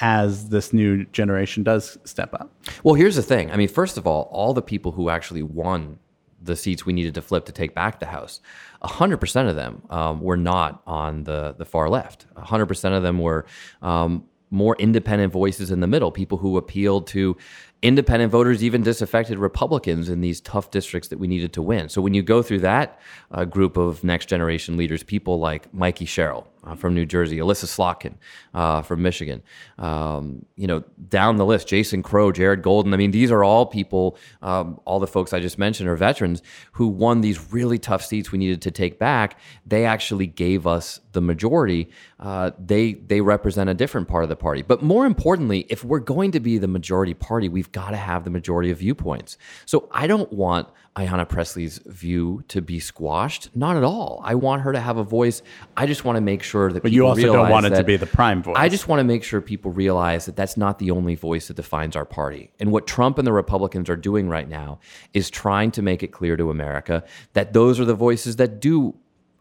as 0.00 0.48
this 0.50 0.72
new 0.72 1.04
generation 1.06 1.62
does 1.62 1.98
step 2.04 2.34
up? 2.34 2.52
Well, 2.82 2.94
here's 2.94 3.16
the 3.16 3.22
thing. 3.22 3.50
I 3.50 3.56
mean, 3.56 3.68
first 3.68 3.96
of 3.98 4.06
all, 4.06 4.28
all 4.32 4.54
the 4.54 4.62
people 4.62 4.92
who 4.92 5.10
actually 5.10 5.42
won 5.42 5.98
the 6.40 6.56
seats 6.56 6.86
we 6.86 6.92
needed 6.92 7.14
to 7.14 7.22
flip 7.22 7.44
to 7.46 7.52
take 7.52 7.74
back 7.74 8.00
the 8.00 8.06
House, 8.06 8.40
100% 8.82 9.48
of 9.48 9.56
them 9.56 9.82
um, 9.90 10.20
were 10.20 10.36
not 10.36 10.82
on 10.86 11.24
the, 11.24 11.54
the 11.58 11.64
far 11.64 11.88
left. 11.88 12.26
100% 12.36 12.96
of 12.96 13.02
them 13.02 13.18
were 13.18 13.44
um, 13.82 14.24
more 14.50 14.76
independent 14.78 15.32
voices 15.32 15.70
in 15.70 15.80
the 15.80 15.86
middle, 15.86 16.10
people 16.10 16.38
who 16.38 16.56
appealed 16.56 17.06
to 17.08 17.36
independent 17.80 18.32
voters, 18.32 18.64
even 18.64 18.82
disaffected 18.82 19.38
Republicans 19.38 20.08
in 20.08 20.20
these 20.20 20.40
tough 20.40 20.70
districts 20.70 21.08
that 21.08 21.18
we 21.18 21.28
needed 21.28 21.52
to 21.52 21.62
win. 21.62 21.88
So 21.88 22.02
when 22.02 22.12
you 22.12 22.22
go 22.22 22.42
through 22.42 22.60
that 22.60 22.98
uh, 23.30 23.44
group 23.44 23.76
of 23.76 24.02
next 24.02 24.26
generation 24.26 24.76
leaders, 24.76 25.02
people 25.02 25.38
like 25.38 25.72
Mikey 25.72 26.04
Sherrill 26.04 26.48
uh, 26.64 26.74
from 26.74 26.94
New 26.94 27.06
Jersey, 27.06 27.38
Elissa 27.38 27.66
Slotkin 27.66 28.14
uh, 28.52 28.82
from 28.82 29.02
Michigan, 29.02 29.42
um, 29.78 30.44
you 30.56 30.66
know, 30.66 30.82
down 31.08 31.36
the 31.36 31.46
list, 31.46 31.68
Jason 31.68 32.02
Crow, 32.02 32.32
Jared 32.32 32.62
Golden. 32.62 32.92
I 32.92 32.96
mean, 32.96 33.12
these 33.12 33.30
are 33.30 33.44
all 33.44 33.64
people, 33.64 34.18
um, 34.42 34.80
all 34.84 34.98
the 34.98 35.06
folks 35.06 35.32
I 35.32 35.38
just 35.38 35.58
mentioned 35.58 35.88
are 35.88 35.96
veterans 35.96 36.42
who 36.72 36.88
won 36.88 37.20
these 37.20 37.52
really 37.52 37.78
tough 37.78 38.04
seats 38.04 38.32
we 38.32 38.38
needed 38.38 38.60
to 38.62 38.72
take 38.72 38.98
back. 38.98 39.38
They 39.64 39.84
actually 39.84 40.26
gave 40.26 40.66
us 40.66 41.00
the 41.12 41.20
majority. 41.20 41.88
Uh, 42.20 42.52
they 42.58 42.94
they 42.94 43.20
represent 43.20 43.68
a 43.68 43.74
different 43.74 44.06
part 44.06 44.22
of 44.22 44.28
the 44.28 44.36
party. 44.36 44.62
But 44.62 44.82
more 44.82 45.04
importantly, 45.06 45.66
if 45.68 45.84
we're 45.84 45.98
going 45.98 46.30
to 46.32 46.40
be 46.40 46.58
the 46.58 46.68
majority 46.68 47.14
party, 47.14 47.48
we've 47.48 47.67
got 47.72 47.90
to 47.90 47.96
have 47.96 48.24
the 48.24 48.30
majority 48.30 48.70
of 48.70 48.78
viewpoints. 48.78 49.38
So 49.66 49.88
I 49.90 50.06
don't 50.06 50.32
want 50.32 50.68
Ayanna 50.96 51.28
Pressley's 51.28 51.78
view 51.86 52.42
to 52.48 52.60
be 52.60 52.80
squashed. 52.80 53.54
Not 53.54 53.76
at 53.76 53.84
all. 53.84 54.20
I 54.24 54.34
want 54.34 54.62
her 54.62 54.72
to 54.72 54.80
have 54.80 54.96
a 54.96 55.04
voice. 55.04 55.42
I 55.76 55.86
just 55.86 56.04
want 56.04 56.16
to 56.16 56.20
make 56.20 56.42
sure 56.42 56.72
that. 56.72 56.82
But 56.82 56.92
you 56.92 57.06
also 57.06 57.32
don't 57.32 57.50
want 57.50 57.66
it 57.66 57.70
to 57.70 57.84
be 57.84 57.96
the 57.96 58.06
prime 58.06 58.42
voice. 58.42 58.56
I 58.58 58.68
just 58.68 58.88
want 58.88 59.00
to 59.00 59.04
make 59.04 59.22
sure 59.22 59.40
people 59.40 59.70
realize 59.70 60.26
that 60.26 60.36
that's 60.36 60.56
not 60.56 60.78
the 60.78 60.90
only 60.90 61.14
voice 61.14 61.48
that 61.48 61.54
defines 61.54 61.94
our 61.94 62.04
party. 62.04 62.50
And 62.58 62.72
what 62.72 62.86
Trump 62.86 63.18
and 63.18 63.26
the 63.26 63.32
Republicans 63.32 63.88
are 63.88 63.96
doing 63.96 64.28
right 64.28 64.48
now 64.48 64.80
is 65.14 65.30
trying 65.30 65.70
to 65.72 65.82
make 65.82 66.02
it 66.02 66.08
clear 66.08 66.36
to 66.36 66.50
America 66.50 67.04
that 67.34 67.52
those 67.52 67.78
are 67.78 67.84
the 67.84 67.94
voices 67.94 68.36
that 68.36 68.60
do 68.60 68.94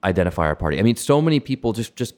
identify 0.03 0.45
our 0.45 0.55
party. 0.55 0.79
I 0.79 0.83
mean, 0.83 0.95
so 0.95 1.21
many 1.21 1.39
people 1.39 1.73
just 1.73 1.95
just 1.95 2.13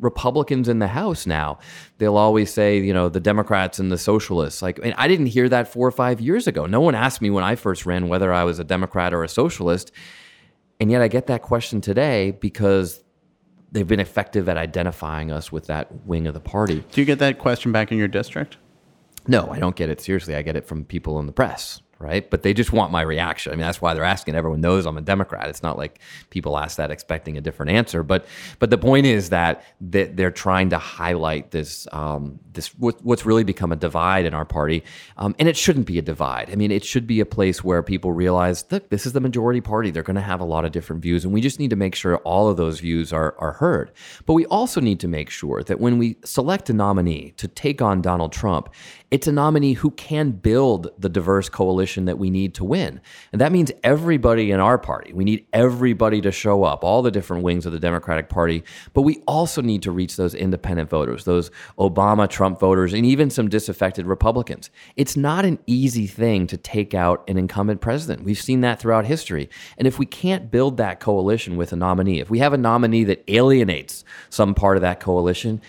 Republicans 0.00 0.68
in 0.68 0.78
the 0.78 0.88
House 0.88 1.26
now. 1.26 1.58
They'll 1.98 2.16
always 2.16 2.52
say, 2.52 2.78
you 2.78 2.92
know, 2.92 3.08
the 3.08 3.20
Democrats 3.20 3.78
and 3.78 3.90
the 3.90 3.98
socialists. 3.98 4.62
Like, 4.62 4.80
I, 4.80 4.82
mean, 4.82 4.94
I 4.96 5.08
didn't 5.08 5.26
hear 5.26 5.48
that 5.48 5.68
four 5.68 5.86
or 5.86 5.92
five 5.92 6.20
years 6.20 6.46
ago. 6.46 6.66
No 6.66 6.80
one 6.80 6.94
asked 6.94 7.20
me 7.20 7.30
when 7.30 7.44
I 7.44 7.54
first 7.54 7.86
ran 7.86 8.08
whether 8.08 8.32
I 8.32 8.44
was 8.44 8.58
a 8.58 8.64
Democrat 8.64 9.14
or 9.14 9.22
a 9.22 9.28
socialist. 9.28 9.92
And 10.80 10.90
yet 10.90 11.02
I 11.02 11.08
get 11.08 11.26
that 11.28 11.42
question 11.42 11.80
today 11.80 12.32
because 12.32 13.02
they've 13.72 13.86
been 13.86 14.00
effective 14.00 14.48
at 14.48 14.56
identifying 14.56 15.30
us 15.30 15.52
with 15.52 15.66
that 15.66 16.06
wing 16.06 16.26
of 16.26 16.34
the 16.34 16.40
party. 16.40 16.84
Do 16.90 17.00
you 17.00 17.04
get 17.04 17.20
that 17.20 17.38
question 17.38 17.72
back 17.72 17.92
in 17.92 17.98
your 17.98 18.08
district? 18.08 18.56
No, 19.26 19.48
I 19.50 19.58
don't 19.58 19.76
get 19.76 19.88
it 19.88 20.00
seriously. 20.00 20.34
I 20.34 20.42
get 20.42 20.56
it 20.56 20.66
from 20.66 20.84
people 20.84 21.18
in 21.18 21.26
the 21.26 21.32
press 21.32 21.80
right? 21.98 22.28
But 22.30 22.42
they 22.42 22.52
just 22.52 22.72
want 22.72 22.92
my 22.92 23.02
reaction. 23.02 23.52
I 23.52 23.56
mean, 23.56 23.62
that's 23.62 23.80
why 23.80 23.94
they're 23.94 24.04
asking. 24.04 24.34
Everyone 24.34 24.60
knows 24.60 24.86
I'm 24.86 24.96
a 24.96 25.00
Democrat. 25.00 25.48
It's 25.48 25.62
not 25.62 25.78
like 25.78 26.00
people 26.30 26.58
ask 26.58 26.76
that 26.76 26.90
expecting 26.90 27.36
a 27.36 27.40
different 27.40 27.72
answer. 27.72 28.02
But 28.02 28.26
but 28.58 28.70
the 28.70 28.78
point 28.78 29.06
is 29.06 29.30
that 29.30 29.64
they're 29.80 30.30
trying 30.30 30.70
to 30.70 30.78
highlight 30.78 31.50
this 31.50 31.86
um, 31.92 32.38
this 32.52 32.68
what's 32.78 33.26
really 33.26 33.44
become 33.44 33.72
a 33.72 33.76
divide 33.76 34.24
in 34.24 34.34
our 34.34 34.44
party, 34.44 34.84
um, 35.16 35.34
and 35.38 35.48
it 35.48 35.56
shouldn't 35.56 35.86
be 35.86 35.98
a 35.98 36.02
divide. 36.02 36.50
I 36.50 36.56
mean, 36.56 36.70
it 36.70 36.84
should 36.84 37.06
be 37.06 37.20
a 37.20 37.26
place 37.26 37.62
where 37.62 37.82
people 37.82 38.12
realize, 38.12 38.64
look, 38.70 38.90
this 38.90 39.06
is 39.06 39.12
the 39.12 39.20
majority 39.20 39.60
party. 39.60 39.90
They're 39.90 40.02
going 40.02 40.16
to 40.16 40.22
have 40.22 40.40
a 40.40 40.44
lot 40.44 40.64
of 40.64 40.72
different 40.72 41.02
views, 41.02 41.24
and 41.24 41.32
we 41.32 41.40
just 41.40 41.58
need 41.58 41.70
to 41.70 41.76
make 41.76 41.94
sure 41.94 42.18
all 42.18 42.48
of 42.48 42.56
those 42.56 42.80
views 42.80 43.12
are 43.12 43.34
are 43.38 43.52
heard. 43.52 43.92
But 44.26 44.34
we 44.34 44.46
also 44.46 44.80
need 44.80 45.00
to 45.00 45.08
make 45.08 45.30
sure 45.30 45.62
that 45.62 45.80
when 45.80 45.98
we 45.98 46.16
select 46.24 46.70
a 46.70 46.72
nominee 46.72 47.32
to 47.36 47.48
take 47.48 47.82
on 47.82 48.00
Donald 48.00 48.32
Trump, 48.32 48.68
it's 49.10 49.26
a 49.26 49.32
nominee 49.32 49.74
who 49.74 49.90
can 49.92 50.32
build 50.32 50.90
the 50.98 51.08
diverse 51.08 51.48
coalition 51.48 52.06
that 52.06 52.18
we 52.18 52.30
need 52.30 52.54
to 52.54 52.64
win. 52.64 53.00
And 53.32 53.40
that 53.40 53.52
means 53.52 53.70
everybody 53.84 54.50
in 54.50 54.60
our 54.60 54.78
party. 54.78 55.12
We 55.12 55.24
need 55.24 55.46
everybody 55.52 56.20
to 56.22 56.32
show 56.32 56.64
up, 56.64 56.82
all 56.82 57.02
the 57.02 57.10
different 57.10 57.44
wings 57.44 57.64
of 57.64 57.72
the 57.72 57.78
Democratic 57.78 58.28
Party. 58.28 58.64
But 58.92 59.02
we 59.02 59.22
also 59.28 59.62
need 59.62 59.82
to 59.82 59.92
reach 59.92 60.16
those 60.16 60.34
independent 60.34 60.90
voters, 60.90 61.24
those 61.24 61.50
Obama 61.78 62.28
Trump 62.28 62.58
voters, 62.58 62.92
and 62.92 63.06
even 63.06 63.30
some 63.30 63.48
disaffected 63.48 64.06
Republicans. 64.06 64.70
It's 64.96 65.16
not 65.16 65.44
an 65.44 65.58
easy 65.66 66.06
thing 66.06 66.46
to 66.48 66.56
take 66.56 66.94
out 66.94 67.28
an 67.28 67.38
incumbent 67.38 67.80
president. 67.80 68.24
We've 68.24 68.40
seen 68.40 68.62
that 68.62 68.80
throughout 68.80 69.04
history. 69.04 69.48
And 69.78 69.86
if 69.86 69.98
we 69.98 70.06
can't 70.06 70.50
build 70.50 70.76
that 70.78 70.98
coalition 70.98 71.56
with 71.56 71.72
a 71.72 71.76
nominee, 71.76 72.20
if 72.20 72.30
we 72.30 72.40
have 72.40 72.52
a 72.52 72.58
nominee 72.58 73.04
that 73.04 73.22
alienates 73.28 74.04
some 74.30 74.54
part 74.54 74.76
of 74.76 74.80
that 74.80 74.98
coalition, 74.98 75.60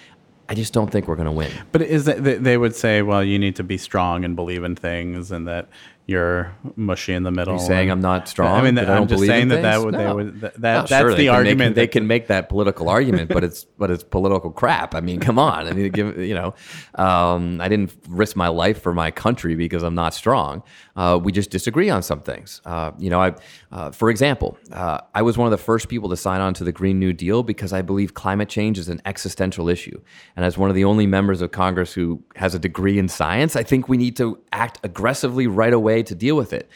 I 0.47 0.53
just 0.53 0.73
don't 0.73 0.91
think 0.91 1.07
we're 1.07 1.15
going 1.15 1.25
to 1.25 1.31
win. 1.31 1.51
But 1.71 1.81
is 1.81 2.05
that 2.05 2.23
they 2.23 2.57
would 2.57 2.75
say, 2.75 3.01
well, 3.01 3.23
you 3.23 3.39
need 3.39 3.55
to 3.55 3.63
be 3.63 3.77
strong 3.77 4.23
and 4.23 4.35
believe 4.35 4.63
in 4.63 4.75
things, 4.75 5.31
and 5.31 5.47
that 5.47 5.67
you're 6.07 6.55
mushy 6.75 7.13
in 7.13 7.23
the 7.23 7.31
middle. 7.31 7.55
You're 7.55 7.65
saying 7.65 7.89
I'm 7.89 7.99
not 7.99 8.27
strong. 8.27 8.59
I 8.59 8.61
mean, 8.61 8.75
that 8.75 8.89
I 8.89 8.97
I'm 8.97 9.07
just 9.07 9.25
saying 9.25 9.47
that 9.47 9.63
that 9.63 9.81
would, 9.81 9.93
no. 9.93 9.97
they 9.97 10.13
would 10.13 10.41
that, 10.41 10.59
well, 10.59 10.85
that's 10.85 10.89
sure, 10.89 11.15
the 11.15 11.29
argument. 11.29 11.57
Make, 11.57 11.67
that, 11.69 11.75
they 11.75 11.87
can 11.87 12.05
make 12.05 12.27
that 12.27 12.47
political 12.47 12.89
argument, 12.89 13.29
but 13.29 13.43
it's 13.43 13.63
but 13.63 13.89
it's 13.89 14.03
political 14.03 14.51
crap. 14.51 14.93
I 14.93 15.01
mean, 15.01 15.19
come 15.19 15.39
on. 15.39 15.67
I 15.67 15.71
mean, 15.71 15.91
give 15.91 16.17
you 16.19 16.35
know, 16.35 16.53
um, 16.95 17.59
I 17.59 17.67
didn't 17.69 17.91
risk 18.07 18.35
my 18.35 18.49
life 18.49 18.81
for 18.83 18.93
my 18.93 19.09
country 19.09 19.55
because 19.55 19.81
I'm 19.81 19.95
not 19.95 20.13
strong. 20.13 20.61
Uh, 20.95 21.19
we 21.21 21.31
just 21.31 21.49
disagree 21.49 21.89
on 21.89 22.03
some 22.03 22.21
things. 22.21 22.61
Uh, 22.65 22.91
you 22.99 23.09
know, 23.09 23.19
I, 23.19 23.33
uh, 23.71 23.91
for 23.91 24.09
example, 24.11 24.57
uh, 24.71 24.99
I 25.13 25.23
was 25.23 25.37
one 25.39 25.47
of 25.47 25.51
the 25.51 25.63
first 25.63 25.89
people 25.89 26.09
to 26.09 26.17
sign 26.17 26.39
on 26.39 26.53
to 26.53 26.63
the 26.63 26.71
Green 26.71 26.99
New 26.99 27.13
Deal 27.13 27.41
because 27.41 27.73
I 27.73 27.81
believe 27.81 28.13
climate 28.13 28.47
change 28.47 28.77
is 28.77 28.89
an 28.89 29.01
existential 29.05 29.69
issue, 29.69 29.99
and 30.35 30.45
as 30.45 30.55
one 30.55 30.69
of 30.69 30.75
the 30.75 30.85
only 30.85 31.07
members 31.07 31.41
of 31.41 31.51
Congress 31.51 31.93
who 31.93 32.23
has 32.35 32.53
a 32.53 32.59
degree 32.59 32.99
in 32.99 33.09
science, 33.09 33.55
I 33.55 33.63
think 33.63 33.89
we 33.89 33.97
need 33.97 34.15
to 34.17 34.39
act 34.51 34.79
aggressively 34.83 35.47
right 35.47 35.73
away 35.73 35.94
to 36.03 36.15
deal 36.15 36.35
with 36.35 36.53
it. 36.53 36.69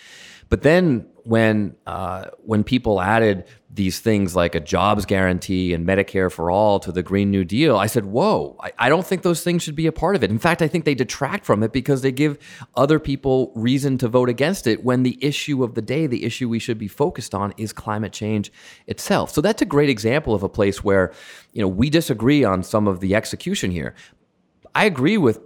But 0.50 0.64
then 0.64 1.06
when 1.24 1.76
uh, 1.86 2.26
when 2.40 2.64
people 2.64 3.00
added 3.00 3.46
these 3.72 4.00
things 4.00 4.36
like 4.36 4.56
a 4.56 4.60
jobs 4.60 5.06
guarantee 5.06 5.76
and 5.76 5.88
Medicare 5.88 6.32
for 6.32 6.50
all 6.50 6.80
to 6.80 6.92
the 6.92 7.04
Green 7.04 7.30
New 7.30 7.46
Deal, 7.46 7.78
I 7.78 7.86
said, 7.86 8.06
"Whoa! 8.06 8.58
I, 8.60 8.72
I, 8.80 8.90
don't 8.90 9.06
think 9.06 9.22
those 9.22 9.44
things 9.44 9.62
should 9.62 9.76
be 9.76 9.86
a 9.86 9.92
part 9.92 10.16
of 10.16 10.24
it. 10.24 10.32
In 10.32 10.40
fact, 10.40 10.64
I 10.64 10.68
think 10.68 10.86
they 10.86 10.96
detract 10.96 11.46
from 11.46 11.62
it 11.62 11.72
because 11.72 12.02
they 12.02 12.12
give 12.12 12.40
other 12.76 13.00
people 13.00 13.52
reason 13.56 14.00
to 14.00 14.08
vote 14.08 14.28
against 14.28 14.66
it. 14.66 14.84
When 14.84 15.04
the 15.04 15.24
issue 15.24 15.64
of 15.64 15.76
the 15.76 15.84
day, 15.84 16.08
the 16.08 16.26
issue 16.26 16.50
we 16.50 16.58
should 16.58 16.80
be 16.80 16.88
focused 16.88 17.36
on, 17.36 17.54
is 17.58 17.72
climate 17.72 18.12
change 18.12 18.52
itself. 18.88 19.30
So 19.30 19.42
that's 19.42 19.62
a 19.62 19.66
great 19.66 19.90
example 19.90 20.34
of 20.34 20.42
a 20.42 20.50
place 20.50 20.84
where 20.84 21.14
you 21.54 21.62
know 21.62 21.68
we 21.68 21.92
disagree 21.92 22.44
on 22.44 22.64
some 22.64 22.88
of 22.88 23.02
the 23.02 23.14
execution 23.14 23.70
here. 23.70 23.94
I 24.74 24.86
agree 24.86 25.20
with 25.20 25.42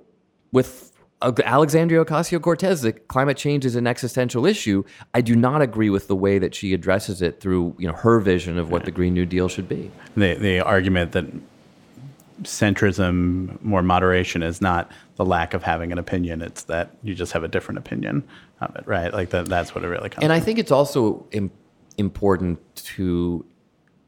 with 0.53 0.92
Alexandria 1.23 2.03
Ocasio 2.03 2.41
Cortez 2.41 2.81
that 2.81 3.07
climate 3.07 3.37
change 3.37 3.65
is 3.65 3.75
an 3.75 3.87
existential 3.87 4.45
issue. 4.45 4.83
I 5.13 5.21
do 5.21 5.35
not 5.35 5.61
agree 5.61 5.89
with 5.89 6.07
the 6.07 6.15
way 6.15 6.37
that 6.39 6.53
she 6.53 6.73
addresses 6.73 7.21
it 7.21 7.39
through 7.39 7.75
you 7.77 7.87
know 7.87 7.93
her 7.93 8.19
vision 8.19 8.57
of 8.57 8.69
what 8.69 8.85
the 8.85 8.91
Green 8.91 9.13
New 9.13 9.25
Deal 9.25 9.47
should 9.47 9.69
be. 9.69 9.91
The 10.15 10.35
the 10.35 10.59
argument 10.59 11.13
that 11.13 11.25
centrism, 12.41 13.61
more 13.61 13.81
moderation, 13.81 14.43
is 14.43 14.61
not 14.61 14.91
the 15.15 15.25
lack 15.25 15.53
of 15.53 15.63
having 15.63 15.91
an 15.91 15.97
opinion; 15.97 16.41
it's 16.41 16.63
that 16.63 16.91
you 17.03 17.15
just 17.15 17.31
have 17.31 17.43
a 17.43 17.47
different 17.47 17.77
opinion 17.77 18.23
of 18.61 18.75
it, 18.75 18.85
right? 18.85 19.13
Like 19.13 19.29
that. 19.29 19.47
That's 19.47 19.73
what 19.73 19.83
it 19.83 19.87
really 19.87 20.09
comes. 20.09 20.23
And 20.23 20.31
to. 20.31 20.35
I 20.35 20.39
think 20.39 20.59
it's 20.59 20.71
also 20.71 21.25
Im- 21.31 21.51
important 21.97 22.59
to 22.75 23.45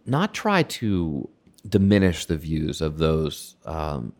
not 0.05 0.33
try 0.33 0.63
to 0.63 1.29
diminish 1.67 2.25
the 2.25 2.37
views 2.37 2.81
of 2.81 2.97
those 2.97 3.55
um, 3.65 4.13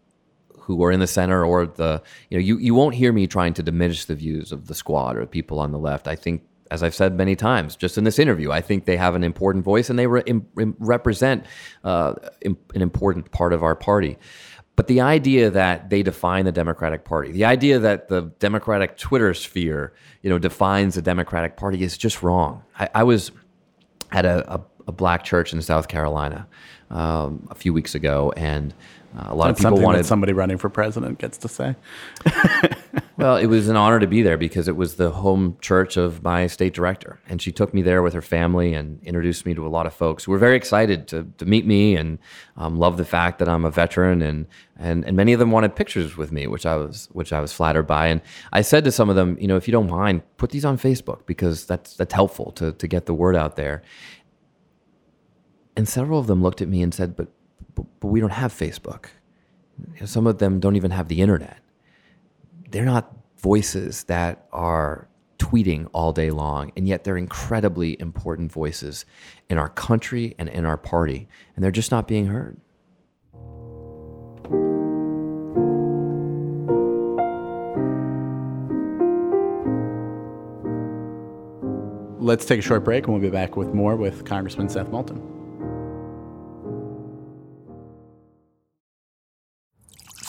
who 0.66 0.84
are 0.84 0.92
in 0.92 1.00
the 1.00 1.08
center 1.08 1.46
or 1.46 1.66
the 1.66 2.02
you 2.30 2.38
know 2.38 2.44
you, 2.44 2.58
you 2.58 2.74
won't 2.74 2.96
hear 2.96 3.14
me 3.14 3.28
trying 3.28 3.54
to 3.54 3.64
diminish 3.64 4.06
the 4.06 4.16
views 4.16 4.52
of 4.52 4.68
the 4.68 4.76
squad 4.76 5.16
or 5.16 5.22
the 5.22 5.28
people 5.28 5.60
on 5.60 5.72
the 5.72 5.80
left 5.80 6.08
i 6.08 6.16
think 6.16 6.44
as 6.72 6.82
i've 6.82 6.96
said 6.96 7.16
many 7.16 7.36
times 7.36 7.76
just 7.76 7.98
in 7.98 8.04
this 8.04 8.18
interview 8.20 8.52
i 8.52 8.62
think 8.62 8.86
they 8.86 8.98
have 8.98 9.16
an 9.16 9.24
important 9.24 9.64
voice 9.64 9.90
and 9.90 10.00
they 10.00 10.08
re- 10.08 10.24
Im- 10.26 10.76
represent 10.80 11.46
uh, 11.84 12.14
Im- 12.42 12.58
an 12.74 12.82
important 12.82 13.32
part 13.32 13.54
of 13.54 13.64
our 13.64 13.76
party 13.76 14.18
but 14.76 14.88
the 14.88 15.00
idea 15.00 15.50
that 15.52 15.90
they 15.90 16.04
define 16.04 16.44
the 16.44 16.52
Democratic 16.52 17.06
Party, 17.06 17.32
the 17.32 17.46
idea 17.46 17.80
that 17.80 18.10
the 18.10 18.24
Democratic 18.40 18.98
Twitter 18.98 19.34
sphere, 19.34 19.94
you 20.22 20.30
know, 20.30 20.38
defines 20.38 20.96
the 20.96 21.02
Democratic 21.02 21.56
Party 21.56 21.82
is 21.82 21.98
just 21.98 22.22
wrong. 22.22 22.62
I, 22.78 22.90
I 22.96 23.04
was 23.04 23.32
at 24.12 24.26
a, 24.26 24.54
a 24.54 24.60
a 24.88 24.92
black 24.92 25.24
church 25.24 25.54
in 25.54 25.62
South 25.62 25.88
Carolina 25.88 26.48
um, 26.90 27.48
a 27.50 27.56
few 27.56 27.74
weeks 27.74 27.96
ago, 27.96 28.34
and 28.38 28.74
uh, 29.16 29.28
a 29.28 29.36
lot 29.36 29.48
That's 29.48 29.64
of 29.64 29.72
people 29.72 29.82
wanted. 29.82 30.06
somebody 30.06 30.34
running 30.34 30.58
for 30.58 30.70
president 30.70 31.20
gets 31.20 31.38
to 31.40 31.48
say. 31.48 31.76
Well, 33.18 33.38
it 33.38 33.46
was 33.46 33.70
an 33.70 33.78
honor 33.78 34.02
to 34.02 34.08
be 34.08 34.22
there 34.24 34.38
because 34.38 34.68
it 34.68 34.76
was 34.76 34.96
the 34.96 35.10
home 35.10 35.58
church 35.62 35.96
of 35.96 36.22
my 36.22 36.48
state 36.48 36.74
director. 36.74 37.18
And 37.30 37.42
she 37.42 37.50
took 37.50 37.74
me 37.74 37.82
there 37.82 38.02
with 38.02 38.14
her 38.14 38.22
family 38.22 38.74
and 38.74 39.02
introduced 39.04 39.46
me 39.46 39.54
to 39.54 39.66
a 39.66 39.70
lot 39.70 39.86
of 39.86 39.94
folks 39.94 40.26
who 40.26 40.34
were 40.34 40.38
very 40.38 40.58
excited 40.58 41.08
to, 41.10 41.26
to 41.38 41.46
meet 41.46 41.66
me 41.66 41.96
and 41.96 42.20
um, 42.58 42.78
love 42.78 42.98
the 42.98 43.06
fact 43.06 43.40
that 43.40 43.48
I'm 43.48 43.64
a 43.64 43.72
veteran. 43.72 44.22
And, 44.22 44.48
and, 44.78 45.06
and 45.06 45.16
many 45.16 45.32
of 45.32 45.40
them 45.40 45.52
wanted 45.52 45.78
pictures 45.78 46.18
with 46.18 46.34
me, 46.34 46.46
which 46.48 46.66
I, 46.66 46.76
was, 46.76 47.08
which 47.14 47.32
I 47.32 47.40
was 47.40 47.54
flattered 47.54 47.88
by. 47.88 48.08
And 48.08 48.22
I 48.52 48.62
said 48.62 48.84
to 48.84 48.92
some 48.92 49.10
of 49.10 49.16
them, 49.16 49.38
you 49.40 49.48
know, 49.48 49.56
if 49.56 49.66
you 49.66 49.72
don't 49.72 49.90
mind, 49.90 50.22
put 50.36 50.50
these 50.50 50.66
on 50.66 50.78
Facebook 50.78 51.26
because 51.26 51.66
that's, 51.66 51.96
that's 51.96 52.14
helpful 52.14 52.52
to, 52.54 52.74
to 52.74 52.88
get 52.88 53.06
the 53.06 53.14
word 53.14 53.38
out 53.38 53.56
there. 53.56 53.82
And 55.78 55.88
several 55.88 56.20
of 56.20 56.28
them 56.28 56.42
looked 56.44 56.62
at 56.62 56.68
me 56.68 56.82
and 56.82 56.94
said, 56.94 57.16
but, 57.16 57.30
but, 57.76 57.86
but 58.00 58.08
we 58.08 58.20
don't 58.20 58.32
have 58.32 58.54
Facebook. 58.54 59.06
You 59.94 60.02
know, 60.02 60.06
some 60.06 60.26
of 60.26 60.40
them 60.40 60.60
don't 60.60 60.76
even 60.76 60.92
have 60.92 61.10
the 61.10 61.22
internet 61.22 61.60
they're 62.76 62.84
not 62.84 63.14
voices 63.38 64.04
that 64.06 64.48
are 64.52 65.08
tweeting 65.38 65.88
all 65.94 66.12
day 66.12 66.30
long, 66.30 66.74
and 66.76 66.88
yet 66.88 67.06
they're 67.06 67.18
incredibly 67.18 68.00
important 68.02 68.52
voices 68.52 69.06
in 69.50 69.58
our 69.58 69.70
country 69.70 70.36
and 70.38 70.50
in 70.50 70.66
our 70.66 70.78
party, 70.78 71.28
and 71.56 71.64
they're 71.64 71.72
just 71.72 71.90
not 71.90 72.06
being 72.06 72.28
heard. 72.28 72.58
Let's 82.20 82.46
take 82.46 82.60
a 82.60 82.62
short 82.62 82.84
break 82.84 83.06
and 83.06 83.14
we'll 83.14 83.22
be 83.22 83.30
back 83.30 83.56
with 83.56 83.74
more 83.74 83.96
with 83.96 84.26
Congressman 84.26 84.68
Seth 84.68 84.90
Moulton. 84.90 85.35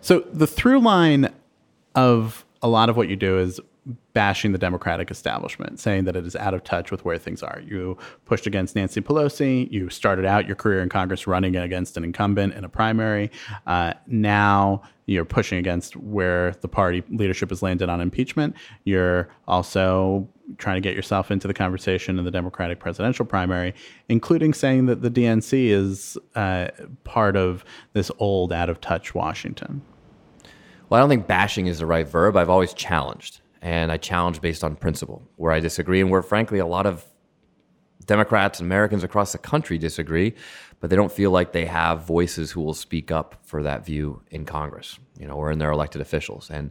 So 0.00 0.20
the 0.32 0.46
through 0.46 0.80
line 0.80 1.32
of 1.94 2.44
a 2.62 2.68
lot 2.68 2.88
of 2.88 2.96
what 2.96 3.08
you 3.08 3.16
do 3.16 3.38
is 3.38 3.60
bashing 4.12 4.52
the 4.52 4.58
Democratic 4.58 5.10
establishment, 5.10 5.80
saying 5.80 6.04
that 6.04 6.16
it 6.16 6.26
is 6.26 6.36
out 6.36 6.52
of 6.52 6.62
touch 6.64 6.90
with 6.90 7.04
where 7.04 7.18
things 7.18 7.42
are. 7.42 7.62
You 7.64 7.96
pushed 8.26 8.46
against 8.46 8.76
Nancy 8.76 9.00
Pelosi. 9.00 9.70
You 9.70 9.88
started 9.88 10.24
out 10.24 10.46
your 10.46 10.56
career 10.56 10.82
in 10.82 10.88
Congress 10.88 11.26
running 11.26 11.56
against 11.56 11.96
an 11.96 12.04
incumbent 12.04 12.54
in 12.54 12.64
a 12.64 12.68
primary. 12.68 13.30
Uh, 13.66 13.94
now 14.06 14.82
you're 15.06 15.24
pushing 15.24 15.58
against 15.58 15.96
where 15.96 16.52
the 16.60 16.68
party 16.68 17.02
leadership 17.08 17.48
has 17.48 17.62
landed 17.62 17.88
on 17.88 18.00
impeachment. 18.00 18.54
You're 18.84 19.30
also 19.46 20.28
trying 20.56 20.76
to 20.76 20.80
get 20.80 20.96
yourself 20.96 21.30
into 21.30 21.46
the 21.46 21.54
conversation 21.54 22.18
in 22.18 22.24
the 22.24 22.30
Democratic 22.30 22.80
presidential 22.80 23.24
primary, 23.24 23.74
including 24.08 24.54
saying 24.54 24.86
that 24.86 25.02
the 25.02 25.10
DNC 25.10 25.68
is 25.68 26.16
uh, 26.34 26.68
part 27.04 27.36
of 27.36 27.64
this 27.92 28.10
old, 28.18 28.52
out 28.52 28.70
of 28.70 28.80
touch 28.80 29.14
Washington. 29.14 29.82
Well, 30.88 30.98
I 30.98 31.02
don't 31.02 31.10
think 31.10 31.26
bashing 31.26 31.66
is 31.66 31.80
the 31.80 31.86
right 31.86 32.08
verb. 32.08 32.36
I've 32.36 32.48
always 32.48 32.72
challenged, 32.72 33.40
and 33.60 33.92
I 33.92 33.98
challenge 33.98 34.40
based 34.40 34.64
on 34.64 34.74
principle, 34.76 35.22
where 35.36 35.52
I 35.52 35.60
disagree, 35.60 36.00
and 36.00 36.10
where, 36.10 36.22
frankly, 36.22 36.58
a 36.58 36.66
lot 36.66 36.86
of 36.86 37.04
Democrats 38.06 38.58
and 38.58 38.66
Americans 38.66 39.04
across 39.04 39.32
the 39.32 39.38
country 39.38 39.76
disagree, 39.76 40.34
but 40.80 40.88
they 40.88 40.96
don't 40.96 41.12
feel 41.12 41.30
like 41.30 41.52
they 41.52 41.66
have 41.66 42.04
voices 42.04 42.50
who 42.50 42.62
will 42.62 42.74
speak 42.74 43.10
up 43.10 43.36
for 43.42 43.62
that 43.62 43.84
view 43.84 44.22
in 44.30 44.46
Congress, 44.46 44.98
you 45.18 45.26
know, 45.26 45.34
or 45.34 45.52
in 45.52 45.58
their 45.58 45.70
elected 45.70 46.00
officials. 46.00 46.48
And 46.50 46.70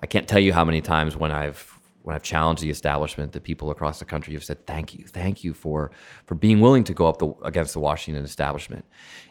I 0.00 0.06
can't 0.06 0.26
tell 0.26 0.40
you 0.40 0.52
how 0.52 0.64
many 0.64 0.80
times 0.80 1.16
when 1.16 1.30
I've 1.30 1.75
when 2.06 2.14
I've 2.14 2.22
challenged 2.22 2.62
the 2.62 2.70
establishment, 2.70 3.32
the 3.32 3.40
people 3.40 3.72
across 3.72 3.98
the 3.98 4.04
country 4.04 4.32
have 4.34 4.44
said, 4.44 4.64
"Thank 4.64 4.94
you, 4.94 5.04
thank 5.08 5.42
you 5.42 5.52
for 5.52 5.90
for 6.24 6.36
being 6.36 6.60
willing 6.60 6.84
to 6.84 6.94
go 6.94 7.08
up 7.08 7.18
the, 7.18 7.32
against 7.42 7.72
the 7.72 7.80
Washington 7.80 8.24
establishment." 8.24 8.84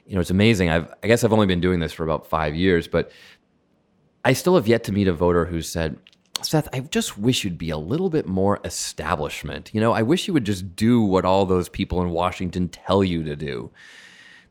You 0.06 0.16
know, 0.16 0.20
it's 0.20 0.30
amazing. 0.30 0.70
I've, 0.70 0.94
I 1.02 1.08
guess 1.08 1.24
I've 1.24 1.32
only 1.32 1.46
been 1.46 1.62
doing 1.62 1.80
this 1.80 1.94
for 1.94 2.04
about 2.04 2.28
five 2.28 2.54
years, 2.54 2.90
but 2.90 3.12
I 4.26 4.34
still 4.34 4.56
have 4.56 4.68
yet 4.68 4.84
to 4.86 4.92
meet 4.92 5.08
a 5.08 5.14
voter 5.14 5.46
who 5.46 5.62
said, 5.62 5.98
Seth, 6.42 6.68
I 6.74 6.82
just 6.82 7.18
wish 7.18 7.46
you'd 7.46 7.58
be 7.58 7.70
a 7.70 7.78
little 7.78 8.10
bit 8.10 8.28
more 8.28 8.60
establishment. 8.66 9.72
You 9.74 9.80
know, 9.80 9.94
I 9.94 10.02
wish 10.02 10.28
you 10.28 10.34
would 10.34 10.46
just 10.46 10.76
do 10.76 11.02
what 11.02 11.24
all 11.24 11.46
those 11.46 11.70
people 11.70 12.02
in 12.02 12.10
Washington 12.10 12.68
tell 12.68 13.06
you 13.06 13.24
to 13.24 13.38
do. 13.38 13.72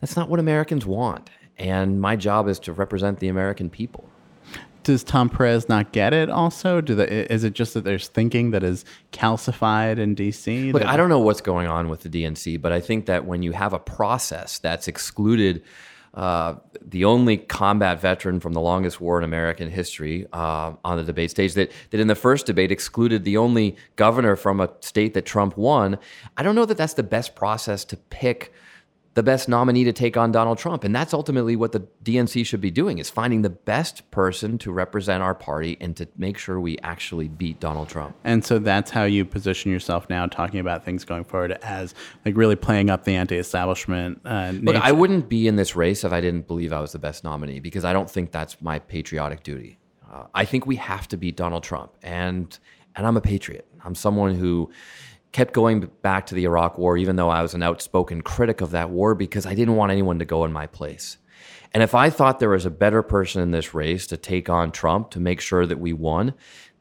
That's 0.01 0.17
not 0.17 0.31
what 0.31 0.41
Americans 0.41 0.87
want. 0.87 1.29
And 1.59 2.01
my 2.01 2.17
job 2.17 2.49
is 2.49 2.59
to 2.61 2.73
represent 2.73 3.19
the 3.19 3.29
American 3.29 3.69
people. 3.69 4.09
Does 4.85 5.03
Tom 5.03 5.29
Perez 5.29 5.69
not 5.69 5.93
get 5.93 6.13
it 6.13 6.31
also? 6.31 6.81
Do 6.81 6.95
the, 6.95 7.33
is 7.33 7.43
it 7.43 7.55
just 7.55 7.75
that 7.75 7.85
there's 7.85 8.09
thinking 8.09 8.53
that 8.53 8.63
is 8.63 8.85
calcified 9.13 9.99
in 9.99 10.15
DC? 10.15 10.73
Look, 10.73 10.85
I 10.85 10.97
don't 10.97 11.09
know 11.09 11.19
what's 11.19 11.41
going 11.41 11.67
on 11.67 11.89
with 11.89 12.03
the 12.03 12.09
DNC, 12.09 12.61
but 12.61 12.71
I 12.71 12.81
think 12.81 13.07
that 13.07 13.25
when 13.25 13.43
you 13.43 13.53
have 13.53 13.73
a 13.73 13.79
process 13.79 14.59
that's 14.59 14.87
excluded 14.87 15.63
uh, 16.15 16.55
the 16.81 17.05
only 17.05 17.37
combat 17.37 18.01
veteran 18.01 18.39
from 18.39 18.53
the 18.53 18.61
longest 18.61 19.01
war 19.01 19.19
in 19.19 19.25
American 19.25 19.69
history 19.69 20.27
uh, 20.33 20.73
on 20.85 20.97
the 20.97 21.03
debate 21.03 21.31
stage, 21.31 21.55
that, 21.55 21.73
that 21.91 21.99
in 21.99 22.07
the 22.07 22.15
first 22.15 22.47
debate 22.47 22.71
excluded 22.71 23.25
the 23.25 23.37
only 23.37 23.77
governor 23.97 24.37
from 24.37 24.61
a 24.61 24.71
state 24.81 25.15
that 25.15 25.27
Trump 25.27 25.57
won, 25.57 25.99
I 26.37 26.45
don't 26.45 26.55
know 26.55 26.67
that 26.67 26.77
that's 26.77 26.95
the 26.95 27.03
best 27.03 27.35
process 27.35 27.85
to 27.87 27.97
pick 27.97 28.53
the 29.15 29.23
best 29.23 29.49
nominee 29.49 29.85
to 29.85 29.93
take 29.93 30.17
on 30.17 30.33
Donald 30.33 30.59
Trump. 30.59 30.83
And 30.83 30.95
that's 30.95 31.15
ultimately 31.15 31.55
what 31.55 31.73
the 31.73 31.87
DNC 32.03 32.45
should 32.45 32.61
be 32.61 32.71
doing 32.71 32.99
is 32.99 33.09
finding 33.09 33.43
the 33.43 33.51
best 33.51 34.11
person 34.11 34.59
to 34.59 34.73
represent 34.73 35.23
our 35.23 35.35
party 35.35 35.77
and 35.81 35.97
to 35.97 36.09
make 36.17 36.37
sure 36.37 36.59
we 36.59 36.79
actually 36.79 37.29
beat 37.29 37.61
Donald 37.61 37.89
Trump. 37.89 38.17
And 38.25 38.45
so 38.45 38.59
that's 38.59 38.91
how 38.91 39.05
you 39.05 39.25
position 39.25 39.71
yourself 39.71 40.11
now, 40.11 40.27
talking 40.27 40.59
about 40.59 40.85
things 40.85 41.05
going 41.05 41.25
forward 41.25 41.53
as 41.63 41.95
like 42.25 42.37
really 42.37 42.57
playing 42.57 42.91
up 42.91 43.05
the 43.05 43.15
anti-establishment. 43.15 44.21
Uh, 44.25 44.53
Look. 44.61 44.77
I 44.77 44.91
wouldn't 44.91 45.29
be 45.29 45.47
in 45.47 45.57
this 45.57 45.77
race 45.77 46.05
if 46.05 46.13
I 46.13 46.21
didn't 46.21 46.49
believe 46.49 46.73
I 46.73 46.81
was 46.81 46.93
the 46.93 46.99
best 46.99 47.23
nominee 47.23 47.61
because 47.61 47.85
I 47.85 47.93
don't 47.93 48.11
think 48.11 48.33
that's 48.33 48.61
my 48.61 48.81
patriotic 48.81 49.45
duty. 49.45 49.79
Uh, 50.13 50.25
I 50.35 50.45
think 50.45 50.67
we 50.67 50.77
have 50.77 51.07
to 51.09 51.17
beat 51.17 51.37
Donald 51.37 51.63
Trump, 51.63 51.93
and 52.03 52.57
and 52.95 53.07
I'm 53.07 53.17
a 53.17 53.21
patriot. 53.21 53.67
I'm 53.85 53.95
someone 53.95 54.37
who 54.37 54.71
kept 55.35 55.53
going 55.53 55.91
back 56.01 56.27
to 56.27 56.35
the 56.37 56.45
Iraq 56.45 56.79
War, 56.79 56.97
even 56.97 57.17
though 57.17 57.29
I 57.29 57.43
was 57.43 57.55
an 57.55 57.63
outspoken 57.63 58.23
critic 58.23 58.61
of 58.61 58.71
that 58.71 58.91
war, 58.91 59.17
because 59.17 59.47
I 59.47 59.55
didn't 59.55 59.75
want 59.75 59.91
anyone 59.91 60.21
to 60.21 60.25
go 60.25 60.45
in 60.45 60.53
my 60.53 60.69
place. 60.69 61.19
And 61.73 61.83
if 61.83 61.93
I 61.93 62.09
thought 62.09 62.39
there 62.39 62.51
was 62.51 62.65
a 62.65 62.71
better 62.71 63.03
person 63.03 63.43
in 63.43 63.51
this 63.51 63.75
race 63.75 64.07
to 64.07 64.17
take 64.17 64.49
on 64.49 64.71
Trump 64.71 65.11
to 65.11 65.19
make 65.19 65.41
sure 65.41 65.67
that 65.67 65.81
we 65.81 65.93
won, 65.93 66.35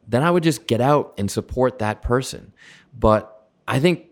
then 0.07 0.21
I 0.21 0.29
would 0.29 0.43
just 0.43 0.67
get 0.67 0.81
out 0.81 1.15
and 1.17 1.31
support 1.31 1.79
that 1.79 2.03
person. 2.03 2.53
But 2.97 3.49
I 3.67 3.79
think 3.79 4.05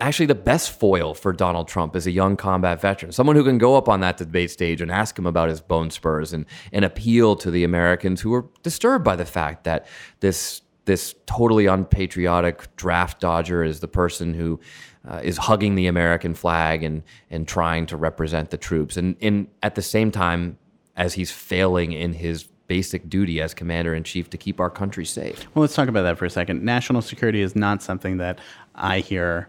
actually 0.00 0.26
the 0.26 0.34
best 0.34 0.72
foil 0.72 1.14
for 1.14 1.32
Donald 1.32 1.68
Trump 1.68 1.94
is 1.94 2.04
a 2.08 2.10
young 2.10 2.36
combat 2.36 2.80
veteran, 2.80 3.12
someone 3.12 3.36
who 3.36 3.44
can 3.44 3.58
go 3.58 3.76
up 3.76 3.88
on 3.88 4.00
that 4.00 4.16
debate 4.16 4.50
stage 4.50 4.80
and 4.80 4.90
ask 4.90 5.16
him 5.16 5.26
about 5.26 5.50
his 5.50 5.60
bone 5.60 5.90
spurs 5.90 6.32
and, 6.32 6.46
and 6.72 6.84
appeal 6.84 7.36
to 7.36 7.48
the 7.48 7.62
Americans 7.62 8.22
who 8.22 8.34
are 8.34 8.46
disturbed 8.64 9.04
by 9.04 9.14
the 9.14 9.24
fact 9.24 9.62
that 9.62 9.86
this 10.18 10.62
this 10.88 11.14
totally 11.26 11.66
unpatriotic 11.66 12.74
draft 12.76 13.20
dodger 13.20 13.62
is 13.62 13.80
the 13.80 13.86
person 13.86 14.32
who 14.32 14.58
uh, 15.06 15.20
is 15.22 15.36
hugging 15.36 15.74
the 15.74 15.86
American 15.86 16.34
flag 16.34 16.82
and 16.82 17.02
and 17.30 17.46
trying 17.46 17.84
to 17.84 17.96
represent 17.96 18.48
the 18.50 18.56
troops 18.56 18.96
and 18.96 19.14
in 19.20 19.46
at 19.62 19.74
the 19.74 19.82
same 19.82 20.10
time 20.10 20.56
as 20.96 21.12
he's 21.12 21.30
failing 21.30 21.92
in 21.92 22.14
his 22.14 22.44
basic 22.68 23.08
duty 23.08 23.38
as 23.40 23.52
commander 23.52 23.94
in 23.94 24.02
chief 24.02 24.30
to 24.30 24.38
keep 24.38 24.60
our 24.60 24.70
country 24.70 25.04
safe. 25.04 25.46
Well, 25.54 25.60
let's 25.60 25.74
talk 25.74 25.88
about 25.88 26.02
that 26.02 26.16
for 26.18 26.24
a 26.24 26.30
second. 26.30 26.64
National 26.64 27.02
security 27.02 27.42
is 27.42 27.54
not 27.54 27.82
something 27.82 28.16
that 28.16 28.38
I 28.74 29.00
hear 29.00 29.48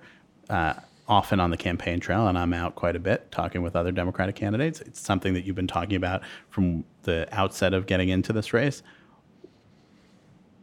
uh, 0.50 0.74
often 1.08 1.40
on 1.40 1.52
the 1.52 1.58
campaign 1.58 2.00
trail, 2.00 2.28
and 2.28 2.38
I'm 2.38 2.54
out 2.54 2.76
quite 2.76 2.96
a 2.96 3.00
bit 3.00 3.32
talking 3.32 3.62
with 3.62 3.76
other 3.76 3.92
Democratic 3.92 4.36
candidates. 4.36 4.80
It's 4.82 5.02
something 5.02 5.34
that 5.34 5.46
you've 5.46 5.56
been 5.56 5.68
talking 5.68 5.96
about 5.96 6.22
from 6.50 6.86
the 7.04 7.28
outset 7.32 7.74
of 7.74 7.88
getting 7.88 8.10
into 8.10 8.32
this 8.32 8.54
race. 8.54 8.84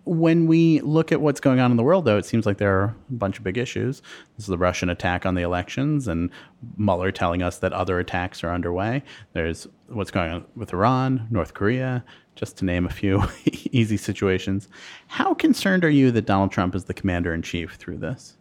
When 0.07 0.47
we 0.47 0.81
look 0.83 1.11
at 1.11 1.21
what's 1.21 1.40
going 1.40 1.59
on 1.59 1.73
in 1.73 1.77
the 1.77 1.83
world, 1.83 2.05
though, 2.05 2.16
it 2.16 2.25
seems 2.25 2.47
like 2.47 2.59
there 2.59 2.81
are 2.81 2.85
a 2.85 2.95
bunch 3.11 3.38
of 3.38 3.45
big 3.45 3.59
issues. 3.59 4.03
This 4.37 4.45
is 4.45 4.47
the 4.47 4.57
Russian 4.57 4.88
attack 4.88 5.27
on 5.27 5.35
the 5.35 5.42
elections, 5.42 6.07
and 6.07 6.31
Mueller 6.77 7.11
telling 7.11 7.42
us 7.42 7.59
that 7.59 7.73
other 7.73 7.99
attacks 7.99 8.45
are 8.45 8.51
underway. 8.51 9.03
There's 9.33 9.66
what's 9.88 10.12
going 10.12 10.31
on 10.31 10.45
with 10.55 10.73
Iran, 10.73 11.27
North 11.31 11.55
Korea, 11.55 12.05
just 12.37 12.57
to 12.59 12.64
name 12.64 12.87
a 12.87 12.90
few 12.90 13.25
easy 13.45 13.97
situations. 13.97 14.69
How 15.09 15.35
concerned 15.35 15.85
are 15.85 15.90
you 15.90 16.12
that 16.12 16.25
Donald 16.25 16.53
Trump 16.53 16.77
is 16.77 16.85
the 16.85 16.95
commander 16.95 17.35
in 17.35 17.42
chief 17.42 17.75
through 17.75 17.99
this? 17.99 18.37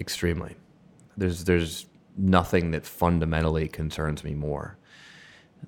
Extremely. 0.00 0.56
There's 1.16 1.44
there's 1.44 1.86
nothing 2.16 2.72
that 2.72 2.84
fundamentally 2.84 3.68
concerns 3.68 4.24
me 4.24 4.34
more. 4.34 4.76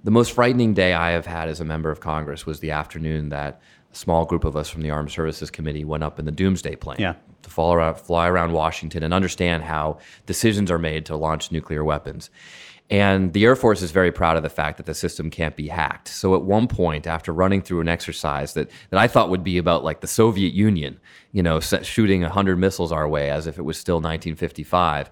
The 0.02 0.10
most 0.10 0.32
frightening 0.32 0.74
day 0.74 0.92
I 0.92 1.12
have 1.12 1.26
had 1.26 1.48
as 1.48 1.60
a 1.60 1.64
member 1.64 1.90
of 1.90 2.00
Congress 2.00 2.44
was 2.44 2.58
the 2.58 2.72
afternoon 2.72 3.28
that 3.28 3.60
small 3.94 4.24
group 4.24 4.44
of 4.44 4.56
us 4.56 4.68
from 4.68 4.82
the 4.82 4.90
Armed 4.90 5.10
Services 5.10 5.50
Committee 5.50 5.84
went 5.84 6.02
up 6.02 6.18
in 6.18 6.24
the 6.24 6.32
Doomsday 6.32 6.76
plane 6.76 6.96
Yeah. 6.98 7.14
to 7.42 7.50
fall 7.50 7.72
around, 7.72 7.96
fly 7.96 8.28
around 8.28 8.52
Washington 8.52 9.02
and 9.02 9.14
understand 9.14 9.62
how 9.64 9.98
decisions 10.26 10.70
are 10.70 10.78
made 10.78 11.06
to 11.06 11.16
launch 11.16 11.52
nuclear 11.52 11.84
weapons. 11.84 12.30
And 12.90 13.32
the 13.32 13.44
Air 13.46 13.56
Force 13.56 13.80
is 13.80 13.92
very 13.92 14.12
proud 14.12 14.36
of 14.36 14.42
the 14.42 14.50
fact 14.50 14.76
that 14.76 14.84
the 14.84 14.92
system 14.94 15.30
can't 15.30 15.56
be 15.56 15.68
hacked. 15.68 16.08
So 16.08 16.34
at 16.34 16.42
one 16.42 16.68
point, 16.68 17.06
after 17.06 17.32
running 17.32 17.62
through 17.62 17.80
an 17.80 17.88
exercise 17.88 18.52
that, 18.54 18.70
that 18.90 19.00
I 19.00 19.08
thought 19.08 19.30
would 19.30 19.42
be 19.42 19.56
about 19.56 19.84
like 19.84 20.00
the 20.02 20.06
Soviet 20.06 20.52
Union, 20.52 21.00
you 21.32 21.42
know, 21.42 21.60
set, 21.60 21.86
shooting 21.86 22.20
100 22.20 22.56
missiles 22.58 22.92
our 22.92 23.08
way 23.08 23.30
as 23.30 23.46
if 23.46 23.58
it 23.58 23.62
was 23.62 23.78
still 23.78 23.96
1955, 23.96 25.10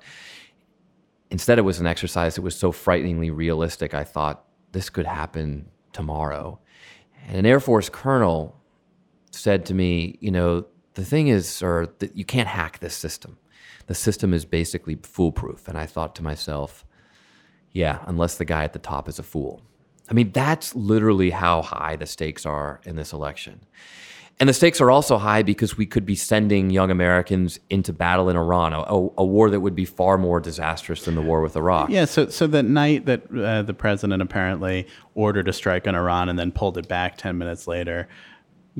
instead 1.30 1.58
it 1.58 1.62
was 1.62 1.80
an 1.80 1.86
exercise 1.86 2.34
that 2.34 2.42
was 2.42 2.54
so 2.56 2.72
frighteningly 2.72 3.30
realistic, 3.30 3.94
I 3.94 4.04
thought 4.04 4.44
this 4.72 4.90
could 4.90 5.06
happen 5.06 5.66
tomorrow. 5.94 6.58
And 7.26 7.38
an 7.38 7.46
Air 7.46 7.60
Force 7.60 7.88
colonel 7.88 8.54
said 9.32 9.66
to 9.66 9.74
me, 9.74 10.18
you 10.20 10.30
know, 10.30 10.66
the 10.94 11.04
thing 11.04 11.28
is, 11.28 11.48
sir, 11.48 11.88
that 11.98 12.16
you 12.16 12.24
can't 12.24 12.48
hack 12.48 12.78
this 12.78 12.94
system. 12.94 13.38
The 13.86 13.94
system 13.94 14.32
is 14.32 14.44
basically 14.44 14.96
foolproof. 15.02 15.68
And 15.68 15.76
I 15.76 15.86
thought 15.86 16.14
to 16.16 16.22
myself, 16.22 16.84
yeah, 17.72 18.00
unless 18.06 18.36
the 18.36 18.44
guy 18.44 18.64
at 18.64 18.72
the 18.72 18.78
top 18.78 19.08
is 19.08 19.18
a 19.18 19.22
fool. 19.22 19.62
I 20.10 20.14
mean, 20.14 20.32
that's 20.32 20.74
literally 20.74 21.30
how 21.30 21.62
high 21.62 21.96
the 21.96 22.06
stakes 22.06 22.44
are 22.44 22.80
in 22.84 22.96
this 22.96 23.12
election. 23.12 23.64
And 24.40 24.48
the 24.48 24.54
stakes 24.54 24.80
are 24.80 24.90
also 24.90 25.18
high 25.18 25.42
because 25.42 25.76
we 25.76 25.86
could 25.86 26.04
be 26.04 26.16
sending 26.16 26.70
young 26.70 26.90
Americans 26.90 27.60
into 27.70 27.92
battle 27.92 28.28
in 28.28 28.36
Iran, 28.36 28.72
a, 28.72 28.80
a 28.82 29.24
war 29.24 29.50
that 29.50 29.60
would 29.60 29.76
be 29.76 29.84
far 29.84 30.18
more 30.18 30.40
disastrous 30.40 31.04
than 31.04 31.14
the 31.14 31.22
war 31.22 31.42
with 31.42 31.54
Iraq. 31.54 31.90
Yeah, 31.90 32.06
so 32.06 32.28
so 32.28 32.46
the 32.46 32.62
night 32.62 33.06
that 33.06 33.22
uh, 33.32 33.62
the 33.62 33.74
president 33.74 34.20
apparently 34.20 34.88
ordered 35.14 35.48
a 35.48 35.52
strike 35.52 35.86
on 35.86 35.94
Iran 35.94 36.28
and 36.28 36.38
then 36.38 36.50
pulled 36.50 36.76
it 36.76 36.88
back 36.88 37.16
10 37.18 37.38
minutes 37.38 37.68
later, 37.68 38.08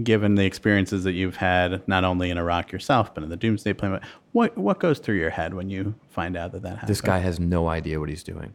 given 0.03 0.37
the 0.37 0.45
experiences 0.45 1.05
that 1.05 1.13
you've 1.13 1.37
had 1.37 1.87
not 1.87 2.05
only 2.05 2.31
in 2.31 2.39
Iraq 2.39 2.73
yourself 2.73 3.15
but 3.15 3.23
in 3.23 3.31
the 3.31 3.37
Doomsday 3.37 3.73
plane, 3.75 4.01
what 4.33 4.57
what 4.57 4.81
goes 4.81 4.99
through 4.99 5.17
your 5.17 5.31
head 5.31 5.55
when 5.55 5.69
you 5.69 5.95
find 6.09 6.37
out 6.37 6.53
that 6.53 6.63
that 6.63 6.71
happened? 6.71 6.89
This 6.89 7.01
guy 7.01 7.19
has 7.19 7.39
no 7.39 7.69
idea 7.69 8.01
what 8.01 8.09
he's 8.09 8.23
doing. 8.23 8.55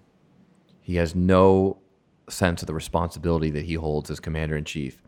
He 0.81 0.95
has 0.95 1.15
no 1.15 1.77
sense 2.29 2.61
of 2.61 2.67
the 2.67 2.73
responsibility 2.73 3.49
that 3.51 3.65
he 3.65 3.75
holds 3.75 4.09
as 4.09 4.19
commander 4.19 4.55
in 4.55 4.63
chief. 4.63 5.01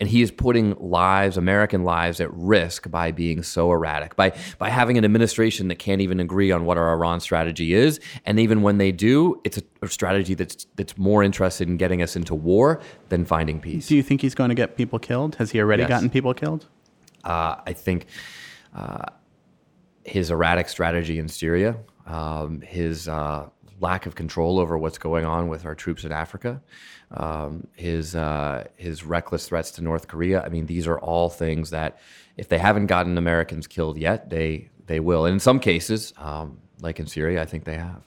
And 0.00 0.08
he 0.08 0.22
is 0.22 0.32
putting 0.32 0.74
lives, 0.80 1.36
American 1.36 1.84
lives, 1.84 2.20
at 2.20 2.28
risk 2.34 2.90
by 2.90 3.12
being 3.12 3.44
so 3.44 3.70
erratic, 3.70 4.16
by, 4.16 4.32
by 4.58 4.68
having 4.68 4.98
an 4.98 5.04
administration 5.04 5.68
that 5.68 5.78
can't 5.78 6.00
even 6.00 6.18
agree 6.18 6.50
on 6.50 6.64
what 6.64 6.76
our 6.76 6.90
Iran 6.92 7.20
strategy 7.20 7.74
is. 7.74 8.00
And 8.26 8.40
even 8.40 8.62
when 8.62 8.78
they 8.78 8.90
do, 8.90 9.40
it's 9.44 9.56
a, 9.58 9.62
a 9.82 9.88
strategy 9.88 10.34
that's, 10.34 10.66
that's 10.74 10.98
more 10.98 11.22
interested 11.22 11.68
in 11.68 11.76
getting 11.76 12.02
us 12.02 12.16
into 12.16 12.34
war 12.34 12.80
than 13.08 13.24
finding 13.24 13.60
peace. 13.60 13.86
Do 13.86 13.94
you 13.94 14.02
think 14.02 14.20
he's 14.20 14.34
going 14.34 14.48
to 14.48 14.56
get 14.56 14.76
people 14.76 14.98
killed? 14.98 15.36
Has 15.36 15.52
he 15.52 15.60
already 15.60 15.82
Yes. 15.82 15.90
gotten 15.90 16.10
people 16.10 16.34
killed? 16.34 16.66
Uh, 17.22 17.56
I 17.64 17.72
think 17.72 18.06
uh, 18.74 19.04
his 20.04 20.30
erratic 20.30 20.68
strategy 20.68 21.20
in 21.20 21.28
Syria, 21.28 21.76
um, 22.06 22.60
his 22.62 23.06
uh, 23.08 23.48
lack 23.84 24.06
of 24.06 24.14
control 24.14 24.58
over 24.58 24.76
what's 24.78 24.98
going 24.98 25.24
on 25.24 25.48
with 25.48 25.64
our 25.64 25.74
troops 25.74 26.04
in 26.04 26.12
Africa, 26.12 26.60
um, 27.10 27.66
his 27.76 28.14
uh, 28.14 28.66
his 28.76 29.04
reckless 29.04 29.46
threats 29.48 29.70
to 29.72 29.82
North 29.82 30.08
Korea. 30.08 30.42
I 30.42 30.48
mean, 30.48 30.66
these 30.66 30.86
are 30.86 30.98
all 30.98 31.28
things 31.28 31.70
that, 31.70 31.98
if 32.36 32.48
they 32.48 32.58
haven't 32.58 32.86
gotten 32.86 33.18
Americans 33.18 33.66
killed 33.66 33.98
yet, 33.98 34.30
they 34.30 34.68
they 34.86 35.00
will. 35.00 35.26
And 35.26 35.34
in 35.34 35.40
some 35.40 35.60
cases, 35.60 36.12
um, 36.18 36.58
like 36.80 36.98
in 36.98 37.06
Syria, 37.06 37.42
I 37.42 37.46
think 37.46 37.64
they 37.64 37.76
have. 37.76 38.02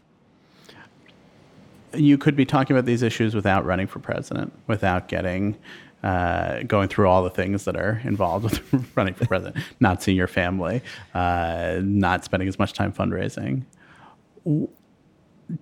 you 1.93 2.17
could 2.17 2.35
be 2.35 2.45
talking 2.45 2.75
about 2.75 2.85
these 2.85 3.03
issues 3.03 3.33
without 3.33 3.65
running 3.65 3.87
for 3.87 3.99
president, 3.99 4.51
without 4.67 5.07
getting 5.07 5.57
uh, 6.03 6.61
going 6.63 6.87
through 6.87 7.07
all 7.07 7.23
the 7.23 7.29
things 7.41 7.65
that 7.65 7.75
are 7.75 8.01
involved 8.03 8.43
with 8.43 8.91
running 8.95 9.13
for 9.13 9.25
president, 9.25 9.63
not 9.79 10.03
seeing 10.03 10.17
your 10.17 10.27
family, 10.27 10.81
uh, 11.13 11.79
not 11.83 12.23
spending 12.23 12.47
as 12.47 12.59
much 12.59 12.73
time 12.73 12.91
fundraising. 12.93 13.63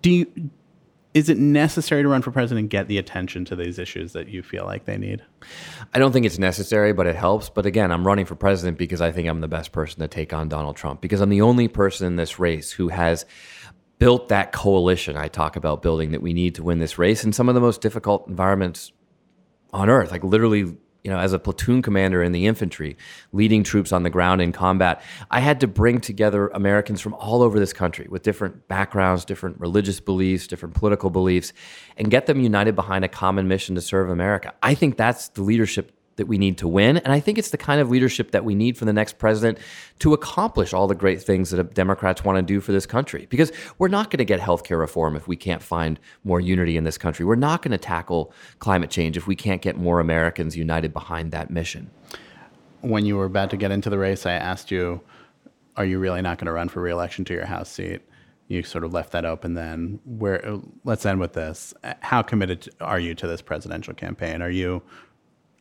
Do 0.01 0.11
you? 0.11 0.51
Is 1.13 1.29
it 1.29 1.37
necessary 1.37 2.03
to 2.03 2.09
run 2.09 2.21
for 2.21 2.31
president 2.31 2.59
and 2.59 2.69
get 2.69 2.89
the 2.89 2.97
attention 2.97 3.45
to 3.45 3.55
these 3.55 3.79
issues 3.79 4.11
that 4.11 4.27
you 4.27 4.43
feel 4.43 4.65
like 4.65 4.83
they 4.83 4.97
need? 4.97 5.23
I 5.93 5.99
don't 5.99 6.11
think 6.11 6.25
it's 6.25 6.37
necessary, 6.37 6.91
but 6.91 7.07
it 7.07 7.15
helps. 7.15 7.47
But 7.47 7.65
again, 7.65 7.89
I'm 7.89 8.05
running 8.05 8.25
for 8.25 8.35
president 8.35 8.77
because 8.77 8.99
I 8.99 9.13
think 9.13 9.29
I'm 9.29 9.39
the 9.39 9.47
best 9.47 9.71
person 9.71 10.01
to 10.01 10.09
take 10.09 10.33
on 10.33 10.49
Donald 10.49 10.75
Trump 10.75 10.99
because 10.99 11.21
I'm 11.21 11.29
the 11.29 11.41
only 11.41 11.69
person 11.69 12.05
in 12.05 12.17
this 12.17 12.37
race 12.37 12.69
who 12.69 12.89
has 12.89 13.25
built 13.97 14.27
that 14.27 14.51
coalition 14.51 15.15
I 15.15 15.29
talk 15.29 15.55
about 15.55 15.81
building 15.81 16.11
that 16.11 16.21
we 16.21 16.33
need 16.33 16.55
to 16.55 16.63
win 16.63 16.79
this 16.79 16.97
race 16.97 17.23
in 17.23 17.31
some 17.31 17.47
of 17.47 17.55
the 17.55 17.61
most 17.61 17.79
difficult 17.79 18.27
environments 18.27 18.91
on 19.71 19.89
earth. 19.89 20.11
Like 20.11 20.23
literally, 20.23 20.75
you 21.05 21.11
know, 21.11 21.19
as 21.19 21.33
a 21.33 21.39
platoon 21.39 21.83
commander 21.83 22.23
in 22.23 22.31
the 22.31 22.47
infantry, 22.47 22.97
leading 23.31 23.61
troops 23.63 23.91
on 23.91 24.01
the 24.01 24.09
ground 24.09 24.41
in 24.41 24.51
combat, 24.51 25.03
I 25.29 25.39
had 25.39 25.59
to 25.59 25.67
bring 25.67 26.01
together 26.01 26.47
Americans 26.47 26.99
from 26.99 27.13
all 27.13 27.43
over 27.43 27.59
this 27.59 27.73
country 27.73 28.07
with 28.09 28.23
different 28.23 28.67
backgrounds, 28.67 29.23
different 29.23 29.59
religious 29.59 29.99
beliefs, 29.99 30.47
different 30.47 30.73
political 30.73 31.11
beliefs, 31.11 31.53
and 31.95 32.09
get 32.09 32.25
them 32.25 32.41
united 32.41 32.73
behind 32.73 33.05
a 33.05 33.07
common 33.07 33.47
mission 33.47 33.75
to 33.75 33.81
serve 33.81 34.09
America. 34.09 34.51
I 34.63 34.73
think 34.73 34.97
that's 34.97 35.27
the 35.27 35.43
leadership 35.43 35.94
that 36.17 36.27
we 36.27 36.37
need 36.37 36.57
to 36.59 36.67
win. 36.67 36.97
And 36.97 37.11
I 37.11 37.19
think 37.19 37.37
it's 37.37 37.49
the 37.49 37.57
kind 37.57 37.81
of 37.81 37.89
leadership 37.89 38.31
that 38.31 38.45
we 38.45 38.55
need 38.55 38.77
for 38.77 38.85
the 38.85 38.93
next 38.93 39.17
president 39.17 39.57
to 39.99 40.13
accomplish 40.13 40.73
all 40.73 40.87
the 40.87 40.95
great 40.95 41.21
things 41.21 41.49
that 41.49 41.73
Democrats 41.73 42.23
want 42.23 42.37
to 42.37 42.41
do 42.41 42.61
for 42.61 42.71
this 42.71 42.85
country. 42.85 43.27
Because 43.29 43.51
we're 43.77 43.89
not 43.89 44.09
going 44.11 44.19
to 44.19 44.25
get 44.25 44.39
healthcare 44.39 44.79
reform 44.79 45.15
if 45.15 45.27
we 45.27 45.35
can't 45.35 45.61
find 45.61 45.99
more 46.23 46.39
unity 46.39 46.77
in 46.77 46.83
this 46.83 46.97
country. 46.97 47.25
We're 47.25 47.35
not 47.35 47.61
going 47.61 47.71
to 47.71 47.77
tackle 47.77 48.33
climate 48.59 48.89
change 48.89 49.17
if 49.17 49.27
we 49.27 49.35
can't 49.35 49.61
get 49.61 49.77
more 49.77 49.99
Americans 49.99 50.55
united 50.55 50.93
behind 50.93 51.31
that 51.31 51.49
mission. 51.49 51.91
When 52.81 53.05
you 53.05 53.17
were 53.17 53.25
about 53.25 53.49
to 53.49 53.57
get 53.57 53.71
into 53.71 53.89
the 53.89 53.97
race, 53.97 54.25
I 54.25 54.33
asked 54.33 54.71
you, 54.71 55.01
"Are 55.75 55.85
you 55.85 55.99
really 55.99 56.21
not 56.21 56.37
going 56.37 56.45
to 56.45 56.51
run 56.51 56.69
for 56.69 56.81
reelection 56.81 57.25
to 57.25 57.33
your 57.33 57.45
House 57.45 57.69
seat?" 57.69 58.01
You 58.47 58.61
sort 58.61 58.83
of 58.83 58.93
left 58.93 59.11
that 59.13 59.25
open. 59.25 59.55
Then, 59.55 59.99
where? 60.05 60.59
Let's 60.83 61.03
end 61.03 61.19
with 61.19 61.33
this. 61.33 61.73
How 62.01 62.21
committed 62.21 62.69
are 62.79 62.99
you 62.99 63.15
to 63.15 63.25
this 63.25 63.41
presidential 63.41 63.95
campaign? 63.95 64.43
Are 64.43 64.51
you 64.51 64.83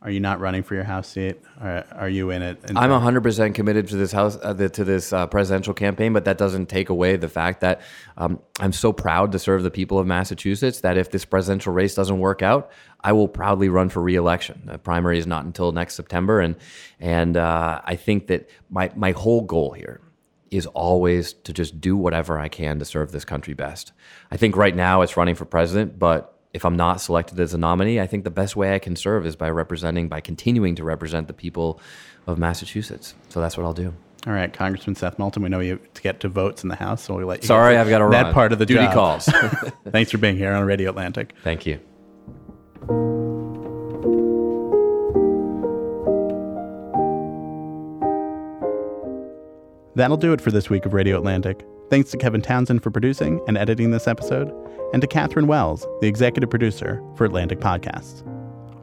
Are 0.05 0.11
you 0.11 0.21
not 0.21 0.39
running 0.39 0.63
for 0.63 0.75
your 0.75 0.85
House 0.85 1.09
seat? 1.09 1.41
Are, 1.59 1.83
are 1.93 2.09
you 2.11 2.29
in 2.29 2.43
it? 2.43 2.61
I'm 2.77 2.91
100% 2.91 3.55
committed 3.55 3.89
to 3.89 3.97
this 3.97 4.13
house 4.13 4.37
uh, 4.43 4.53
the, 4.53 4.69
to 4.69 4.85
this 4.85 5.15
uh, 5.15 5.27
presidential 5.27 5.73
campaign, 5.73 6.13
but 6.13 6.27
that 6.27 6.37
doesn't 6.37 6.67
take 6.67 6.91
away 6.91 7.17
the 7.17 7.29
fact 7.29 7.63
that 7.63 7.81
um, 8.19 8.39
I'm 8.61 8.75
so 8.75 8.93
proud 8.93 9.33
to 9.33 9.39
serve 9.39 9.63
the 9.63 9.71
people 9.71 9.99
of 9.99 10.07
Massachusetts 10.07 10.81
that 10.81 10.99
if 10.99 11.11
this 11.11 11.25
presidential 11.25 11.73
race 11.73 11.95
doesn't 11.95 12.19
work 12.19 12.43
out, 12.43 12.71
I 13.01 13.13
will 13.13 13.29
proudly 13.29 13.71
run 13.71 13.89
for 13.89 14.03
reelection. 14.03 14.65
The 14.67 14.79
primary 14.79 15.19
is 15.19 15.27
not 15.27 15.47
until 15.47 15.73
next 15.73 15.95
September, 15.95 16.39
and 16.39 16.57
and 17.01 17.39
uh, 17.39 17.81
I 17.83 17.97
think 17.97 18.27
that 18.27 18.51
my 18.69 18.91
my 18.95 19.13
whole 19.13 19.41
goal 19.41 19.73
here 19.73 20.03
is 20.51 20.67
always 20.67 21.33
to 21.33 21.53
just 21.55 21.81
do 21.81 21.97
whatever 21.97 22.39
I 22.39 22.49
can 22.49 22.79
to 22.79 22.85
serve 22.85 23.11
this 23.11 23.25
country 23.25 23.55
best. 23.55 23.93
I 24.31 24.37
think 24.37 24.55
right 24.55 24.77
now 24.77 25.01
it's 25.01 25.17
running 25.17 25.35
for 25.35 25.47
president, 25.47 25.99
but 25.99 26.34
if 26.55 26.65
I'm 26.65 26.77
not 26.77 27.01
selected 27.01 27.39
as 27.41 27.53
a 27.53 27.59
nominee, 27.59 28.01
I 28.01 28.07
think 28.07 28.23
the 28.23 28.31
best 28.31 28.55
way 28.55 28.75
I 28.75 28.79
can 28.79 28.95
serve 28.95 29.27
is 29.27 29.35
by 29.35 29.51
representing, 29.51 30.09
by 30.09 30.21
continuing 30.21 30.77
to 30.77 30.85
represent 30.85 31.27
the 31.27 31.35
people 31.35 31.81
of 32.29 32.39
Massachusetts. 32.39 33.15
So 33.29 33.41
that's 33.41 33.57
what 33.57 33.65
I'll 33.67 33.75
do. 33.75 33.93
All 34.27 34.33
right, 34.33 34.51
Congressman 34.51 34.95
Seth 34.95 35.19
Moulton, 35.19 35.43
we 35.43 35.51
know 35.51 35.61
you 35.61 35.79
to 35.93 36.01
get 36.01 36.21
to 36.21 36.29
votes 36.29 36.63
in 36.63 36.71
the 36.71 36.77
House, 36.77 37.03
so 37.03 37.15
we'll 37.15 37.27
let 37.27 37.43
you. 37.43 37.47
Sorry, 37.49 37.77
I've 37.77 37.91
got 37.91 37.99
to 37.99 38.09
that 38.11 38.23
run. 38.23 38.33
part 38.33 38.53
of 38.53 38.59
the 38.59 38.65
Duty 38.65 38.85
job. 38.85 38.95
calls. 38.95 39.25
Thanks 39.91 40.11
for 40.11 40.17
being 40.19 40.37
here 40.37 40.53
on 40.53 40.65
Radio 40.65 40.89
Atlantic. 40.89 41.35
Thank 41.43 41.67
you. 41.67 41.81
That'll 49.97 50.17
do 50.17 50.33
it 50.33 50.41
for 50.41 50.51
this 50.51 50.71
week 50.71 50.87
of 50.87 50.95
Radio 50.95 51.17
Atlantic. 51.19 51.65
Thanks 51.91 52.11
to 52.11 52.17
Kevin 52.17 52.43
Townsend 52.43 52.83
for 52.83 52.91
producing 52.91 53.41
and 53.47 53.57
editing 53.57 53.91
this 53.91 54.09
episode, 54.09 54.53
and 54.93 55.01
to 55.01 55.07
Katherine 55.07 55.47
Wells, 55.47 55.87
the 56.01 56.09
executive 56.09 56.51
producer 56.51 57.03
for 57.17 57.25
Atlantic 57.25 57.61
Podcasts. 57.61 58.23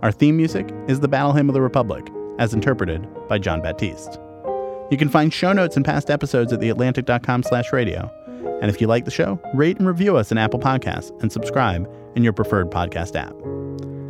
Our 0.02 0.12
theme 0.12 0.38
music 0.38 0.70
is 0.88 1.00
the 1.00 1.08
Battle 1.08 1.34
Hymn 1.34 1.50
of 1.50 1.54
the 1.54 1.62
Republic, 1.62 2.08
as 2.40 2.54
interpreted 2.54 3.08
by 3.28 3.38
Jon 3.38 3.62
Batiste. 3.62 4.20
You 4.90 4.98
can 4.98 5.10
find 5.10 5.34
show 5.34 5.54
notes 5.54 5.76
and 5.76 5.86
past 5.86 6.10
episodes 6.10 6.52
at 6.52 6.60
theatlantic.com 6.60 7.44
slash 7.44 7.72
radio. 7.72 8.12
And 8.62 8.70
if 8.70 8.82
you 8.82 8.88
like 8.88 9.06
the 9.06 9.12
show, 9.12 9.40
rate 9.54 9.78
and 9.78 9.88
review 9.88 10.18
us 10.18 10.32
in 10.32 10.38
Apple 10.38 10.60
Podcasts 10.60 11.20
and 11.22 11.32
subscribe 11.32 11.90
in 12.16 12.24
your 12.24 12.34
preferred 12.34 12.70
podcast 12.70 13.16
app. 13.16 13.36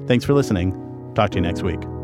Thanks 0.08 0.26
for 0.26 0.34
listening. 0.34 0.74
Talk 1.14 1.30
to 1.32 1.38
you 1.38 1.42
next 1.42 1.62
week. 1.62 2.01